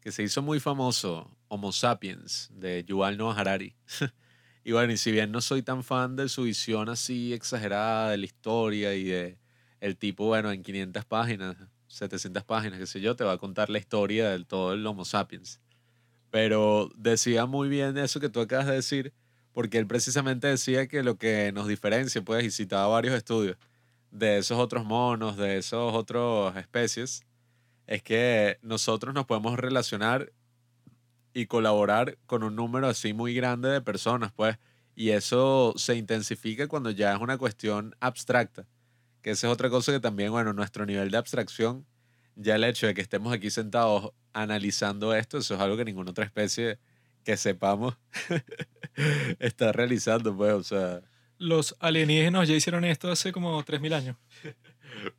[0.00, 3.74] que se hizo muy famoso, Homo Sapiens, de Yuval Noah Harari.
[4.64, 8.18] y bueno, y si bien no soy tan fan de su visión así exagerada de
[8.18, 9.38] la historia y de
[9.80, 11.56] el tipo, bueno, en 500 páginas,
[11.88, 15.04] 700 páginas, qué sé yo, te va a contar la historia del todo el Homo
[15.04, 15.60] Sapiens.
[16.30, 19.12] Pero decía muy bien eso que tú acabas de decir,
[19.52, 23.56] porque él precisamente decía que lo que nos diferencia, pues, y citaba varios estudios
[24.10, 27.24] de esos otros monos, de esos otros especies,
[27.86, 30.32] es que nosotros nos podemos relacionar
[31.34, 34.58] y colaborar con un número así muy grande de personas, pues,
[34.94, 38.66] y eso se intensifica cuando ya es una cuestión abstracta,
[39.22, 41.86] que esa es otra cosa que también, bueno, nuestro nivel de abstracción,
[42.36, 46.10] ya el hecho de que estemos aquí sentados analizando esto, eso es algo que ninguna
[46.10, 46.78] otra especie
[47.24, 47.96] que sepamos
[49.38, 51.02] está realizando, pues, o sea.
[51.38, 54.16] Los alienígenas ya hicieron esto hace como 3.000 años.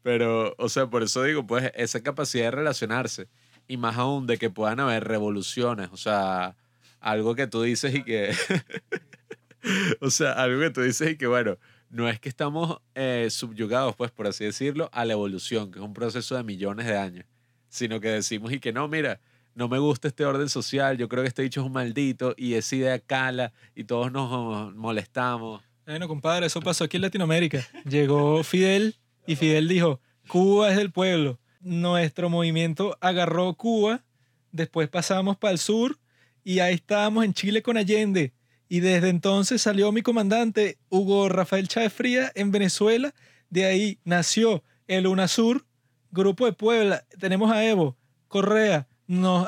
[0.02, 3.28] Pero, o sea, por eso digo, pues, esa capacidad de relacionarse
[3.68, 6.56] y más aún de que puedan haber revoluciones, o sea,
[7.00, 8.34] algo que tú dices y que.
[10.02, 11.58] o sea, algo que tú dices y que, bueno,
[11.90, 15.86] no es que estamos eh, subyugados, pues, por así decirlo, a la evolución, que es
[15.86, 17.26] un proceso de millones de años,
[17.70, 19.20] sino que decimos y que no, mira,
[19.56, 22.56] no me gusta este orden social, yo creo que este dicho es un maldito y
[22.56, 25.62] esa idea cala y todos nos molestamos.
[25.86, 27.66] Bueno, compadre, eso pasó aquí en Latinoamérica.
[27.86, 28.96] Llegó Fidel
[29.28, 31.40] y Fidel dijo, Cuba es del pueblo.
[31.60, 34.04] Nuestro movimiento agarró Cuba,
[34.52, 35.98] después pasamos para el sur
[36.44, 38.34] y ahí estábamos en Chile con Allende.
[38.70, 43.14] Y desde entonces salió mi comandante Hugo Rafael Chávez Fría en Venezuela.
[43.50, 45.66] De ahí nació el UNASUR,
[46.12, 47.06] Grupo de Puebla.
[47.20, 47.98] Tenemos a Evo,
[48.28, 49.48] Correa, nos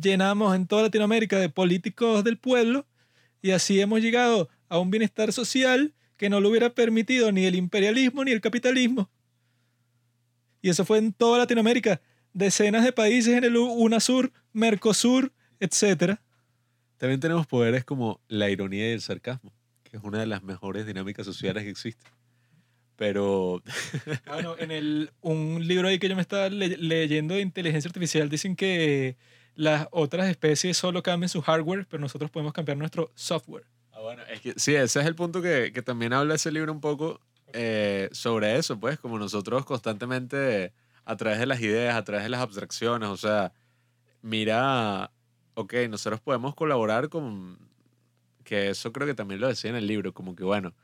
[0.00, 2.86] llenamos en toda Latinoamérica de políticos del pueblo
[3.42, 7.54] y así hemos llegado a un bienestar social que no lo hubiera permitido ni el
[7.54, 9.10] imperialismo ni el capitalismo.
[10.60, 12.00] Y eso fue en toda Latinoamérica,
[12.32, 16.18] decenas de países en el UNASUR, Mercosur, etc.
[16.96, 19.52] También tenemos poderes como la ironía y el sarcasmo,
[19.84, 22.10] que es una de las mejores dinámicas sociales que existen.
[22.98, 23.62] Pero.
[24.26, 28.56] bueno, en el, un libro ahí que yo me estaba leyendo de inteligencia artificial dicen
[28.56, 29.16] que
[29.54, 33.66] las otras especies solo cambian su hardware, pero nosotros podemos cambiar nuestro software.
[33.92, 36.72] Ah, bueno, es que sí, ese es el punto que, que también habla ese libro
[36.72, 37.20] un poco
[37.52, 40.72] eh, sobre eso, pues, como nosotros constantemente,
[41.04, 43.52] a través de las ideas, a través de las abstracciones, o sea,
[44.22, 45.12] mira,
[45.54, 47.58] ok, nosotros podemos colaborar con.
[48.42, 50.74] Que eso creo que también lo decía en el libro, como que bueno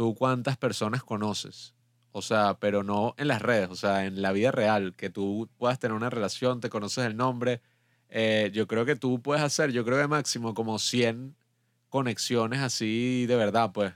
[0.00, 1.74] tú cuántas personas conoces.
[2.12, 5.50] O sea, pero no en las redes, o sea, en la vida real, que tú
[5.58, 7.60] puedas tener una relación, te conoces el nombre.
[8.08, 11.36] Eh, yo creo que tú puedes hacer, yo creo que máximo como 100
[11.90, 13.92] conexiones así de verdad, pues.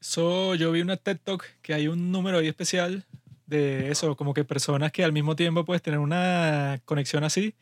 [0.00, 3.04] So, yo vi una TED Talk que hay un número ahí especial
[3.46, 7.54] de eso, como que personas que al mismo tiempo puedes tener una conexión así.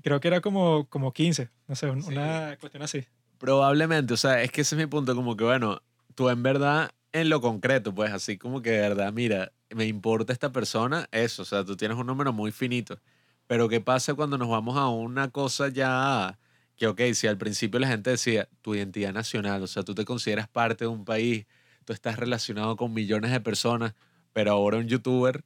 [0.00, 3.04] Creo que era como, como 15, no sé, una cuestión así.
[3.38, 5.82] Probablemente, o sea, es que ese es mi punto, como que bueno,
[6.14, 10.32] tú en verdad en lo concreto, pues así como que de verdad, mira, me importa
[10.32, 12.98] esta persona, eso, o sea, tú tienes un número muy finito.
[13.46, 16.38] Pero ¿qué pasa cuando nos vamos a una cosa ya
[16.76, 20.04] que, ok, si al principio la gente decía tu identidad nacional, o sea, tú te
[20.04, 21.46] consideras parte de un país,
[21.84, 23.94] tú estás relacionado con millones de personas,
[24.32, 25.44] pero ahora un youtuber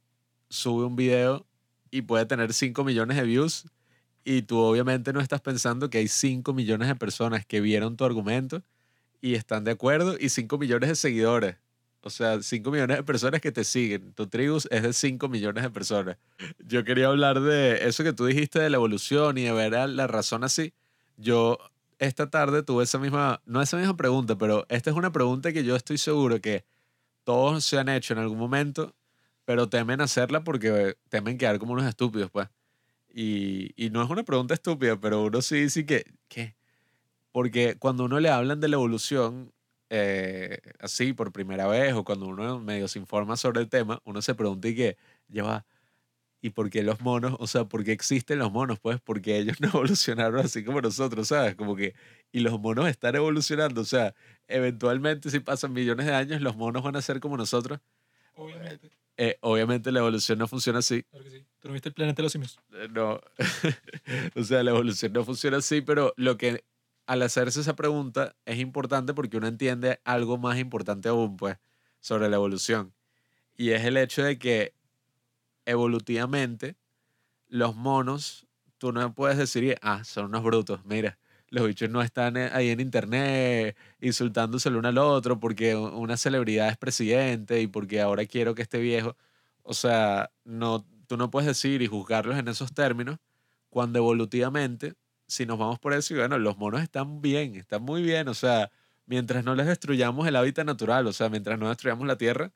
[0.49, 1.45] sube un video
[1.91, 3.65] y puede tener 5 millones de views
[4.23, 8.05] y tú obviamente no estás pensando que hay 5 millones de personas que vieron tu
[8.05, 8.63] argumento
[9.21, 11.55] y están de acuerdo y 5 millones de seguidores.
[12.01, 14.13] O sea, 5 millones de personas que te siguen.
[14.13, 16.17] Tu tribu es de 5 millones de personas.
[16.59, 20.07] Yo quería hablar de eso que tú dijiste de la evolución y de ver la
[20.07, 20.73] razón así.
[21.17, 21.57] Yo
[21.99, 25.63] esta tarde tuve esa misma, no esa misma pregunta, pero esta es una pregunta que
[25.63, 26.63] yo estoy seguro que
[27.23, 28.95] todos se han hecho en algún momento,
[29.45, 32.47] pero temen hacerla porque temen quedar como unos estúpidos, pues.
[33.13, 36.56] Y, y no es una pregunta estúpida, pero uno sí dice que, ¿qué?
[37.37, 39.53] Porque cuando uno le hablan de la evolución,
[39.91, 44.23] eh, así por primera vez, o cuando uno medio se informa sobre el tema, uno
[44.23, 44.97] se pregunta y que,
[45.29, 45.63] lleva,
[46.41, 47.35] ¿y por qué los monos?
[47.37, 48.79] O sea, ¿por qué existen los monos?
[48.79, 51.53] Pues porque ellos no evolucionaron así como nosotros, ¿sabes?
[51.53, 51.93] Como que,
[52.31, 54.15] y los monos están evolucionando, o sea,
[54.47, 57.79] eventualmente si pasan millones de años, los monos van a ser como nosotros.
[58.33, 58.89] Obviamente.
[59.17, 61.03] Eh, obviamente la evolución no funciona así.
[61.03, 61.45] Claro que sí.
[61.59, 62.59] ¿Tú no viste el planeta de los simios?
[62.73, 63.21] Eh, No,
[64.35, 66.63] o sea, la evolución no funciona así, pero lo que
[67.07, 71.57] al hacerse esa pregunta es importante porque uno entiende algo más importante aún, pues,
[71.99, 72.93] sobre la evolución.
[73.57, 74.73] Y es el hecho de que
[75.65, 76.75] evolutivamente
[77.47, 78.47] los monos,
[78.77, 81.17] tú no puedes decir, ah, son unos brutos, mira,
[81.49, 86.17] los bichos no están eh, ahí en internet insultándose el uno al otro porque una
[86.17, 89.15] celebridad es presidente y porque ahora quiero que esté viejo.
[89.63, 93.17] O sea, no, tú no puedes decir y juzgarlos en esos términos
[93.69, 94.95] cuando evolutivamente,
[95.27, 98.27] si nos vamos por eso, y bueno, los monos están bien, están muy bien.
[98.29, 98.71] O sea,
[99.05, 102.51] mientras no les destruyamos el hábitat natural, o sea, mientras no destruyamos la tierra,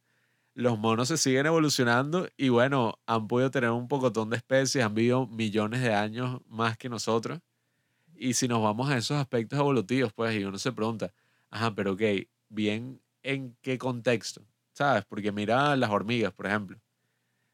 [0.53, 4.93] los monos se siguen evolucionando y bueno, han podido tener un pocotón de especies, han
[4.93, 7.39] vivido millones de años más que nosotros.
[8.15, 11.14] Y si nos vamos a esos aspectos evolutivos, pues, y uno se pregunta,
[11.49, 12.02] ajá, pero ok,
[12.49, 14.43] bien, ¿en qué contexto?
[14.73, 15.06] ¿Sabes?
[15.06, 16.80] Porque mira las hormigas, por ejemplo.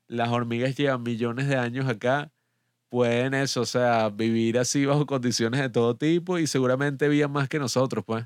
[0.07, 2.31] Las hormigas llevan millones de años acá,
[2.89, 7.49] pueden eso, o sea, vivir así bajo condiciones de todo tipo y seguramente vivan más
[7.49, 8.25] que nosotros, pues.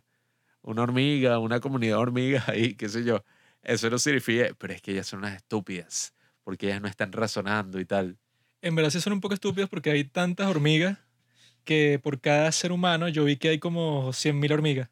[0.62, 3.24] Una hormiga, una comunidad de hormigas ahí, qué sé yo.
[3.64, 6.14] Eso no significa, pero es que ellas son unas estúpidas,
[6.44, 8.18] porque ellas no están razonando y tal.
[8.62, 10.98] En verdad sí son un poco estúpidos porque hay tantas hormigas
[11.64, 14.90] que por cada ser humano yo vi que hay como 100.000 hormigas.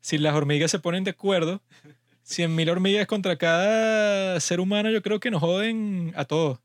[0.00, 1.62] Si las hormigas se ponen de acuerdo,
[2.24, 6.60] 100.000 hormigas contra cada ser humano yo creo que nos joden a todos.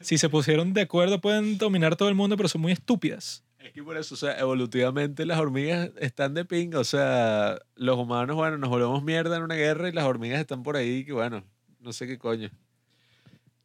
[0.00, 3.44] Si se pusieron de acuerdo pueden dominar todo el mundo, pero son muy estúpidas.
[3.58, 6.78] Es que por eso, o sea, evolutivamente las hormigas están de pinga.
[6.78, 10.62] O sea, los humanos, bueno, nos volvemos mierda en una guerra y las hormigas están
[10.62, 11.44] por ahí, que bueno,
[11.80, 12.50] no sé qué coño.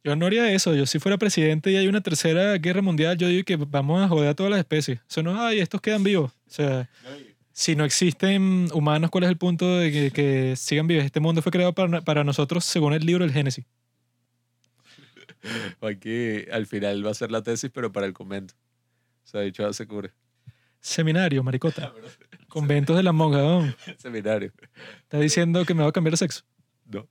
[0.02, 0.74] Yo no haría eso.
[0.74, 4.08] Yo si fuera presidente y hay una tercera guerra mundial, yo digo que vamos a
[4.08, 5.00] joder a todas las especies.
[5.08, 6.30] Eso no, ay, estos quedan vivos.
[6.46, 6.90] O sea,
[7.52, 11.04] si no existen humanos, ¿cuál es el punto de que, que sigan vivos?
[11.04, 13.64] Este mundo fue creado para, para nosotros según el libro del Génesis.
[15.80, 18.54] Aquí al final va a ser la tesis, pero para el convento.
[19.24, 20.12] O sea, dicho se cubre.
[20.80, 21.92] Seminario, maricota.
[22.48, 23.74] Conventos de la monja.
[23.98, 24.52] Seminario.
[25.02, 26.44] Está diciendo que me va a cambiar de sexo.
[26.84, 27.08] No.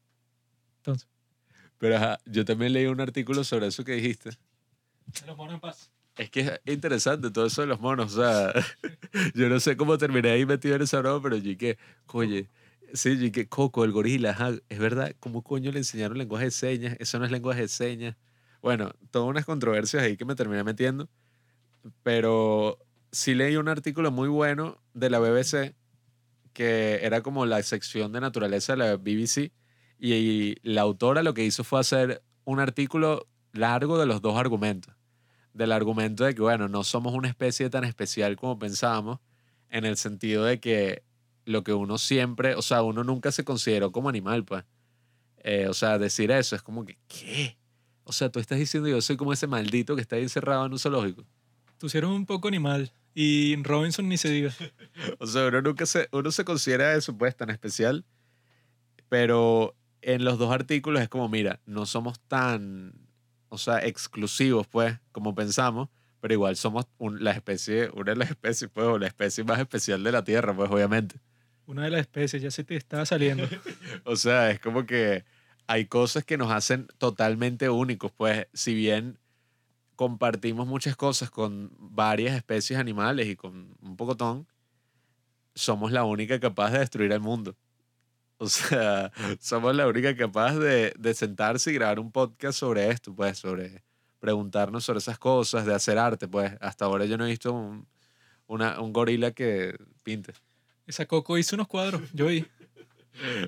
[0.78, 1.10] Entonces.
[1.80, 4.30] Pero ajá, yo también leí un artículo sobre eso que dijiste.
[5.28, 5.92] Los monos en paz.
[6.16, 8.16] Es que es interesante todo eso de los monos.
[8.16, 8.54] O sea,
[9.34, 11.78] yo no sé cómo terminé ahí metido en esa broma, pero yo que,
[12.08, 12.50] oye,
[12.94, 16.52] sí, yo que Coco, el gorila, ajá, es verdad, ¿cómo coño le enseñaron lenguaje de
[16.52, 16.96] señas?
[17.00, 18.16] Eso no es lenguaje de señas.
[18.62, 21.10] Bueno, todas unas controversias ahí que me terminé metiendo,
[22.04, 22.80] pero
[23.12, 25.76] sí leí un artículo muy bueno de la BBC,
[26.54, 29.52] que era como la sección de naturaleza de la BBC,
[30.00, 34.94] y la autora lo que hizo fue hacer un artículo largo de los dos argumentos
[35.54, 39.20] del argumento de que, bueno, no somos una especie tan especial como pensábamos,
[39.70, 41.04] en el sentido de que
[41.46, 44.64] lo que uno siempre, o sea, uno nunca se consideró como animal, pues.
[45.46, 47.58] Eh, o sea, decir eso es como que, ¿qué?
[48.06, 50.72] O sea, tú estás diciendo yo soy como ese maldito que está ahí encerrado en
[50.74, 51.26] un zoológico.
[51.78, 52.92] Tú eres un poco animal.
[53.16, 54.54] Y Robinson ni se diga.
[55.20, 58.06] O sea, uno nunca se, uno se considera eso, pues, tan especial.
[59.10, 62.94] Pero en los dos artículos es como, mira, no somos tan,
[63.50, 65.90] o sea, exclusivos, pues, como pensamos,
[66.20, 69.60] pero igual somos un- la especie, una de las especies, pues, o la especie más
[69.60, 71.18] especial de la Tierra, pues, obviamente.
[71.66, 73.44] Una de las especies, ya se te está saliendo.
[74.06, 75.24] O sea, es como que
[75.68, 79.18] hay cosas que nos hacen totalmente únicos, pues, si bien
[79.96, 84.48] compartimos muchas cosas con varias especies animales y con un pocotón,
[85.56, 87.56] somos la única capaz de destruir el mundo.
[88.38, 93.16] O sea, somos la única capaz de, de sentarse y grabar un podcast sobre esto,
[93.16, 93.84] pues, sobre
[94.20, 96.54] preguntarnos sobre esas cosas, de hacer arte, pues.
[96.62, 97.88] Hasta ahora yo no he visto un,
[98.48, 100.34] una- un gorila que pinte.
[100.88, 102.02] Esa Coco hizo unos cuadros.
[102.14, 102.46] Yo vi.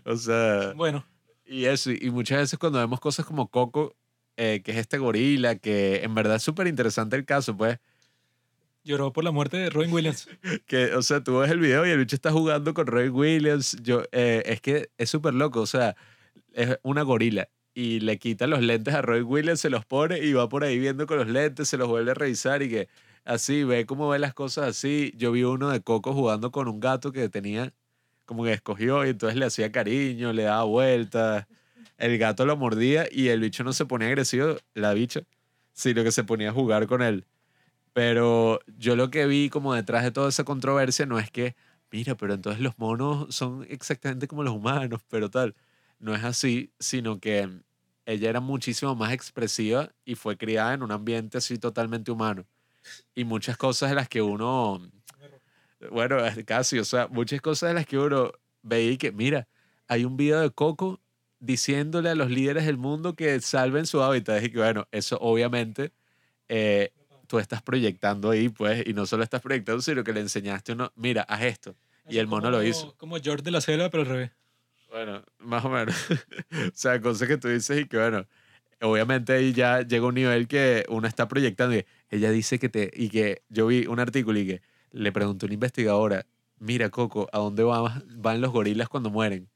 [0.03, 1.05] O sea, Bueno,
[1.45, 3.95] y eso, y muchas veces cuando vemos cosas como Coco,
[4.37, 7.79] eh, que es este gorila, que en verdad es súper interesante el caso, pues,
[8.85, 10.29] Lloró por la muerte de Robin Williams.
[10.67, 13.75] Que, o sea, tú ves el video y el bicho está jugando con Robin Williams.
[13.81, 15.59] Yo, eh, es que es súper loco.
[15.59, 15.95] O sea,
[16.53, 20.33] es una gorila y le quita los lentes a Robin Williams, se los pone y
[20.33, 22.87] va por ahí viendo con los lentes, se los vuelve a revisar y que
[23.25, 25.13] así ve cómo ve las cosas así.
[25.17, 27.73] Yo vi uno de Coco jugando con un gato que tenía
[28.25, 31.47] como que escogió y entonces le hacía cariño, le daba vueltas.
[31.97, 35.21] El gato lo mordía y el bicho no se ponía agresivo, la bicha,
[35.73, 37.25] sino que se ponía a jugar con él.
[37.93, 41.55] Pero yo lo que vi como detrás de toda esa controversia no es que,
[41.91, 45.55] mira, pero entonces los monos son exactamente como los humanos, pero tal.
[45.99, 47.49] No es así, sino que
[48.05, 52.45] ella era muchísimo más expresiva y fue criada en un ambiente así totalmente humano.
[53.13, 54.81] Y muchas cosas de las que uno,
[55.91, 58.31] bueno, casi, o sea, muchas cosas de las que uno
[58.61, 59.47] veía y que, mira,
[59.87, 61.01] hay un video de Coco
[61.39, 64.43] diciéndole a los líderes del mundo que salven su hábitat.
[64.43, 65.91] Y que, bueno, eso obviamente
[66.49, 66.91] eh,
[67.27, 70.91] tú estás proyectando ahí, pues, y no solo estás proyectando, sino que le enseñaste uno,
[70.95, 71.75] mira, haz esto.
[72.07, 72.95] Y el mono lo hizo.
[72.97, 74.31] Como George de la Selva, pero al revés.
[74.89, 75.95] Bueno, más o menos.
[76.51, 78.25] o sea, cosas que tú dices y que, bueno,
[78.81, 81.75] obviamente ahí ya llega un nivel que uno está proyectando.
[81.75, 82.91] Y ella dice que te.
[82.93, 84.61] Y que yo vi un artículo y que
[84.91, 86.25] le preguntó una investigadora:
[86.59, 89.49] Mira, Coco, ¿a dónde van, van los gorilas cuando mueren?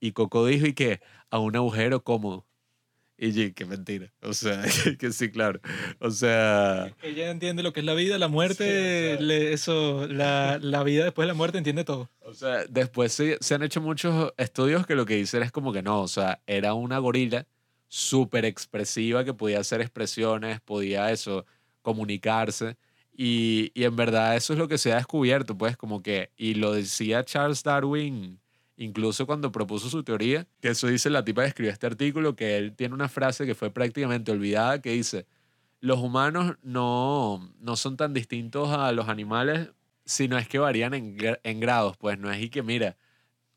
[0.00, 2.46] Y Coco dijo y que a un agujero cómodo.
[3.22, 4.10] Y yo, qué mentira.
[4.22, 4.62] O sea,
[4.98, 5.60] que sí, claro.
[5.98, 6.90] O sea.
[7.02, 11.24] Ella entiende lo que es la vida, la muerte, le- eso, la, la vida después
[11.24, 12.10] de la muerte entiende todo.
[12.20, 15.70] O sea, después se, se han hecho muchos estudios que lo que dicen es como
[15.70, 17.46] que no, o sea, era una gorila
[17.90, 21.44] súper expresiva que podía hacer expresiones, podía eso,
[21.82, 22.76] comunicarse.
[23.12, 26.54] Y, y en verdad eso es lo que se ha descubierto, pues como que, y
[26.54, 28.40] lo decía Charles Darwin,
[28.76, 32.56] incluso cuando propuso su teoría, que eso dice la tipa que escribió este artículo, que
[32.56, 35.26] él tiene una frase que fue prácticamente olvidada, que dice,
[35.80, 39.70] los humanos no, no son tan distintos a los animales,
[40.04, 42.96] sino es que varían en, en grados, pues no es y que mira,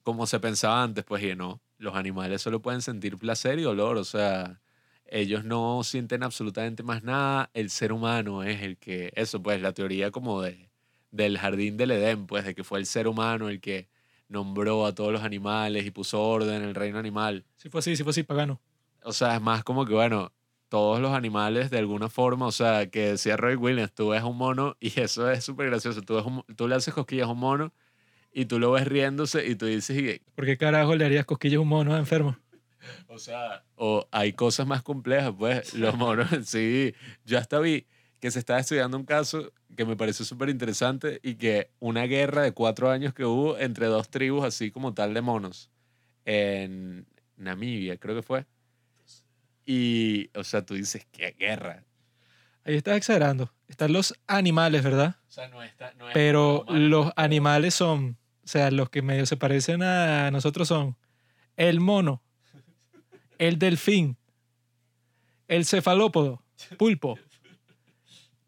[0.04, 3.98] como se pensaba antes, pues y no, los animales solo pueden sentir placer y dolor,
[3.98, 4.62] o sea,
[5.06, 9.74] ellos no sienten absolutamente más nada, el ser humano es el que, eso pues la
[9.74, 10.70] teoría como de,
[11.12, 13.90] del jardín del Edén, pues de que fue el ser humano el que
[14.30, 17.46] nombró a todos los animales y puso orden en el reino animal.
[17.58, 18.60] Si fue así, si fue así, pagano.
[19.04, 20.32] O sea, es más como que, bueno,
[20.70, 24.38] todos los animales de alguna forma, o sea, que decía Roy Williams, tú ves un
[24.38, 27.40] mono y eso es súper gracioso, tú, ves un- tú le haces cosquillas a un
[27.40, 27.74] mono
[28.34, 31.62] y tú lo ves riéndose y tú dices, ¿Por qué carajo le harías cosquillas a
[31.62, 32.38] un mono enfermo?
[33.08, 36.94] o sea, o hay cosas más complejas, pues los monos sí,
[37.26, 37.86] yo hasta vi
[38.20, 42.44] que se estaba estudiando un caso que me pareció súper interesante y que una guerra
[42.44, 45.70] de cuatro años que hubo entre dos tribus así como tal de monos
[46.26, 47.06] en
[47.36, 48.46] Namibia, creo que fue.
[49.66, 51.84] Y, o sea, tú dices, ¿qué guerra?
[52.66, 53.54] Ahí estás exagerando.
[53.68, 55.18] Están los animales, ¿verdad?
[55.28, 59.26] O sea, no está, no es Pero los animales son, o sea, los que medio
[59.26, 60.98] se parecen a nosotros son
[61.56, 62.22] el mono,
[63.38, 64.18] el delfín,
[65.48, 66.44] el cefalópodo,
[66.78, 67.18] pulpo.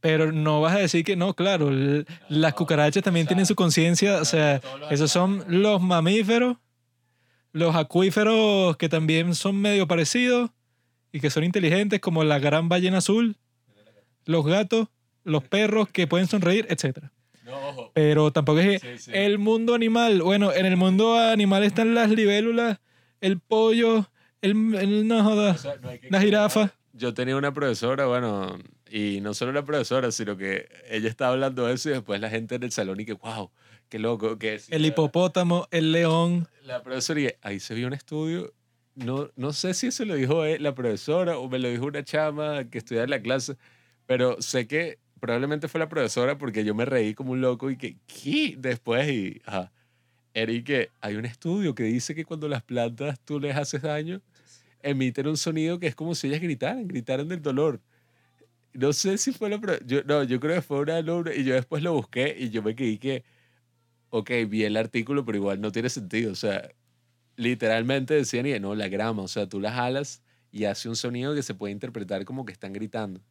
[0.02, 1.72] Pero no vas a decir que no, claro,
[2.30, 4.62] las cucarachas también tienen su conciencia, o sea,
[4.92, 6.58] esos son los mamíferos,
[7.54, 10.52] los acuíferos que también son medio parecidos
[11.12, 13.38] y que son inteligentes, como la gran ballena azul,
[14.26, 14.90] los gatos,
[15.24, 17.12] los perros que pueden sonreír, etcétera.
[17.46, 17.92] No.
[17.94, 19.12] Pero tampoco es Sí, sí.
[19.14, 20.22] el mundo animal.
[20.22, 22.80] Bueno, en el mundo animal están las libélulas,
[23.22, 24.10] el pollo,
[24.42, 26.74] el, el- no O jodas, sea, no la jirafa.
[26.94, 28.58] Yo tenía una profesora, bueno,
[28.90, 32.30] y no solo la profesora, sino que ella estaba hablando de eso y después la
[32.30, 33.52] gente en el salón y que, wow,
[33.90, 34.72] qué loco, que es.
[34.72, 36.48] El hipopótamo, el león.
[36.64, 38.54] La profesora y ahí se vio un estudio,
[38.96, 42.04] no, no sé si eso lo dijo eh, la profesora o me lo dijo una
[42.04, 43.58] chama que estudiaba en la clase,
[44.06, 47.78] pero sé que probablemente fue la profesora porque yo me reí como un loco y
[47.78, 48.56] que, ¿qué?
[48.58, 49.72] Después y, ajá,
[50.34, 53.82] era y que hay un estudio que dice que cuando las plantas tú les haces
[53.82, 54.22] daño,
[54.82, 57.82] emiten un sonido que es como si ellas gritaran, gritaran del dolor.
[58.74, 61.56] No sé si fue la yo No, yo creo que fue una alumna y yo
[61.56, 63.24] después lo busqué y yo me quedé que,
[64.10, 66.32] ok, vi el artículo, pero igual no tiene sentido.
[66.34, 66.70] O sea,
[67.38, 70.22] literalmente decían, y no, la grama, o sea, tú las alas
[70.52, 73.22] y hace un sonido que se puede interpretar como que están gritando.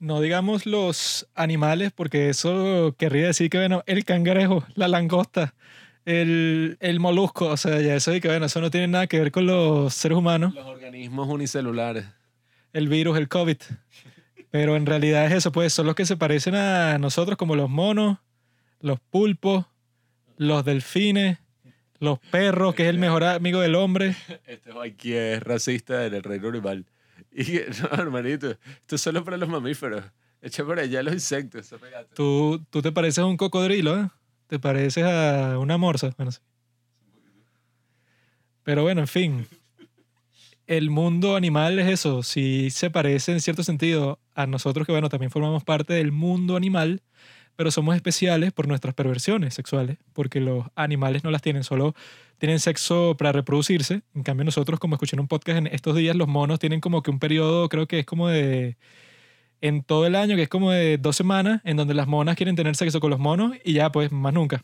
[0.00, 5.54] No digamos los animales, porque eso querría decir que, bueno, el cangrejo, la langosta,
[6.04, 9.18] el, el molusco, o sea, ya eso de que, bueno, eso no tiene nada que
[9.18, 12.06] ver con los seres humanos, Los organismos unicelulares.
[12.72, 13.56] el virus, el COVID.
[14.50, 17.68] Pero en realidad es eso, pues son los que se parecen a nosotros, como los
[17.68, 18.18] monos,
[18.80, 19.66] los pulpos,
[20.36, 21.38] los delfines,
[21.98, 24.14] los perros, que es el mejor amigo del hombre.
[24.46, 26.86] Este aquí es racista en el reino animal.
[27.32, 30.04] Y no, hermanito, esto es solo para los mamíferos.
[30.40, 31.74] Echa por allá los insectos.
[32.14, 34.08] Tú, tú te pareces a un cocodrilo, ¿eh?
[34.46, 36.10] Te pareces a una morsa.
[36.16, 36.40] Bueno, sí.
[38.62, 39.46] Pero bueno, en fin.
[40.66, 42.22] El mundo animal es eso.
[42.22, 46.56] Si se parece en cierto sentido a nosotros, que bueno, también formamos parte del mundo
[46.56, 47.02] animal,
[47.58, 51.92] pero somos especiales por nuestras perversiones sexuales, porque los animales no las tienen, solo
[52.38, 54.02] tienen sexo para reproducirse.
[54.14, 57.02] En cambio, nosotros, como escuché en un podcast en estos días, los monos tienen como
[57.02, 58.76] que un periodo, creo que es como de.
[59.60, 62.54] En todo el año, que es como de dos semanas, en donde las monas quieren
[62.54, 64.62] tener sexo con los monos y ya, pues, más nunca.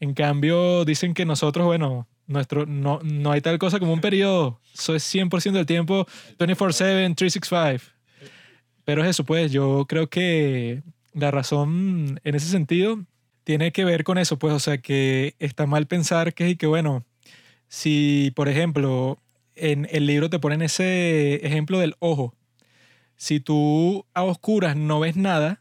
[0.00, 4.60] En cambio, dicen que nosotros, bueno, nuestro, no, no hay tal cosa como un periodo.
[4.74, 6.06] Eso es 100% del tiempo,
[6.38, 7.84] 24/7, 365.
[8.84, 10.82] Pero es eso, pues, yo creo que
[11.12, 13.04] la razón en ese sentido
[13.44, 17.04] tiene que ver con eso, pues, o sea, que está mal pensar que, que bueno,
[17.68, 19.18] si, por ejemplo,
[19.54, 22.34] en el libro te ponen ese ejemplo del ojo,
[23.16, 25.60] si tú a oscuras no ves nada,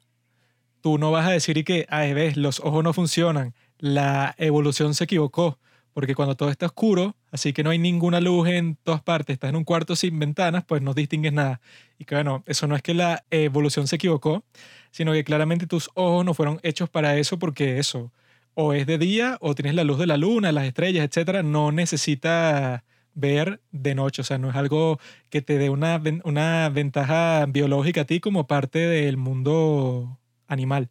[0.82, 4.94] tú no vas a decir y que, ay, ves, los ojos no funcionan, la evolución
[4.94, 5.60] se equivocó,
[5.94, 9.50] porque cuando todo está oscuro, así que no hay ninguna luz en todas partes, estás
[9.50, 11.60] en un cuarto sin ventanas, pues no distingues nada.
[11.98, 14.44] Y que bueno, eso no es que la evolución se equivocó,
[14.92, 18.12] sino que claramente tus ojos no fueron hechos para eso porque eso,
[18.54, 21.72] o es de día o tienes la luz de la luna, las estrellas, etcétera, no
[21.72, 22.84] necesita
[23.14, 25.00] ver de noche, o sea, no es algo
[25.30, 30.90] que te dé una, una ventaja biológica a ti como parte del mundo animal.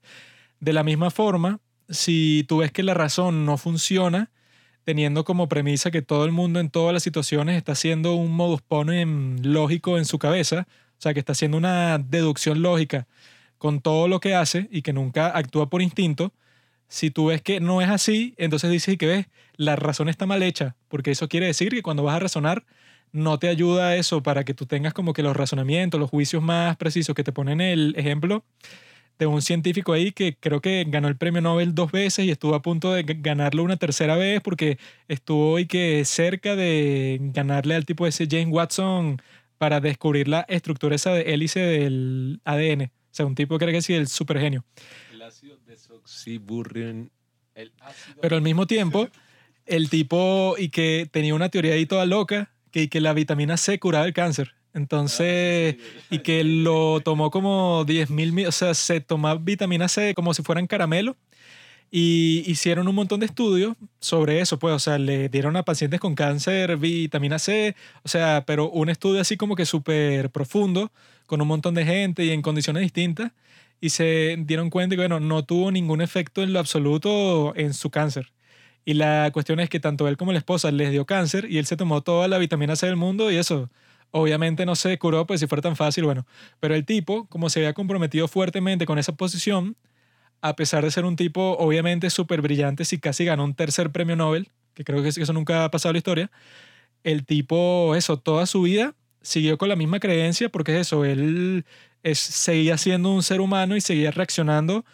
[0.60, 4.30] De la misma forma, si tú ves que la razón no funciona,
[4.84, 8.62] teniendo como premisa que todo el mundo en todas las situaciones está haciendo un modus
[8.62, 13.06] ponens lógico en su cabeza, o sea, que está haciendo una deducción lógica
[13.58, 16.32] con todo lo que hace y que nunca actúa por instinto,
[16.88, 19.26] si tú ves que no es así, entonces dices que ves,
[19.56, 22.64] la razón está mal hecha, porque eso quiere decir que cuando vas a razonar,
[23.12, 26.76] no te ayuda eso para que tú tengas como que los razonamientos, los juicios más
[26.76, 28.44] precisos que te ponen el ejemplo
[29.18, 32.54] de un científico ahí que creo que ganó el premio Nobel dos veces y estuvo
[32.54, 34.78] a punto de ganarlo una tercera vez porque
[35.08, 39.20] estuvo y que cerca de ganarle al tipo ese James Watson
[39.58, 42.92] para descubrir la estructura esa de hélice del ADN.
[43.10, 44.64] O sea, un tipo que era que sí, el super genio.
[45.12, 45.58] El ácido.
[47.54, 49.08] El ácido Pero al mismo tiempo,
[49.66, 53.56] el tipo y que tenía una teoría ahí toda loca, que, y que la vitamina
[53.56, 54.54] C curaba el cáncer.
[54.74, 55.76] Entonces,
[56.10, 60.42] y que lo tomó como 10 mil, o sea, se tomaba vitamina C como si
[60.42, 61.16] fueran caramelo.
[61.90, 66.00] Y hicieron un montón de estudios sobre eso, pues, o sea, le dieron a pacientes
[66.00, 70.92] con cáncer vitamina C, o sea, pero un estudio así como que súper profundo,
[71.28, 73.32] con un montón de gente y en condiciones distintas,
[73.80, 77.90] y se dieron cuenta que, bueno, no tuvo ningún efecto en lo absoluto en su
[77.90, 78.32] cáncer.
[78.84, 81.66] Y la cuestión es que tanto él como la esposa les dio cáncer y él
[81.66, 83.70] se tomó toda la vitamina C del mundo y eso
[84.10, 86.26] obviamente no se curó, pues si fuera tan fácil, bueno.
[86.60, 89.76] Pero el tipo, como se había comprometido fuertemente con esa posición,
[90.40, 94.16] a pesar de ser un tipo obviamente súper brillante, si casi ganó un tercer premio
[94.16, 96.30] Nobel, que creo que eso nunca ha pasado en la historia,
[97.04, 101.64] el tipo, eso, toda su vida siguió con la misma creencia, porque es eso, él
[102.02, 104.84] es, seguía siendo un ser humano y seguía reaccionando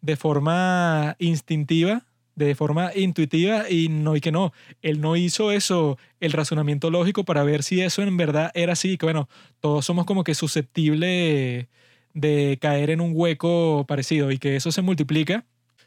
[0.00, 2.02] de forma instintiva,
[2.34, 4.52] de forma intuitiva, y no, y que no,
[4.82, 8.98] él no hizo eso, el razonamiento lógico para ver si eso en verdad era así,
[8.98, 9.28] que bueno,
[9.60, 11.68] todos somos como que susceptibles
[12.12, 15.44] de caer en un hueco parecido y que eso se multiplica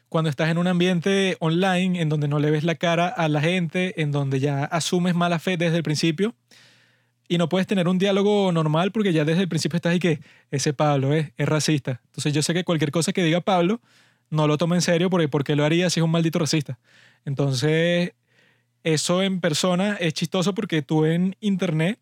[0.08, 3.40] cuando estás en un ambiente online en donde no le ves la cara a la
[3.40, 6.34] gente, en donde ya asumes mala fe desde el principio
[7.28, 10.20] y no puedes tener un diálogo normal porque ya desde el principio estás ahí que
[10.50, 12.00] ese Pablo es, racista.
[12.06, 13.80] Entonces yo sé que cualquier cosa que diga Pablo
[14.30, 16.78] no lo toma en serio porque ¿por qué lo haría si es un maldito racista?
[17.24, 18.12] Entonces
[18.82, 21.98] eso en persona es chistoso porque tú en internet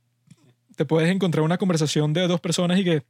[0.77, 3.03] te puedes encontrar una conversación de dos personas y que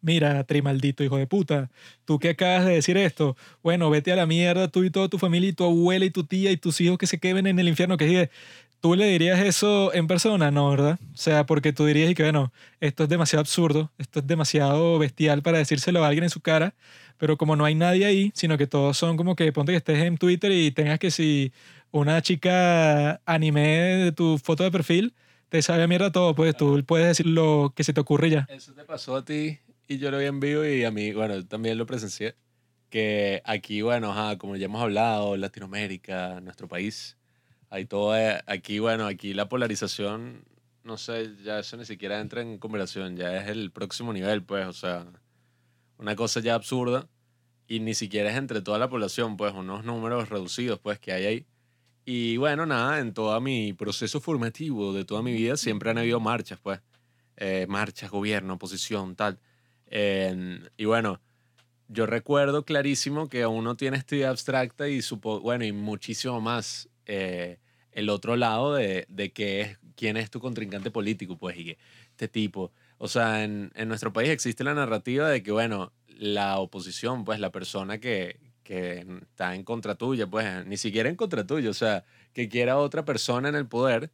[0.00, 1.70] Mira, tri maldito hijo de puta,
[2.04, 5.18] tú que acabas de decir esto, bueno, vete a la mierda tú y toda tu
[5.18, 7.68] familia y tu abuela y tu tía y tus hijos que se queden en el
[7.68, 8.30] infierno, que.
[8.80, 10.52] ¿Tú le dirías eso en persona?
[10.52, 11.00] No, ¿verdad?
[11.12, 14.98] O sea, porque tú dirías y que, bueno, esto es demasiado absurdo, esto es demasiado
[15.00, 16.74] bestial para decírselo a alguien en su cara,
[17.16, 19.98] pero como no hay nadie ahí, sino que todos son como que ponte que estés
[19.98, 21.52] en Twitter y tengas que si
[21.90, 25.12] una chica anime de tu foto de perfil,
[25.48, 28.46] te sabe a mierda todo, pues tú puedes decir lo que se te ocurre ya.
[28.48, 31.44] Eso te pasó a ti y yo lo vi en vivo y a mí, bueno,
[31.46, 32.36] también lo presencié.
[32.90, 37.17] Que aquí, bueno, ajá, como ya hemos hablado, Latinoamérica, nuestro país,
[37.70, 40.44] hay todo, eh, aquí, bueno, aquí la polarización,
[40.84, 44.66] no sé, ya eso ni siquiera entra en conversación, ya es el próximo nivel, pues,
[44.66, 45.06] o sea,
[45.98, 47.08] una cosa ya absurda
[47.66, 51.26] y ni siquiera es entre toda la población, pues, unos números reducidos, pues, que hay
[51.26, 51.46] ahí.
[52.04, 56.20] Y bueno, nada, en todo mi proceso formativo de toda mi vida siempre han habido
[56.20, 56.80] marchas, pues,
[57.36, 59.38] eh, marchas, gobierno, oposición, tal.
[59.90, 61.20] Y bueno,
[61.88, 66.88] yo recuerdo clarísimo que uno tiene esta idea abstracta y supo, bueno, y muchísimo más
[67.08, 67.58] eh,
[67.90, 71.78] el otro lado de, de que es, quién es tu contrincante político, pues, y que
[72.10, 72.70] este tipo.
[72.98, 77.40] O sea, en, en nuestro país existe la narrativa de que, bueno, la oposición, pues,
[77.40, 81.74] la persona que, que está en contra tuya, pues, ni siquiera en contra tuya, o
[81.74, 84.10] sea, que quiera otra persona en el poder,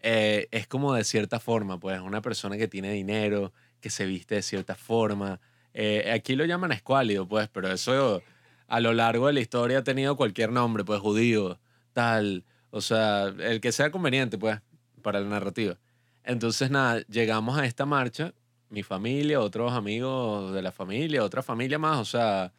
[0.00, 4.36] eh, es como de cierta forma, pues, una persona que tiene dinero, que se viste
[4.36, 5.40] de cierta forma.
[5.74, 8.22] Eh, aquí lo llaman escuálido, pues, pero eso
[8.68, 11.58] a lo largo de la historia ha tenido cualquier nombre, pues, judío,
[11.96, 14.60] tal, o sea, el que sea conveniente, pues,
[15.00, 15.78] para la narrativa.
[16.24, 18.34] Entonces, nada, llegamos a esta marcha,
[18.68, 22.52] mi familia, otros amigos de la familia, otra familia más, o sea,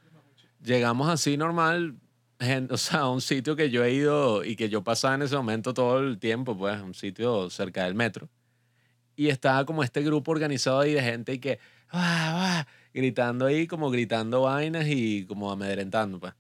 [0.64, 2.00] llegamos así normal,
[2.72, 5.36] o sea, a un sitio que yo he ido y que yo pasaba en ese
[5.36, 8.30] momento todo el tiempo, pues, un sitio cerca del metro.
[9.16, 11.60] Y estaba como este grupo organizado ahí de gente y que,
[11.92, 16.34] "Ah, ah", gritando ahí, como gritando vainas y como amedrentando, pues.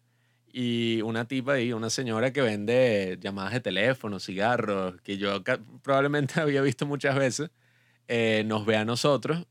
[0.51, 5.43] Y una tipa ahí, una señora que vende llamadas de teléfono, cigarros, que yo
[5.83, 7.51] probablemente había visto muchas veces,
[8.07, 9.45] eh, nos ve a nosotros,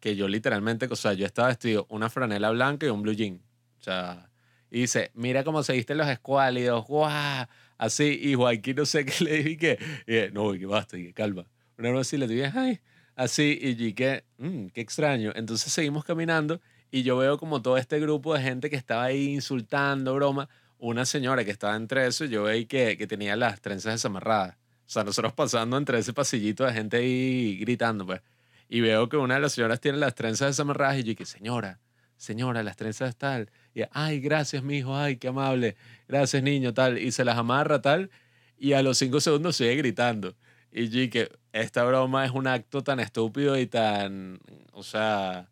[0.00, 3.40] que yo literalmente, o sea, yo estaba vestido una franela blanca y un blue jean.
[3.80, 4.30] O sea,
[4.70, 7.46] y dice, mira cómo se visten los escuálidos, guau,
[7.78, 11.46] así, y Joaquín no sé qué le dije, y, no, que basta, y que calma.
[11.78, 12.80] Una vez así le dije, ay,
[13.16, 15.32] así, y yo que, "Mm, qué extraño.
[15.34, 16.60] Entonces seguimos caminando
[16.94, 20.48] y yo veo como todo este grupo de gente que estaba ahí insultando, broma.
[20.78, 24.54] Una señora que estaba entre eso, yo veía que, que tenía las trenzas desamarradas.
[24.54, 28.20] O sea, nosotros pasando entre ese pasillito de gente ahí gritando, pues.
[28.68, 31.80] Y veo que una de las señoras tiene las trenzas desamarradas y yo dije, señora,
[32.16, 33.50] señora, las trenzas tal.
[33.74, 35.74] Y, ay, gracias, mijo, ay, qué amable.
[36.06, 36.98] Gracias, niño, tal.
[36.98, 38.08] Y se las amarra, tal.
[38.56, 40.36] Y a los cinco segundos sigue gritando.
[40.70, 44.38] Y yo dije, esta broma es un acto tan estúpido y tan,
[44.70, 45.48] o sea,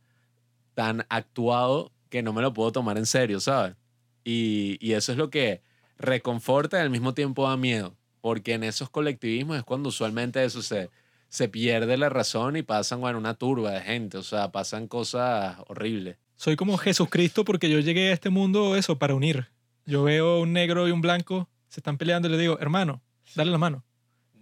[0.82, 3.76] tan actuado que no me lo puedo tomar en serio, ¿sabes?
[4.24, 5.62] Y, y eso es lo que
[5.96, 10.60] reconforta y al mismo tiempo da miedo, porque en esos colectivismos es cuando usualmente eso
[10.60, 10.90] se,
[11.28, 15.56] se pierde la razón y pasan, bueno, una turba de gente, o sea, pasan cosas
[15.68, 16.16] horribles.
[16.34, 19.50] Soy como Jesucristo porque yo llegué a este mundo eso, para unir.
[19.86, 23.02] Yo veo un negro y un blanco, se están peleando y le digo, hermano,
[23.36, 23.84] dale la mano.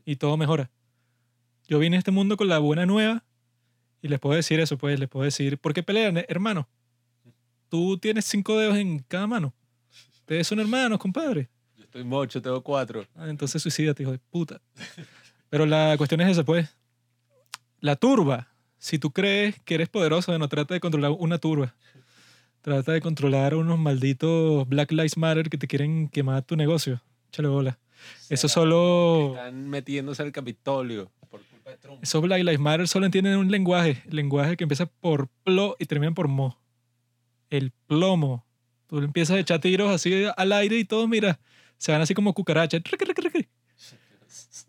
[0.07, 0.71] Y todo mejora.
[1.69, 3.25] Yo vine a este mundo con la buena nueva
[4.03, 6.69] y les puedo decir eso, pues les puedo decir, ¿por qué pelean, eh, hermano?
[7.69, 9.55] Tú tienes cinco dedos en cada mano.
[10.13, 11.49] Ustedes son hermanos, compadre.
[11.77, 13.07] Yo estoy mocho, tengo cuatro.
[13.15, 14.61] Ah, entonces suicídate, hijo de puta.
[15.49, 16.69] Pero la cuestión es esa, pues.
[17.81, 18.49] La turba.
[18.79, 21.75] Si tú crees que eres poderoso, no trata de controlar una turba.
[22.63, 27.01] Trata de controlar a unos malditos Black Lives Matter que te quieren quemar tu negocio.
[27.29, 27.79] Échale bola.
[28.29, 29.35] Eso solo...
[29.37, 31.41] Están metiéndose al Capitolio por.
[32.03, 34.03] Esos Black Lives Matter solo entienden un lenguaje.
[34.09, 36.59] Lenguaje que empieza por plo y termina por mo.
[37.51, 38.45] El plomo.
[38.87, 41.39] Tú empiezas a echar tiros así al aire y todos, mira,
[41.79, 42.83] se van así como cucarachas.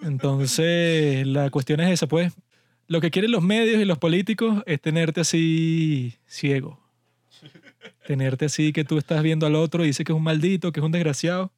[0.01, 2.33] Entonces, la cuestión es esa, pues.
[2.87, 6.79] Lo que quieren los medios y los políticos es tenerte así ciego.
[8.05, 10.79] Tenerte así que tú estás viendo al otro y dices que es un maldito, que
[10.79, 11.51] es un desgraciado.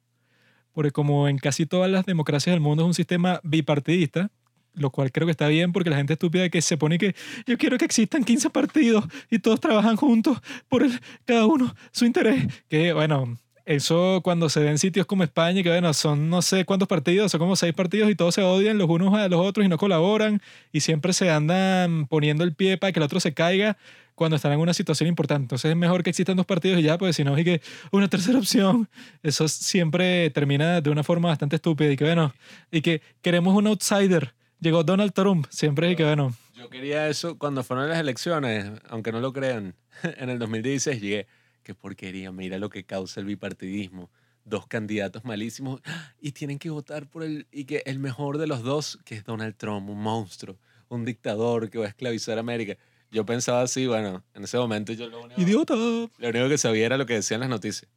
[0.72, 4.30] Porque como en casi todas las democracias del mundo es un sistema bipartidista,
[4.74, 7.14] lo cual creo que está bien porque la gente estúpida que se pone que
[7.46, 10.38] yo quiero que existan 15 partidos y todos trabajan juntos
[10.68, 12.46] por el, cada uno su interés.
[12.68, 16.64] Que bueno, eso cuando se ve en sitios como España, que bueno, son no sé
[16.64, 19.64] cuántos partidos, son como seis partidos y todos se odian los unos a los otros
[19.64, 23.32] y no colaboran y siempre se andan poniendo el pie para que el otro se
[23.32, 23.78] caiga
[24.14, 25.44] cuando están en una situación importante.
[25.44, 28.08] Entonces es mejor que existan dos partidos y ya, pues si no, y que una
[28.08, 28.88] tercera opción.
[29.22, 32.34] Eso siempre termina de una forma bastante estúpida y que bueno,
[32.70, 34.34] y que queremos un outsider.
[34.60, 39.12] Llegó Donald Trump, siempre y que bueno, Yo quería eso cuando fueron las elecciones, aunque
[39.12, 39.74] no lo crean.
[40.18, 41.26] En el 2016 llegué,
[41.62, 44.10] qué porquería, mira lo que causa el bipartidismo.
[44.44, 45.80] Dos candidatos malísimos
[46.20, 49.24] y tienen que votar por el, y que el mejor de los dos, que es
[49.24, 50.58] Donald Trump, un monstruo,
[50.88, 52.76] un dictador que va a esclavizar a América.
[53.10, 55.74] Yo pensaba así, bueno, en ese momento yo lo único, idiota.
[55.74, 57.90] lo único que sabía era lo que decían las noticias.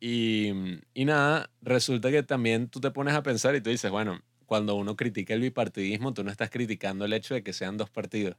[0.00, 0.50] Y,
[0.92, 4.76] y nada, resulta que también tú te pones a pensar y tú dices, bueno, cuando
[4.76, 8.36] uno critica el bipartidismo, tú no estás criticando el hecho de que sean dos partidos.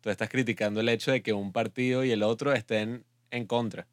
[0.00, 3.86] Tú estás criticando el hecho de que un partido y el otro estén en contra.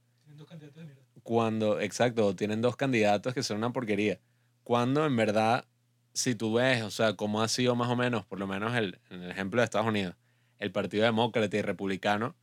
[1.21, 4.19] Cuando, exacto, tienen dos candidatos que son una porquería.
[4.63, 5.65] Cuando en verdad,
[6.13, 8.99] si tú ves, o sea, cómo ha sido más o menos, por lo menos el,
[9.09, 10.15] en el ejemplo de Estados Unidos,
[10.57, 12.35] el Partido Demócrata y Republicano,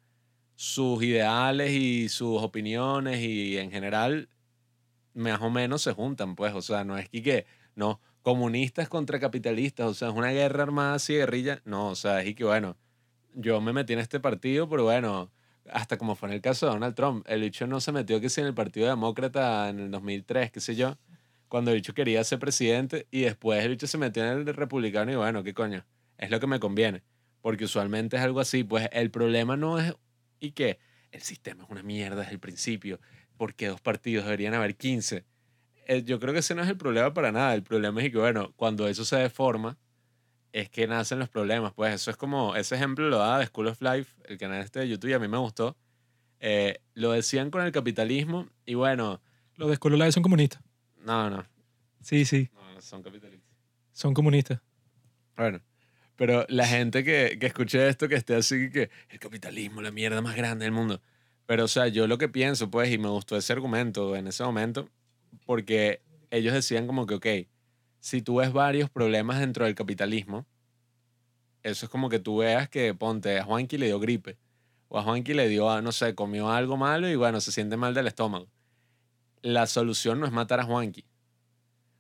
[0.55, 4.29] sus ideales y sus opiniones y en general
[5.15, 9.21] más o menos se juntan, pues, o sea, no es que, que no, comunistas contra
[9.21, 12.43] capitalistas, o sea, es una guerra armada así, guerrilla, no, o sea, es y que,
[12.43, 12.77] bueno,
[13.35, 15.31] yo me metí en este partido, pero bueno,
[15.71, 18.29] hasta como fue en el caso de Donald Trump, el bicho no se metió que
[18.29, 20.99] si en el Partido Demócrata en el 2003, qué sé yo,
[21.47, 25.13] cuando el bicho quería ser presidente y después el bicho se metió en el republicano
[25.13, 25.87] y bueno, qué coño,
[26.19, 27.05] es lo que me conviene,
[27.43, 29.95] porque usualmente es algo así, pues el problema no es
[30.41, 30.81] y que
[31.13, 32.99] el sistema es una mierda desde el principio,
[33.37, 35.25] porque dos partidos deberían haber 15.
[35.89, 38.19] Eh, yo creo que ese no es el problema para nada, el problema es que
[38.19, 39.79] bueno, cuando eso se deforma,
[40.53, 41.73] es que nacen los problemas.
[41.75, 44.81] Pues eso es como, ese ejemplo lo da de School of Life, el canal este
[44.81, 45.77] de YouTube, y a mí me gustó.
[46.41, 49.21] Eh, lo decían con el capitalismo y bueno.
[49.57, 50.63] Los de School of Life son comunistas.
[51.05, 51.45] No, no.
[52.03, 52.51] Sí, sí.
[52.53, 53.57] No, no son capitalistas.
[53.93, 54.61] Son comunistas.
[55.37, 55.61] Bueno,
[56.17, 60.21] pero la gente que, que escuche esto, que esté así, que el capitalismo, la mierda
[60.21, 61.01] más grande del mundo.
[61.47, 64.43] Pero, o sea, yo lo que pienso, pues, y me gustó ese argumento en ese
[64.43, 64.91] momento,
[65.45, 67.27] porque ellos decían como que, ok,
[68.01, 70.47] si tú ves varios problemas dentro del capitalismo,
[71.63, 74.39] eso es como que tú veas que, ponte, a Juanqui le dio gripe,
[74.89, 77.95] o a Juanqui le dio, no sé, comió algo malo y bueno, se siente mal
[77.95, 78.49] del estómago.
[79.43, 81.05] La solución no es matar a Juanqui.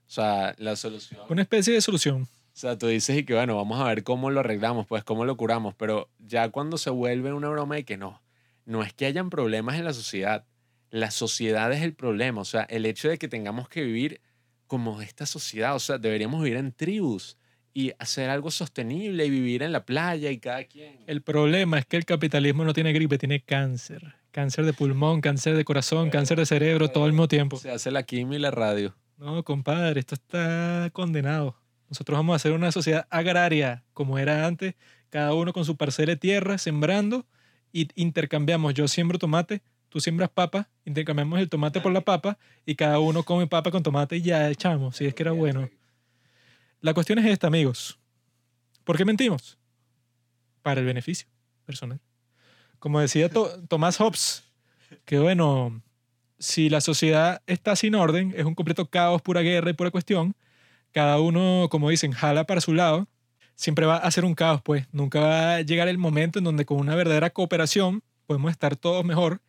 [0.06, 1.20] O sea, la solución...
[1.28, 2.22] Una especie de solución.
[2.22, 5.24] O sea, tú dices y que bueno, vamos a ver cómo lo arreglamos, pues cómo
[5.24, 8.22] lo curamos, pero ya cuando se vuelve una broma y que no,
[8.64, 10.46] no es que hayan problemas en la sociedad,
[11.00, 14.20] la sociedad es el problema, o sea, el hecho de que tengamos que vivir
[14.66, 17.38] como esta sociedad, o sea, deberíamos vivir en tribus
[17.72, 20.98] y hacer algo sostenible y vivir en la playa y cada quien.
[21.06, 24.14] El problema es que el capitalismo no tiene gripe, tiene cáncer.
[24.30, 27.58] Cáncer de pulmón, cáncer de corazón, cáncer de cerebro, todo al mismo tiempo.
[27.58, 28.96] Se hace la quimio y la radio.
[29.18, 31.56] No, compadre, esto está condenado.
[31.88, 34.74] Nosotros vamos a hacer una sociedad agraria como era antes,
[35.10, 37.26] cada uno con su parcela de tierra, sembrando
[37.72, 38.74] y intercambiamos.
[38.74, 43.22] Yo siembro tomate, tú siembras papa, intercambiamos el tomate por la papa y cada uno
[43.22, 45.68] come papa con tomate y ya echamos, si es que era bueno.
[46.80, 47.98] La cuestión es esta, amigos.
[48.84, 49.58] ¿Por qué mentimos?
[50.62, 51.28] Para el beneficio
[51.64, 52.00] personal.
[52.78, 54.44] Como decía Tomás Hobbes,
[55.04, 55.82] que bueno,
[56.38, 60.36] si la sociedad está sin orden, es un completo caos, pura guerra y pura cuestión,
[60.92, 63.08] cada uno, como dicen, jala para su lado,
[63.54, 66.64] siempre va a ser un caos, pues nunca va a llegar el momento en donde
[66.64, 69.40] con una verdadera cooperación podemos estar todos mejor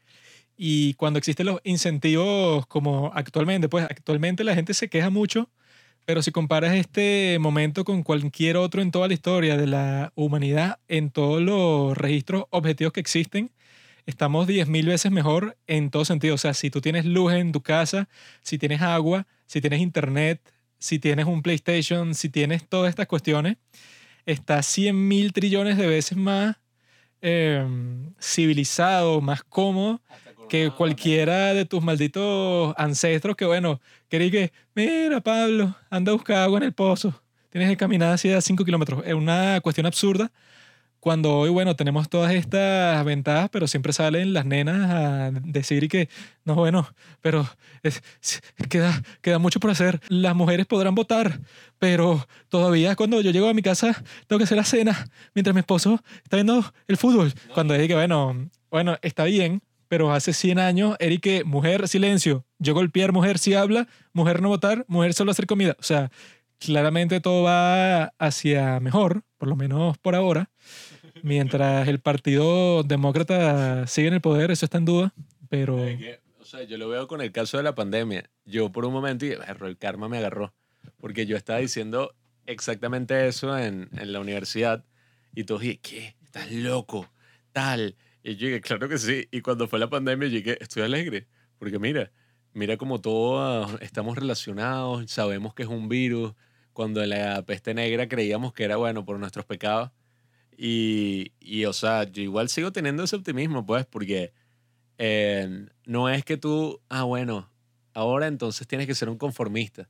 [0.58, 5.52] y cuando existen los incentivos como actualmente, pues actualmente la gente se queja mucho,
[6.06, 10.80] pero si comparas este momento con cualquier otro en toda la historia de la humanidad,
[10.88, 13.52] en todos los registros objetivos que existen,
[14.08, 16.36] estamos 10.000 veces mejor en todo sentido.
[16.36, 18.10] O sea, si tú tienes luz en tu casa,
[18.42, 20.42] si tienes agua, si tienes internet,
[20.80, 23.58] si tienes un PlayStation, si tienes todas estas cuestiones,
[24.26, 26.56] está 100 mil trillones de veces más
[27.22, 27.66] eh,
[28.20, 30.02] civilizado, más cómodo
[30.50, 36.38] que cualquiera de tus malditos ancestros que, bueno, quería que, mira, Pablo, anda a buscar
[36.38, 37.22] agua en el pozo.
[37.50, 39.04] Tienes que caminar hacia 5 kilómetros.
[39.06, 40.32] Es una cuestión absurda.
[41.00, 46.10] Cuando hoy, bueno, tenemos todas estas ventajas, pero siempre salen las nenas a decir que,
[46.44, 46.90] no, bueno,
[47.22, 47.48] pero
[48.70, 50.02] queda, queda mucho por hacer.
[50.10, 51.40] Las mujeres podrán votar,
[51.78, 55.60] pero todavía cuando yo llego a mi casa tengo que hacer la cena mientras mi
[55.60, 57.32] esposo está viendo el fútbol.
[57.54, 62.46] Cuando dije que, bueno, bueno, está bien, pero hace 100 años, Eric, mujer, silencio.
[62.60, 65.76] Yo golpear, mujer si habla, mujer no votar, mujer solo hacer comida.
[65.80, 66.12] O sea,
[66.60, 70.50] claramente todo va hacia mejor, por lo menos por ahora.
[71.24, 75.14] Mientras el Partido Demócrata sigue en el poder, eso está en duda,
[75.50, 75.78] pero...
[76.40, 78.30] o sea, yo lo veo con el caso de la pandemia.
[78.46, 80.54] Yo por un momento, y el karma me agarró,
[81.00, 82.16] porque yo estaba diciendo
[82.46, 84.86] exactamente eso en, en la universidad
[85.34, 86.16] y todos dije, ¿qué?
[86.24, 87.10] ¿Estás loco?
[87.52, 87.96] Tal
[88.28, 89.30] y yo dije, claro que sí.
[89.32, 91.28] Y cuando fue la pandemia, llegué, estoy alegre.
[91.58, 92.12] Porque mira,
[92.54, 96.34] mira como todos estamos relacionados, sabemos que es un virus.
[96.74, 99.92] Cuando la peste negra creíamos que era bueno por nuestros pecados.
[100.58, 104.34] Y, y o sea, yo igual sigo teniendo ese optimismo, pues, porque
[104.98, 107.50] eh, no es que tú, ah, bueno,
[107.94, 109.90] ahora entonces tienes que ser un conformista.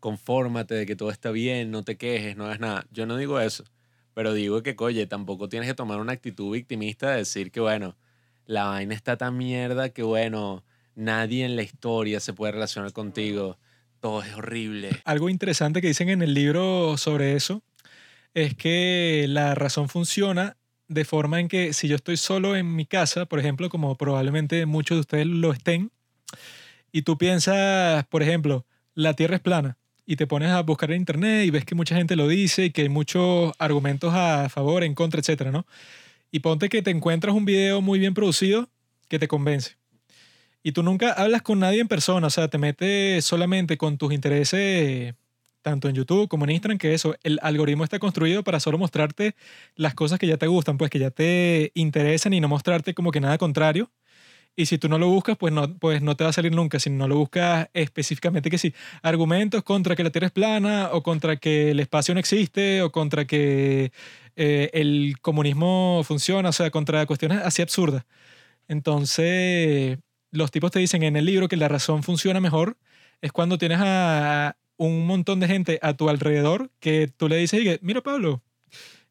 [0.00, 2.86] Confórmate de que todo está bien, no te quejes, no hagas nada.
[2.90, 3.64] Yo no digo eso.
[4.14, 7.96] Pero digo que, oye, tampoco tienes que tomar una actitud victimista de decir que, bueno,
[8.46, 10.64] la vaina está tan mierda que, bueno,
[10.94, 13.58] nadie en la historia se puede relacionar contigo.
[14.00, 14.90] Todo es horrible.
[15.04, 17.62] Algo interesante que dicen en el libro sobre eso
[18.34, 20.56] es que la razón funciona
[20.88, 24.66] de forma en que si yo estoy solo en mi casa, por ejemplo, como probablemente
[24.66, 25.92] muchos de ustedes lo estén,
[26.92, 29.78] y tú piensas, por ejemplo, la Tierra es plana,
[30.10, 32.70] y te pones a buscar en internet y ves que mucha gente lo dice y
[32.72, 35.68] que hay muchos argumentos a favor, en contra, etcétera, ¿no?
[36.32, 38.68] Y ponte que te encuentras un video muy bien producido
[39.06, 39.76] que te convence.
[40.64, 44.12] Y tú nunca hablas con nadie en persona, o sea, te metes solamente con tus
[44.12, 45.14] intereses
[45.62, 49.36] tanto en YouTube como en Instagram, que eso, el algoritmo está construido para solo mostrarte
[49.76, 53.12] las cosas que ya te gustan, pues que ya te interesan y no mostrarte como
[53.12, 53.92] que nada contrario.
[54.56, 56.78] Y si tú no lo buscas, pues no, pues no te va a salir nunca.
[56.80, 61.02] Si no lo buscas específicamente, que sí, argumentos contra que la Tierra es plana, o
[61.02, 63.92] contra que el espacio no existe, o contra que
[64.36, 68.04] eh, el comunismo funciona, o sea, contra cuestiones así absurdas.
[68.68, 69.98] Entonces,
[70.30, 72.76] los tipos te dicen en el libro que la razón funciona mejor
[73.20, 77.80] es cuando tienes a un montón de gente a tu alrededor que tú le dices,
[77.82, 78.42] mira Pablo,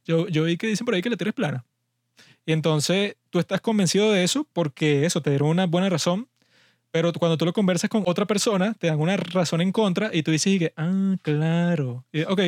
[0.05, 1.65] yo, yo vi que dicen por ahí que la Tierra es plana.
[2.49, 6.29] Y entonces tú estás convencido de eso porque eso te dieron una buena razón,
[6.89, 10.23] pero cuando tú lo conversas con otra persona, te dan una razón en contra y
[10.23, 12.41] tú dices, que, ah, claro, y, ok,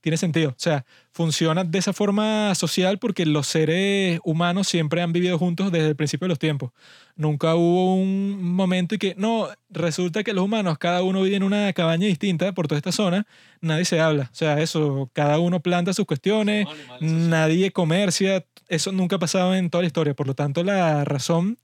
[0.00, 0.50] tiene sentido.
[0.50, 5.72] O sea, funciona de esa forma social porque los seres humanos siempre han vivido juntos
[5.72, 6.70] desde el principio de los tiempos.
[7.16, 11.42] Nunca hubo un momento y que, no, resulta que los humanos, cada uno vive en
[11.42, 13.26] una cabaña distinta por toda esta zona,
[13.60, 14.30] nadie se habla.
[14.32, 16.68] O sea, eso, cada uno planta sus cuestiones,
[17.00, 20.14] nadie comercia, eso nunca ha pasado en toda la historia.
[20.14, 21.58] Por lo tanto, la razón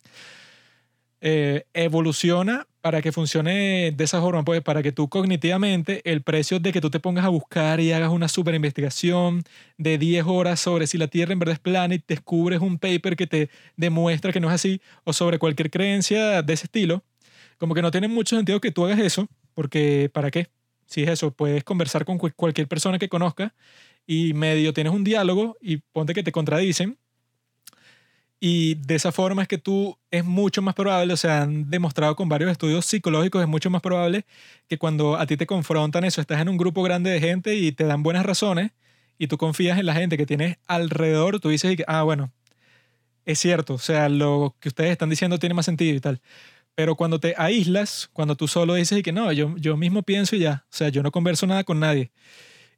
[1.21, 6.61] eh, evoluciona para que funcione de esa forma, pues para que tú cognitivamente, el precio
[6.61, 9.43] de que tú te pongas a buscar y hagas una super investigación
[9.79, 13.17] de 10 horas sobre si la Tierra en verdad es plana y descubres un paper
[13.17, 17.03] que te demuestra que no es así, o sobre cualquier creencia de ese estilo,
[17.57, 20.49] como que no tiene mucho sentido que tú hagas eso, porque ¿para qué?
[20.87, 23.55] Si es eso, puedes conversar con cualquier persona que conozca
[24.07, 26.99] y medio tienes un diálogo y ponte que te contradicen
[28.47, 32.15] y de esa forma es que tú es mucho más probable, o sea, han demostrado
[32.15, 34.27] con varios estudios psicológicos, es mucho más probable
[34.69, 37.73] que cuando a ti te confrontan eso, estás en un grupo grande de gente y
[37.73, 38.73] te dan buenas razones
[39.17, 42.33] y tú confías en la gente que tienes alrededor, tú dices, ah, bueno,
[43.25, 46.21] es cierto, o sea, lo que ustedes están diciendo tiene más sentido y tal.
[46.75, 50.37] Pero cuando te aíslas, cuando tú solo dices y que no, yo, yo mismo pienso
[50.37, 52.13] y ya, o sea, yo no converso nada con nadie.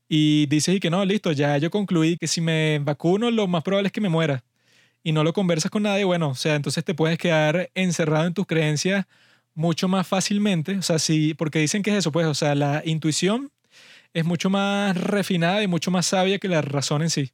[0.09, 3.63] Y dices y que no, listo, ya yo concluí que si me vacuno, lo más
[3.63, 4.45] probable es que me muera
[5.03, 8.35] y no lo conversas con nadie, bueno, o sea, entonces te puedes quedar encerrado en
[8.35, 9.07] tus creencias
[9.55, 10.77] mucho más fácilmente.
[10.79, 13.51] O sea, sí, porque dicen que es eso, pues, o sea, la intuición
[14.15, 17.33] es mucho más refinada y mucho más sabia que la razón en sí.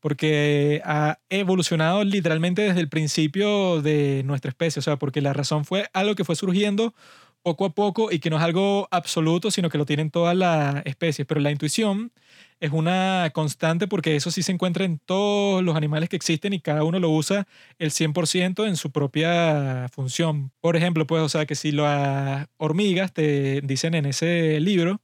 [0.00, 4.80] Porque ha evolucionado literalmente desde el principio de nuestra especie.
[4.80, 6.94] O sea, porque la razón fue algo que fue surgiendo
[7.42, 10.84] poco a poco y que no es algo absoluto, sino que lo tienen todas las
[10.86, 11.26] especies.
[11.26, 12.12] Pero la intuición
[12.60, 16.60] es una constante porque eso sí se encuentra en todos los animales que existen y
[16.60, 17.46] cada uno lo usa
[17.78, 20.52] el 100% en su propia función.
[20.60, 25.00] Por ejemplo, pues, o sea, que si las hormigas te dicen en ese libro,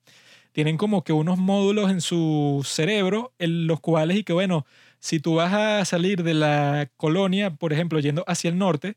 [0.53, 4.67] tienen como que unos módulos en su cerebro en los cuales y que, bueno,
[5.01, 8.97] si tú vas a salir de la colonia, por ejemplo, yendo hacia el norte,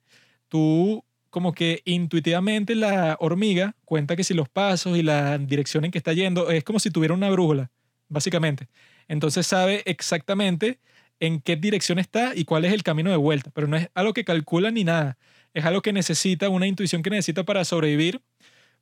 [0.49, 5.91] tú como que intuitivamente la hormiga cuenta que si los pasos y la dirección en
[5.91, 7.71] que está yendo es como si tuviera una brújula
[8.09, 8.67] básicamente.
[9.07, 10.79] Entonces sabe exactamente
[11.19, 14.13] en qué dirección está y cuál es el camino de vuelta, pero no es algo
[14.13, 15.17] que calcula ni nada,
[15.53, 18.21] es algo que necesita, una intuición que necesita para sobrevivir,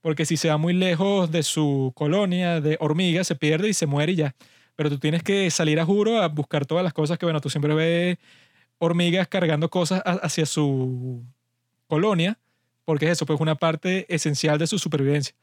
[0.01, 3.85] porque si se va muy lejos de su colonia de hormigas, se pierde y se
[3.85, 4.35] muere y ya.
[4.76, 7.49] Pero tú tienes que salir a juro a buscar todas las cosas que, bueno, tú
[7.49, 8.17] siempre ves
[8.77, 11.26] hormigas cargando cosas hacia su
[11.90, 12.40] colonia,
[12.86, 15.36] porque es eso, pues una parte esencial de su supervivencia.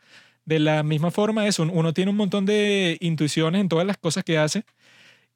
[0.46, 4.24] De la misma forma, eso, uno tiene un montón de intuiciones en todas las cosas
[4.24, 4.64] que hace,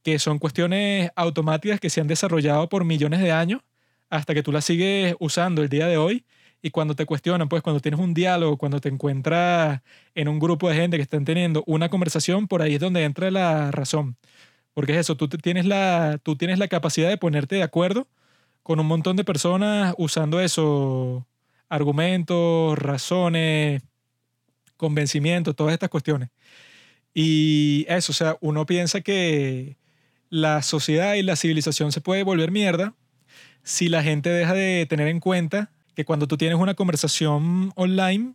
[0.02, 3.60] que son cuestiones automáticas que se han desarrollado por millones de años
[4.08, 6.24] hasta que tú las sigues usando el día de hoy.
[6.62, 9.80] Y cuando te cuestionan, pues cuando tienes un diálogo, cuando te encuentras
[10.14, 13.30] en un grupo de gente que están teniendo una conversación, por ahí es donde entra
[13.30, 14.16] la razón.
[14.74, 18.08] Porque es eso, tú tienes la, tú tienes la capacidad de ponerte de acuerdo
[18.62, 21.26] con un montón de personas usando eso,
[21.68, 23.82] argumentos, razones,
[24.76, 26.30] convencimiento, todas estas cuestiones.
[27.14, 29.76] Y eso, o sea, uno piensa que
[30.28, 32.94] la sociedad y la civilización se puede volver mierda
[33.62, 38.34] si la gente deja de tener en cuenta que cuando tú tienes una conversación online,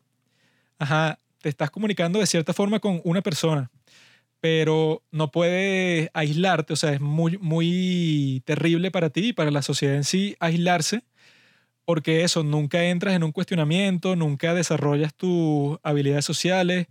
[0.78, 3.72] ajá, te estás comunicando de cierta forma con una persona,
[4.46, 9.64] pero no puedes aislarte, o sea, es muy, muy terrible para ti y para la
[9.64, 11.02] sociedad en sí aislarse
[11.84, 16.86] porque eso, nunca entras en un cuestionamiento, nunca desarrollas tus habilidades sociales,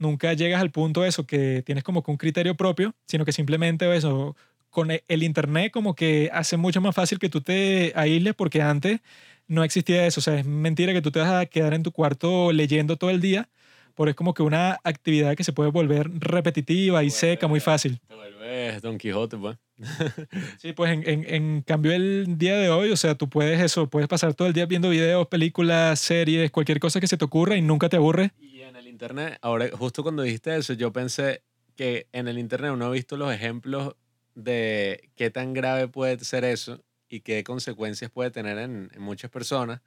[0.00, 3.30] nunca llegas al punto de eso que tienes como que un criterio propio, sino que
[3.30, 4.34] simplemente eso,
[4.70, 8.62] con e, el internet como que hace mucho más fácil que tú te aísles porque
[8.62, 9.00] antes
[9.46, 11.92] no existía eso, o sea, es mentira que tú te vas a quedar en tu
[11.92, 13.48] cuarto leyendo todo el día,
[13.96, 17.98] porque es como que una actividad que se puede volver repetitiva y seca muy fácil.
[18.06, 18.36] Te vuelve
[18.68, 19.56] es Don Quijote, pues.
[20.58, 23.88] Sí, pues en, en, en cambio el día de hoy, o sea, tú puedes eso,
[23.88, 27.56] puedes pasar todo el día viendo videos, películas, series, cualquier cosa que se te ocurra
[27.56, 28.32] y nunca te aburre.
[28.38, 31.42] Y en el internet, ahora justo cuando dijiste eso, yo pensé
[31.74, 33.96] que en el internet uno ha visto los ejemplos
[34.34, 39.30] de qué tan grave puede ser eso y qué consecuencias puede tener en, en muchas
[39.30, 39.80] personas.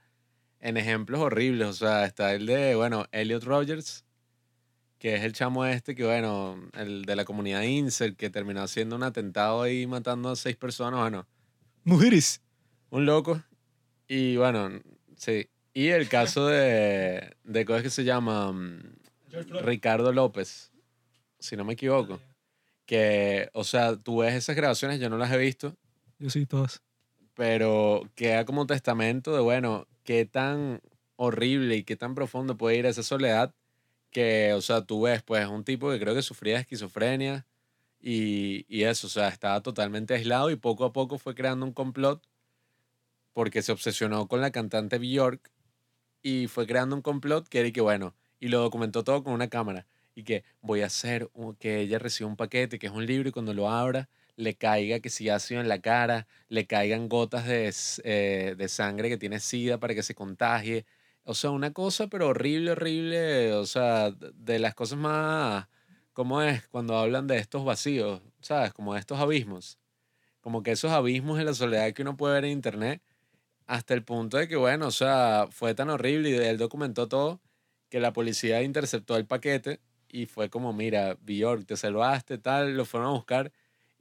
[0.62, 4.04] En ejemplos horribles, o sea, está el de, bueno, Elliot Rogers,
[4.98, 8.96] que es el chamo este que, bueno, el de la comunidad Incel, que terminó haciendo
[8.98, 11.26] un atentado ahí matando a seis personas, bueno,
[11.86, 12.42] Mujeres.
[12.90, 13.42] un loco.
[14.08, 14.70] Y bueno,
[15.16, 15.48] sí.
[15.74, 18.52] Y el caso de, de ¿cómo es que se llama?
[18.52, 18.82] Mm,
[19.64, 20.72] Ricardo López,
[21.40, 22.20] si no me equivoco.
[22.86, 25.76] Que, o sea, tú ves esas grabaciones, yo no las he visto,
[26.18, 26.82] Yo sí, todas.
[27.36, 30.82] pero queda como testamento de, bueno, qué tan
[31.18, 33.54] horrible y qué tan profundo puede ir esa soledad
[34.10, 37.46] que, o sea, tú ves, pues, un tipo que creo que sufría esquizofrenia
[38.02, 41.74] y, y eso, o sea, estaba totalmente aislado y poco a poco fue creando un
[41.74, 42.24] complot
[43.34, 45.52] porque se obsesionó con la cantante Bjork
[46.24, 49.34] y fue creando un complot que era y que, bueno, y lo documentó todo con
[49.34, 51.30] una cámara y que voy a hacer
[51.60, 54.10] que ella reciba un paquete, que es un libro y cuando lo abra
[54.40, 59.10] le caiga que si ácido en la cara, le caigan gotas de, eh, de sangre
[59.10, 60.86] que tiene sida para que se contagie.
[61.24, 65.68] O sea, una cosa pero horrible, horrible, o sea, de las cosas más,
[66.14, 66.68] ¿cómo es?
[66.70, 68.74] Cuando hablan de estos vacíos, ¿sabes?
[68.74, 69.78] Como de estos abismos.
[70.42, 73.02] Como que esos abismos de la soledad que uno puede ver en internet,
[73.68, 77.42] hasta el punto de que, bueno, o sea, fue tan horrible y él documentó todo
[77.90, 79.80] que la policía interceptó el paquete
[80.10, 83.52] y fue como, mira, Bjork, te salvaste, tal, lo fueron a buscar.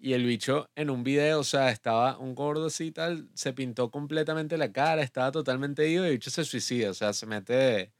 [0.00, 3.90] Y el bicho en un video, o sea, estaba un gordo así tal, se pintó
[3.90, 7.92] completamente la cara, estaba totalmente ido y el bicho se suicida, o sea, se mete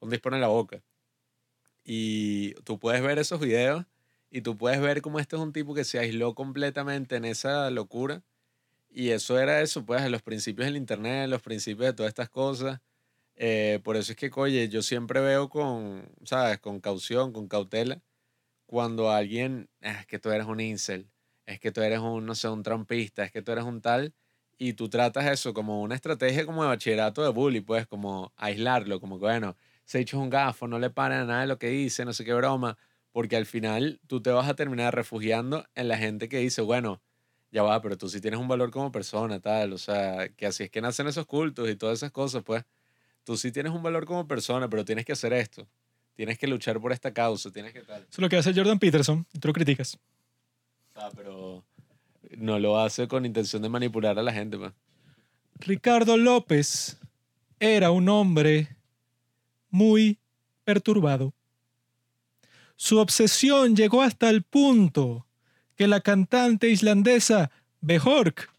[0.00, 0.82] un disparo en la boca.
[1.84, 3.84] Y tú puedes ver esos videos
[4.30, 7.70] y tú puedes ver cómo este es un tipo que se aisló completamente en esa
[7.70, 8.22] locura.
[8.90, 12.80] Y eso era eso, pues, los principios del internet, los principios de todas estas cosas.
[13.36, 16.60] Eh, por eso es que, oye, yo siempre veo con, ¿sabes?
[16.60, 18.02] Con caución, con cautela,
[18.66, 21.10] cuando alguien, "Ah, que tú eres un incel,
[21.50, 24.14] es que tú eres un, no sé, un trampista, es que tú eres un tal,
[24.58, 29.00] y tú tratas eso como una estrategia como de bachillerato de bully, pues, como aislarlo,
[29.00, 31.58] como que, bueno, se ha hecho un gafo, no le paran a nada de lo
[31.58, 32.76] que dice, no sé qué broma,
[33.12, 37.02] porque al final tú te vas a terminar refugiando en la gente que dice, bueno,
[37.50, 40.64] ya va, pero tú sí tienes un valor como persona, tal, o sea, que así
[40.64, 42.64] es que nacen esos cultos y todas esas cosas, pues
[43.24, 45.66] tú sí tienes un valor como persona, pero tienes que hacer esto.
[46.14, 48.02] Tienes que luchar por esta causa, tienes que tal.
[48.02, 49.98] Eso es lo que hace Jordan Peterson y tú lo criticas.
[51.16, 51.64] Pero
[52.36, 54.58] no lo hace con intención de manipular a la gente.
[55.56, 56.98] Ricardo López
[57.58, 58.76] era un hombre
[59.70, 60.18] muy
[60.64, 61.34] perturbado.
[62.76, 65.26] Su obsesión llegó hasta el punto
[65.76, 67.50] que la cantante islandesa
[67.80, 68.50] Björk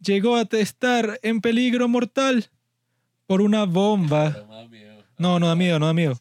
[0.00, 2.50] llegó a estar en peligro mortal
[3.26, 4.30] por una bomba.
[5.18, 6.18] No, no da miedo, no da miedo.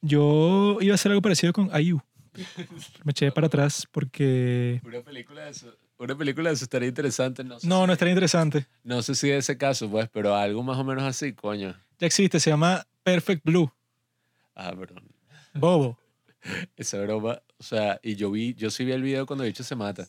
[0.00, 2.00] Yo iba a hacer algo parecido con Ayu.
[3.04, 4.80] Me eché para atrás porque...
[4.84, 7.66] Una película de eso, una película de eso estaría interesante, no sé.
[7.66, 8.66] No, si- no estaría interesante.
[8.84, 11.74] No sé si de ese caso, pues, pero algo más o menos así, coño.
[11.98, 13.70] Ya existe, se llama Perfect Blue.
[14.54, 15.04] Ah, perdón.
[15.54, 15.98] Bobo.
[16.76, 19.62] Esa broma, o sea, y yo vi, yo sí vi el video cuando el bicho
[19.64, 20.08] se mata.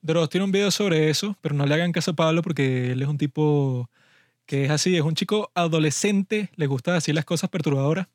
[0.00, 3.02] Dross tiene un video sobre eso, pero no le hagan caso a Pablo porque él
[3.02, 3.90] es un tipo
[4.46, 8.06] que es así, es un chico adolescente, le gusta decir las cosas perturbadoras.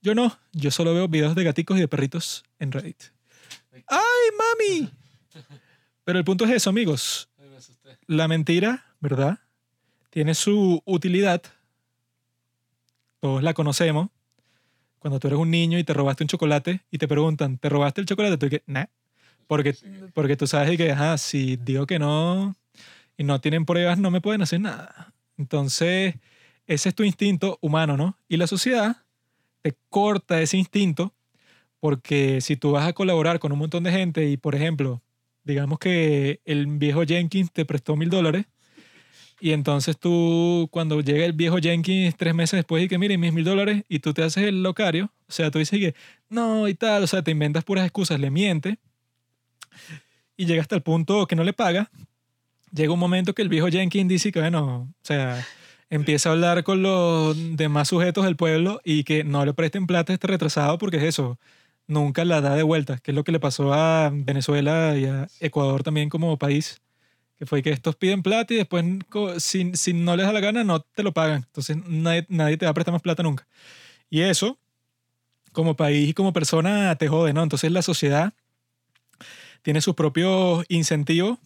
[0.00, 3.02] Yo no, yo solo veo videos de gaticos y de perritos en Reddit.
[3.86, 4.90] ¡Ay, mami!
[6.04, 7.28] Pero el punto es eso, amigos.
[8.06, 9.38] La mentira, ¿verdad?
[10.10, 11.42] Tiene su utilidad.
[13.20, 14.08] Todos la conocemos.
[14.98, 18.00] Cuando tú eres un niño y te robaste un chocolate y te preguntan, ¿te robaste
[18.00, 18.38] el chocolate?
[18.38, 18.86] Tú dices, nah.
[19.46, 19.74] Porque,
[20.14, 22.54] porque tú sabes que, ajá, si digo que no
[23.16, 25.12] y no tienen pruebas, no me pueden hacer nada.
[25.36, 26.14] Entonces,
[26.66, 28.16] ese es tu instinto humano, ¿no?
[28.28, 29.04] Y la sociedad
[29.62, 31.14] te corta ese instinto
[31.80, 35.02] porque si tú vas a colaborar con un montón de gente y, por ejemplo,
[35.44, 38.46] digamos que el viejo Jenkins te prestó mil dólares
[39.40, 43.32] y entonces tú, cuando llega el viejo Jenkins tres meses después y que, mire, mis
[43.32, 45.94] mil dólares y tú te haces el locario, o sea, tú dices que
[46.28, 48.76] no y tal, o sea, te inventas puras excusas, le mientes
[50.36, 51.90] y llega hasta el punto que no le paga.
[52.72, 55.44] Llega un momento que el viejo Jenkins dice que, bueno, o sea,
[55.90, 60.12] empieza a hablar con los demás sujetos del pueblo y que no le presten plata
[60.12, 61.38] a este retrasado porque es eso,
[61.86, 65.28] nunca la da de vuelta, que es lo que le pasó a Venezuela y a
[65.40, 66.80] Ecuador también como país,
[67.38, 68.84] que fue que estos piden plata y después
[69.38, 72.66] si, si no les da la gana no te lo pagan, entonces nadie, nadie te
[72.66, 73.46] va a prestar más plata nunca.
[74.10, 74.58] Y eso,
[75.52, 77.42] como país y como persona, te jode, ¿no?
[77.42, 78.32] Entonces la sociedad
[79.62, 81.38] tiene sus propios incentivos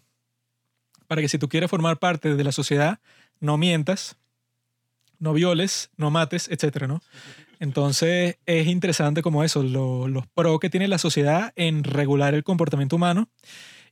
[1.06, 2.98] para que si tú quieres formar parte de la sociedad,
[3.40, 4.16] no mientas,
[5.22, 7.00] no violes, no mates, etcétera, ¿no?
[7.60, 12.42] Entonces es interesante como eso, lo- los pros que tiene la sociedad en regular el
[12.44, 13.28] comportamiento humano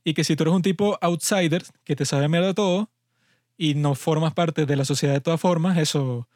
[0.03, 2.89] y que si tú eres un tipo outsider que te sabe mierda todo
[3.57, 6.27] y no formas parte de la sociedad de todas formas, eso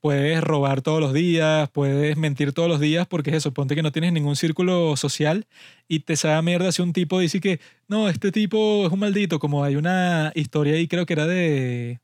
[0.00, 3.82] puedes robar todos los días, puedes mentir todos los días porque es eso, ponte que
[3.82, 5.46] no tienes ningún círculo social
[5.88, 7.58] y te sabe mierda si un tipo dice que
[7.88, 12.00] no, este tipo es un maldito, como hay una historia ahí creo que era de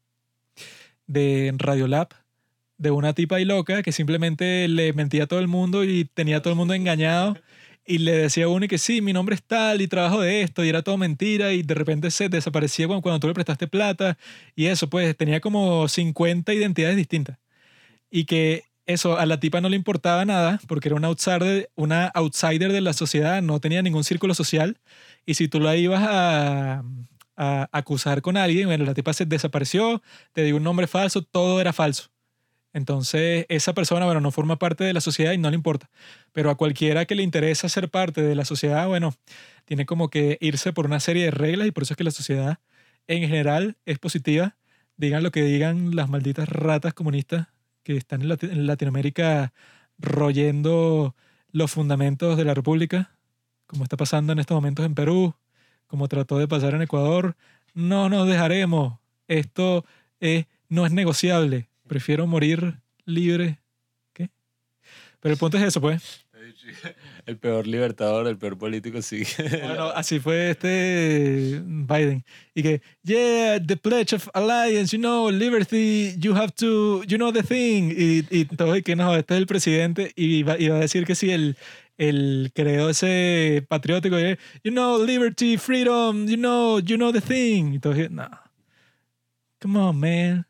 [1.06, 2.08] de Radiolab
[2.82, 6.38] de una tipa ahí loca que simplemente le mentía a todo el mundo y tenía
[6.38, 7.36] a todo el mundo engañado
[7.86, 10.42] y le decía a uno y que sí, mi nombre es tal y trabajo de
[10.42, 13.68] esto y era todo mentira y de repente se desaparecía cuando, cuando tú le prestaste
[13.68, 14.18] plata
[14.56, 17.38] y eso, pues tenía como 50 identidades distintas
[18.10, 22.08] y que eso a la tipa no le importaba nada porque era una outsider, una
[22.08, 24.78] outsider de la sociedad, no tenía ningún círculo social
[25.24, 26.84] y si tú la ibas a,
[27.36, 30.02] a acusar con alguien, bueno, la tipa se desapareció,
[30.32, 32.11] te dio un nombre falso, todo era falso.
[32.72, 35.90] Entonces, esa persona, bueno, no forma parte de la sociedad y no le importa.
[36.32, 39.14] Pero a cualquiera que le interesa ser parte de la sociedad, bueno,
[39.64, 42.10] tiene como que irse por una serie de reglas y por eso es que la
[42.10, 42.58] sociedad
[43.06, 44.56] en general es positiva.
[44.96, 47.48] Digan lo que digan las malditas ratas comunistas
[47.82, 49.52] que están en, en Latinoamérica
[49.98, 51.14] royendo
[51.50, 53.14] los fundamentos de la República,
[53.66, 55.34] como está pasando en estos momentos en Perú,
[55.86, 57.36] como trató de pasar en Ecuador.
[57.74, 58.98] No nos dejaremos.
[59.28, 59.84] Esto
[60.20, 61.68] es, no es negociable.
[61.92, 63.58] Prefiero morir libre.
[64.14, 64.30] ¿Qué?
[65.20, 66.24] Pero el punto es eso, pues.
[67.26, 69.24] El peor libertador, el peor político, sí.
[69.36, 72.24] Bueno, así fue este Biden.
[72.54, 77.30] Y que, yeah, the pledge of alliance, you know, liberty, you have to, you know
[77.30, 77.90] the thing.
[77.94, 80.12] Y, y todo, y que no, este es el presidente.
[80.16, 81.58] Y iba, iba a decir que sí, el,
[81.98, 87.74] el credo ese patriótico, y, you know, liberty, freedom, you know, you know the thing.
[87.74, 88.30] Y todo, y, no.
[89.60, 90.46] Come on, man.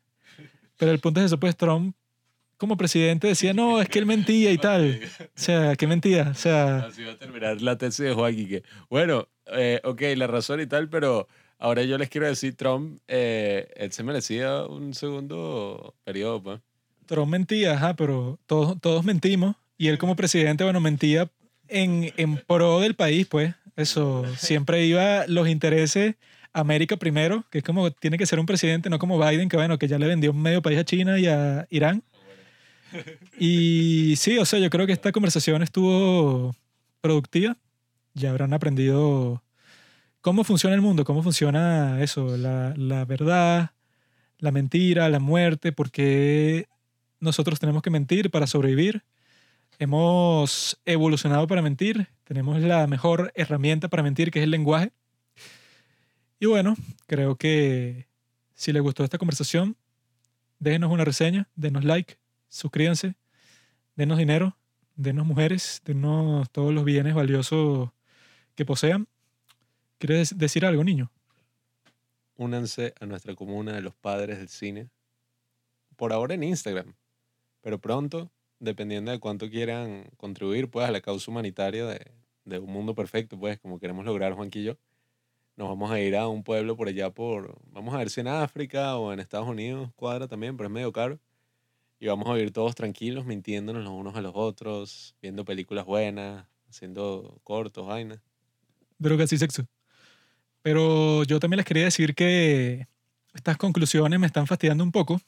[0.83, 1.95] Pero el punto es eso, pues Trump
[2.57, 4.99] como presidente decía, no, es que él mentía y tal.
[5.19, 6.29] O sea, qué mentira.
[6.29, 10.27] O sea, Así va a terminar la tesis de Joaquín que, bueno, eh, ok, la
[10.27, 14.93] razón y tal, pero ahora yo les quiero decir, Trump, eh, él se merecía un
[14.93, 16.59] segundo periodo, pues.
[17.05, 19.55] Trump mentía, ajá, pero todos, todos mentimos.
[19.77, 21.31] Y él como presidente, bueno, mentía
[21.69, 23.55] en, en pro del país, pues.
[23.77, 26.15] Eso, siempre iba los intereses
[26.53, 29.77] América primero, que es como tiene que ser un presidente, no como Biden, que bueno,
[29.77, 32.03] que ya le vendió medio país a China y a Irán.
[33.39, 36.55] Y sí, o sea, yo creo que esta conversación estuvo
[37.01, 37.57] productiva.
[38.13, 39.43] Ya habrán aprendido
[40.21, 43.71] cómo funciona el mundo, cómo funciona eso, la, la verdad,
[44.37, 46.67] la mentira, la muerte, por qué
[47.19, 49.03] nosotros tenemos que mentir para sobrevivir.
[49.79, 54.91] Hemos evolucionado para mentir, tenemos la mejor herramienta para mentir, que es el lenguaje.
[56.43, 56.75] Y bueno,
[57.07, 58.09] creo que
[58.53, 59.77] si les gustó esta conversación,
[60.59, 62.17] déjenos una reseña, denos like,
[62.49, 63.15] suscríbanse,
[63.95, 64.57] denos dinero,
[64.97, 67.91] denos mujeres, denos todos los bienes valiosos
[68.55, 69.07] que posean.
[69.99, 71.13] ¿Quieres decir algo, niño?
[72.35, 74.89] Únanse a nuestra comuna de los padres del cine.
[75.95, 76.93] Por ahora en Instagram,
[77.61, 78.29] pero pronto,
[78.59, 82.05] dependiendo de cuánto quieran contribuir, pues, a la causa humanitaria de,
[82.43, 84.77] de un mundo perfecto, pues, como queremos lograr Juanqui y yo,
[85.55, 88.27] nos vamos a ir a un pueblo por allá por, vamos a ver si en
[88.27, 91.19] África o en Estados Unidos, cuadra también, pero es medio caro.
[91.99, 96.45] Y vamos a vivir todos tranquilos, mintiéndonos los unos a los otros, viendo películas buenas,
[96.69, 98.19] haciendo cortos, vainas.
[98.97, 99.65] drogas y sexo.
[100.61, 102.87] Pero yo también les quería decir que
[103.33, 105.21] estas conclusiones me están fastidiando un poco.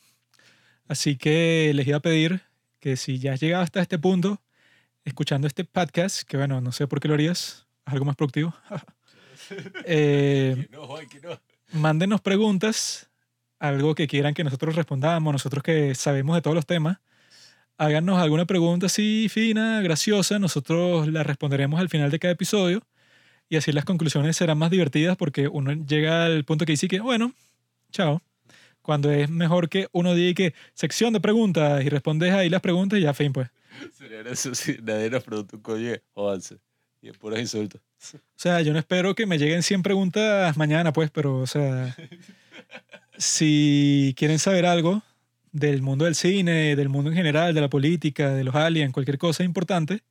[0.88, 2.42] Así que les iba a pedir
[2.80, 4.42] que si ya has llegado hasta este punto,
[5.04, 8.54] escuchando este podcast, que bueno, no sé por qué lo harías, algo más productivo.
[9.86, 11.40] eh, No, Juanqui, no.
[11.74, 13.10] mándenos preguntas,
[13.60, 16.98] algo que quieran que nosotros respondamos, nosotros que sabemos de todos los temas.
[17.78, 22.82] Háganos alguna pregunta así fina, graciosa, nosotros la responderemos al final de cada episodio
[23.50, 27.00] y así las conclusiones serán más divertidas porque uno llega al punto que dice que,
[27.02, 27.34] bueno,
[27.92, 28.22] chao.
[28.82, 33.00] Cuando es mejor que uno diga que sección de preguntas y respondes ahí las preguntas
[33.00, 33.50] y ya, fin, pues.
[33.94, 36.58] Sería gracioso si nadie nos pregunta un coño, jódanse.
[37.06, 37.80] Y es puros insultos.
[38.16, 41.96] O sea, yo no espero que me lleguen 100 preguntas mañana, pues, pero, o sea,
[43.16, 45.04] si quieren saber algo
[45.52, 49.20] del mundo del cine, del mundo en general, de la política, de los aliens, cualquier
[49.20, 50.02] cosa importante,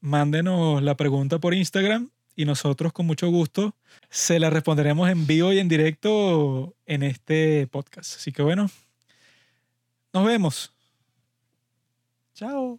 [0.00, 3.74] mándenos la pregunta por Instagram y nosotros con mucho gusto
[4.10, 8.14] se la responderemos en vivo y en directo en este podcast.
[8.14, 8.70] Así que bueno,
[10.12, 10.72] nos vemos.
[12.32, 12.78] Chao.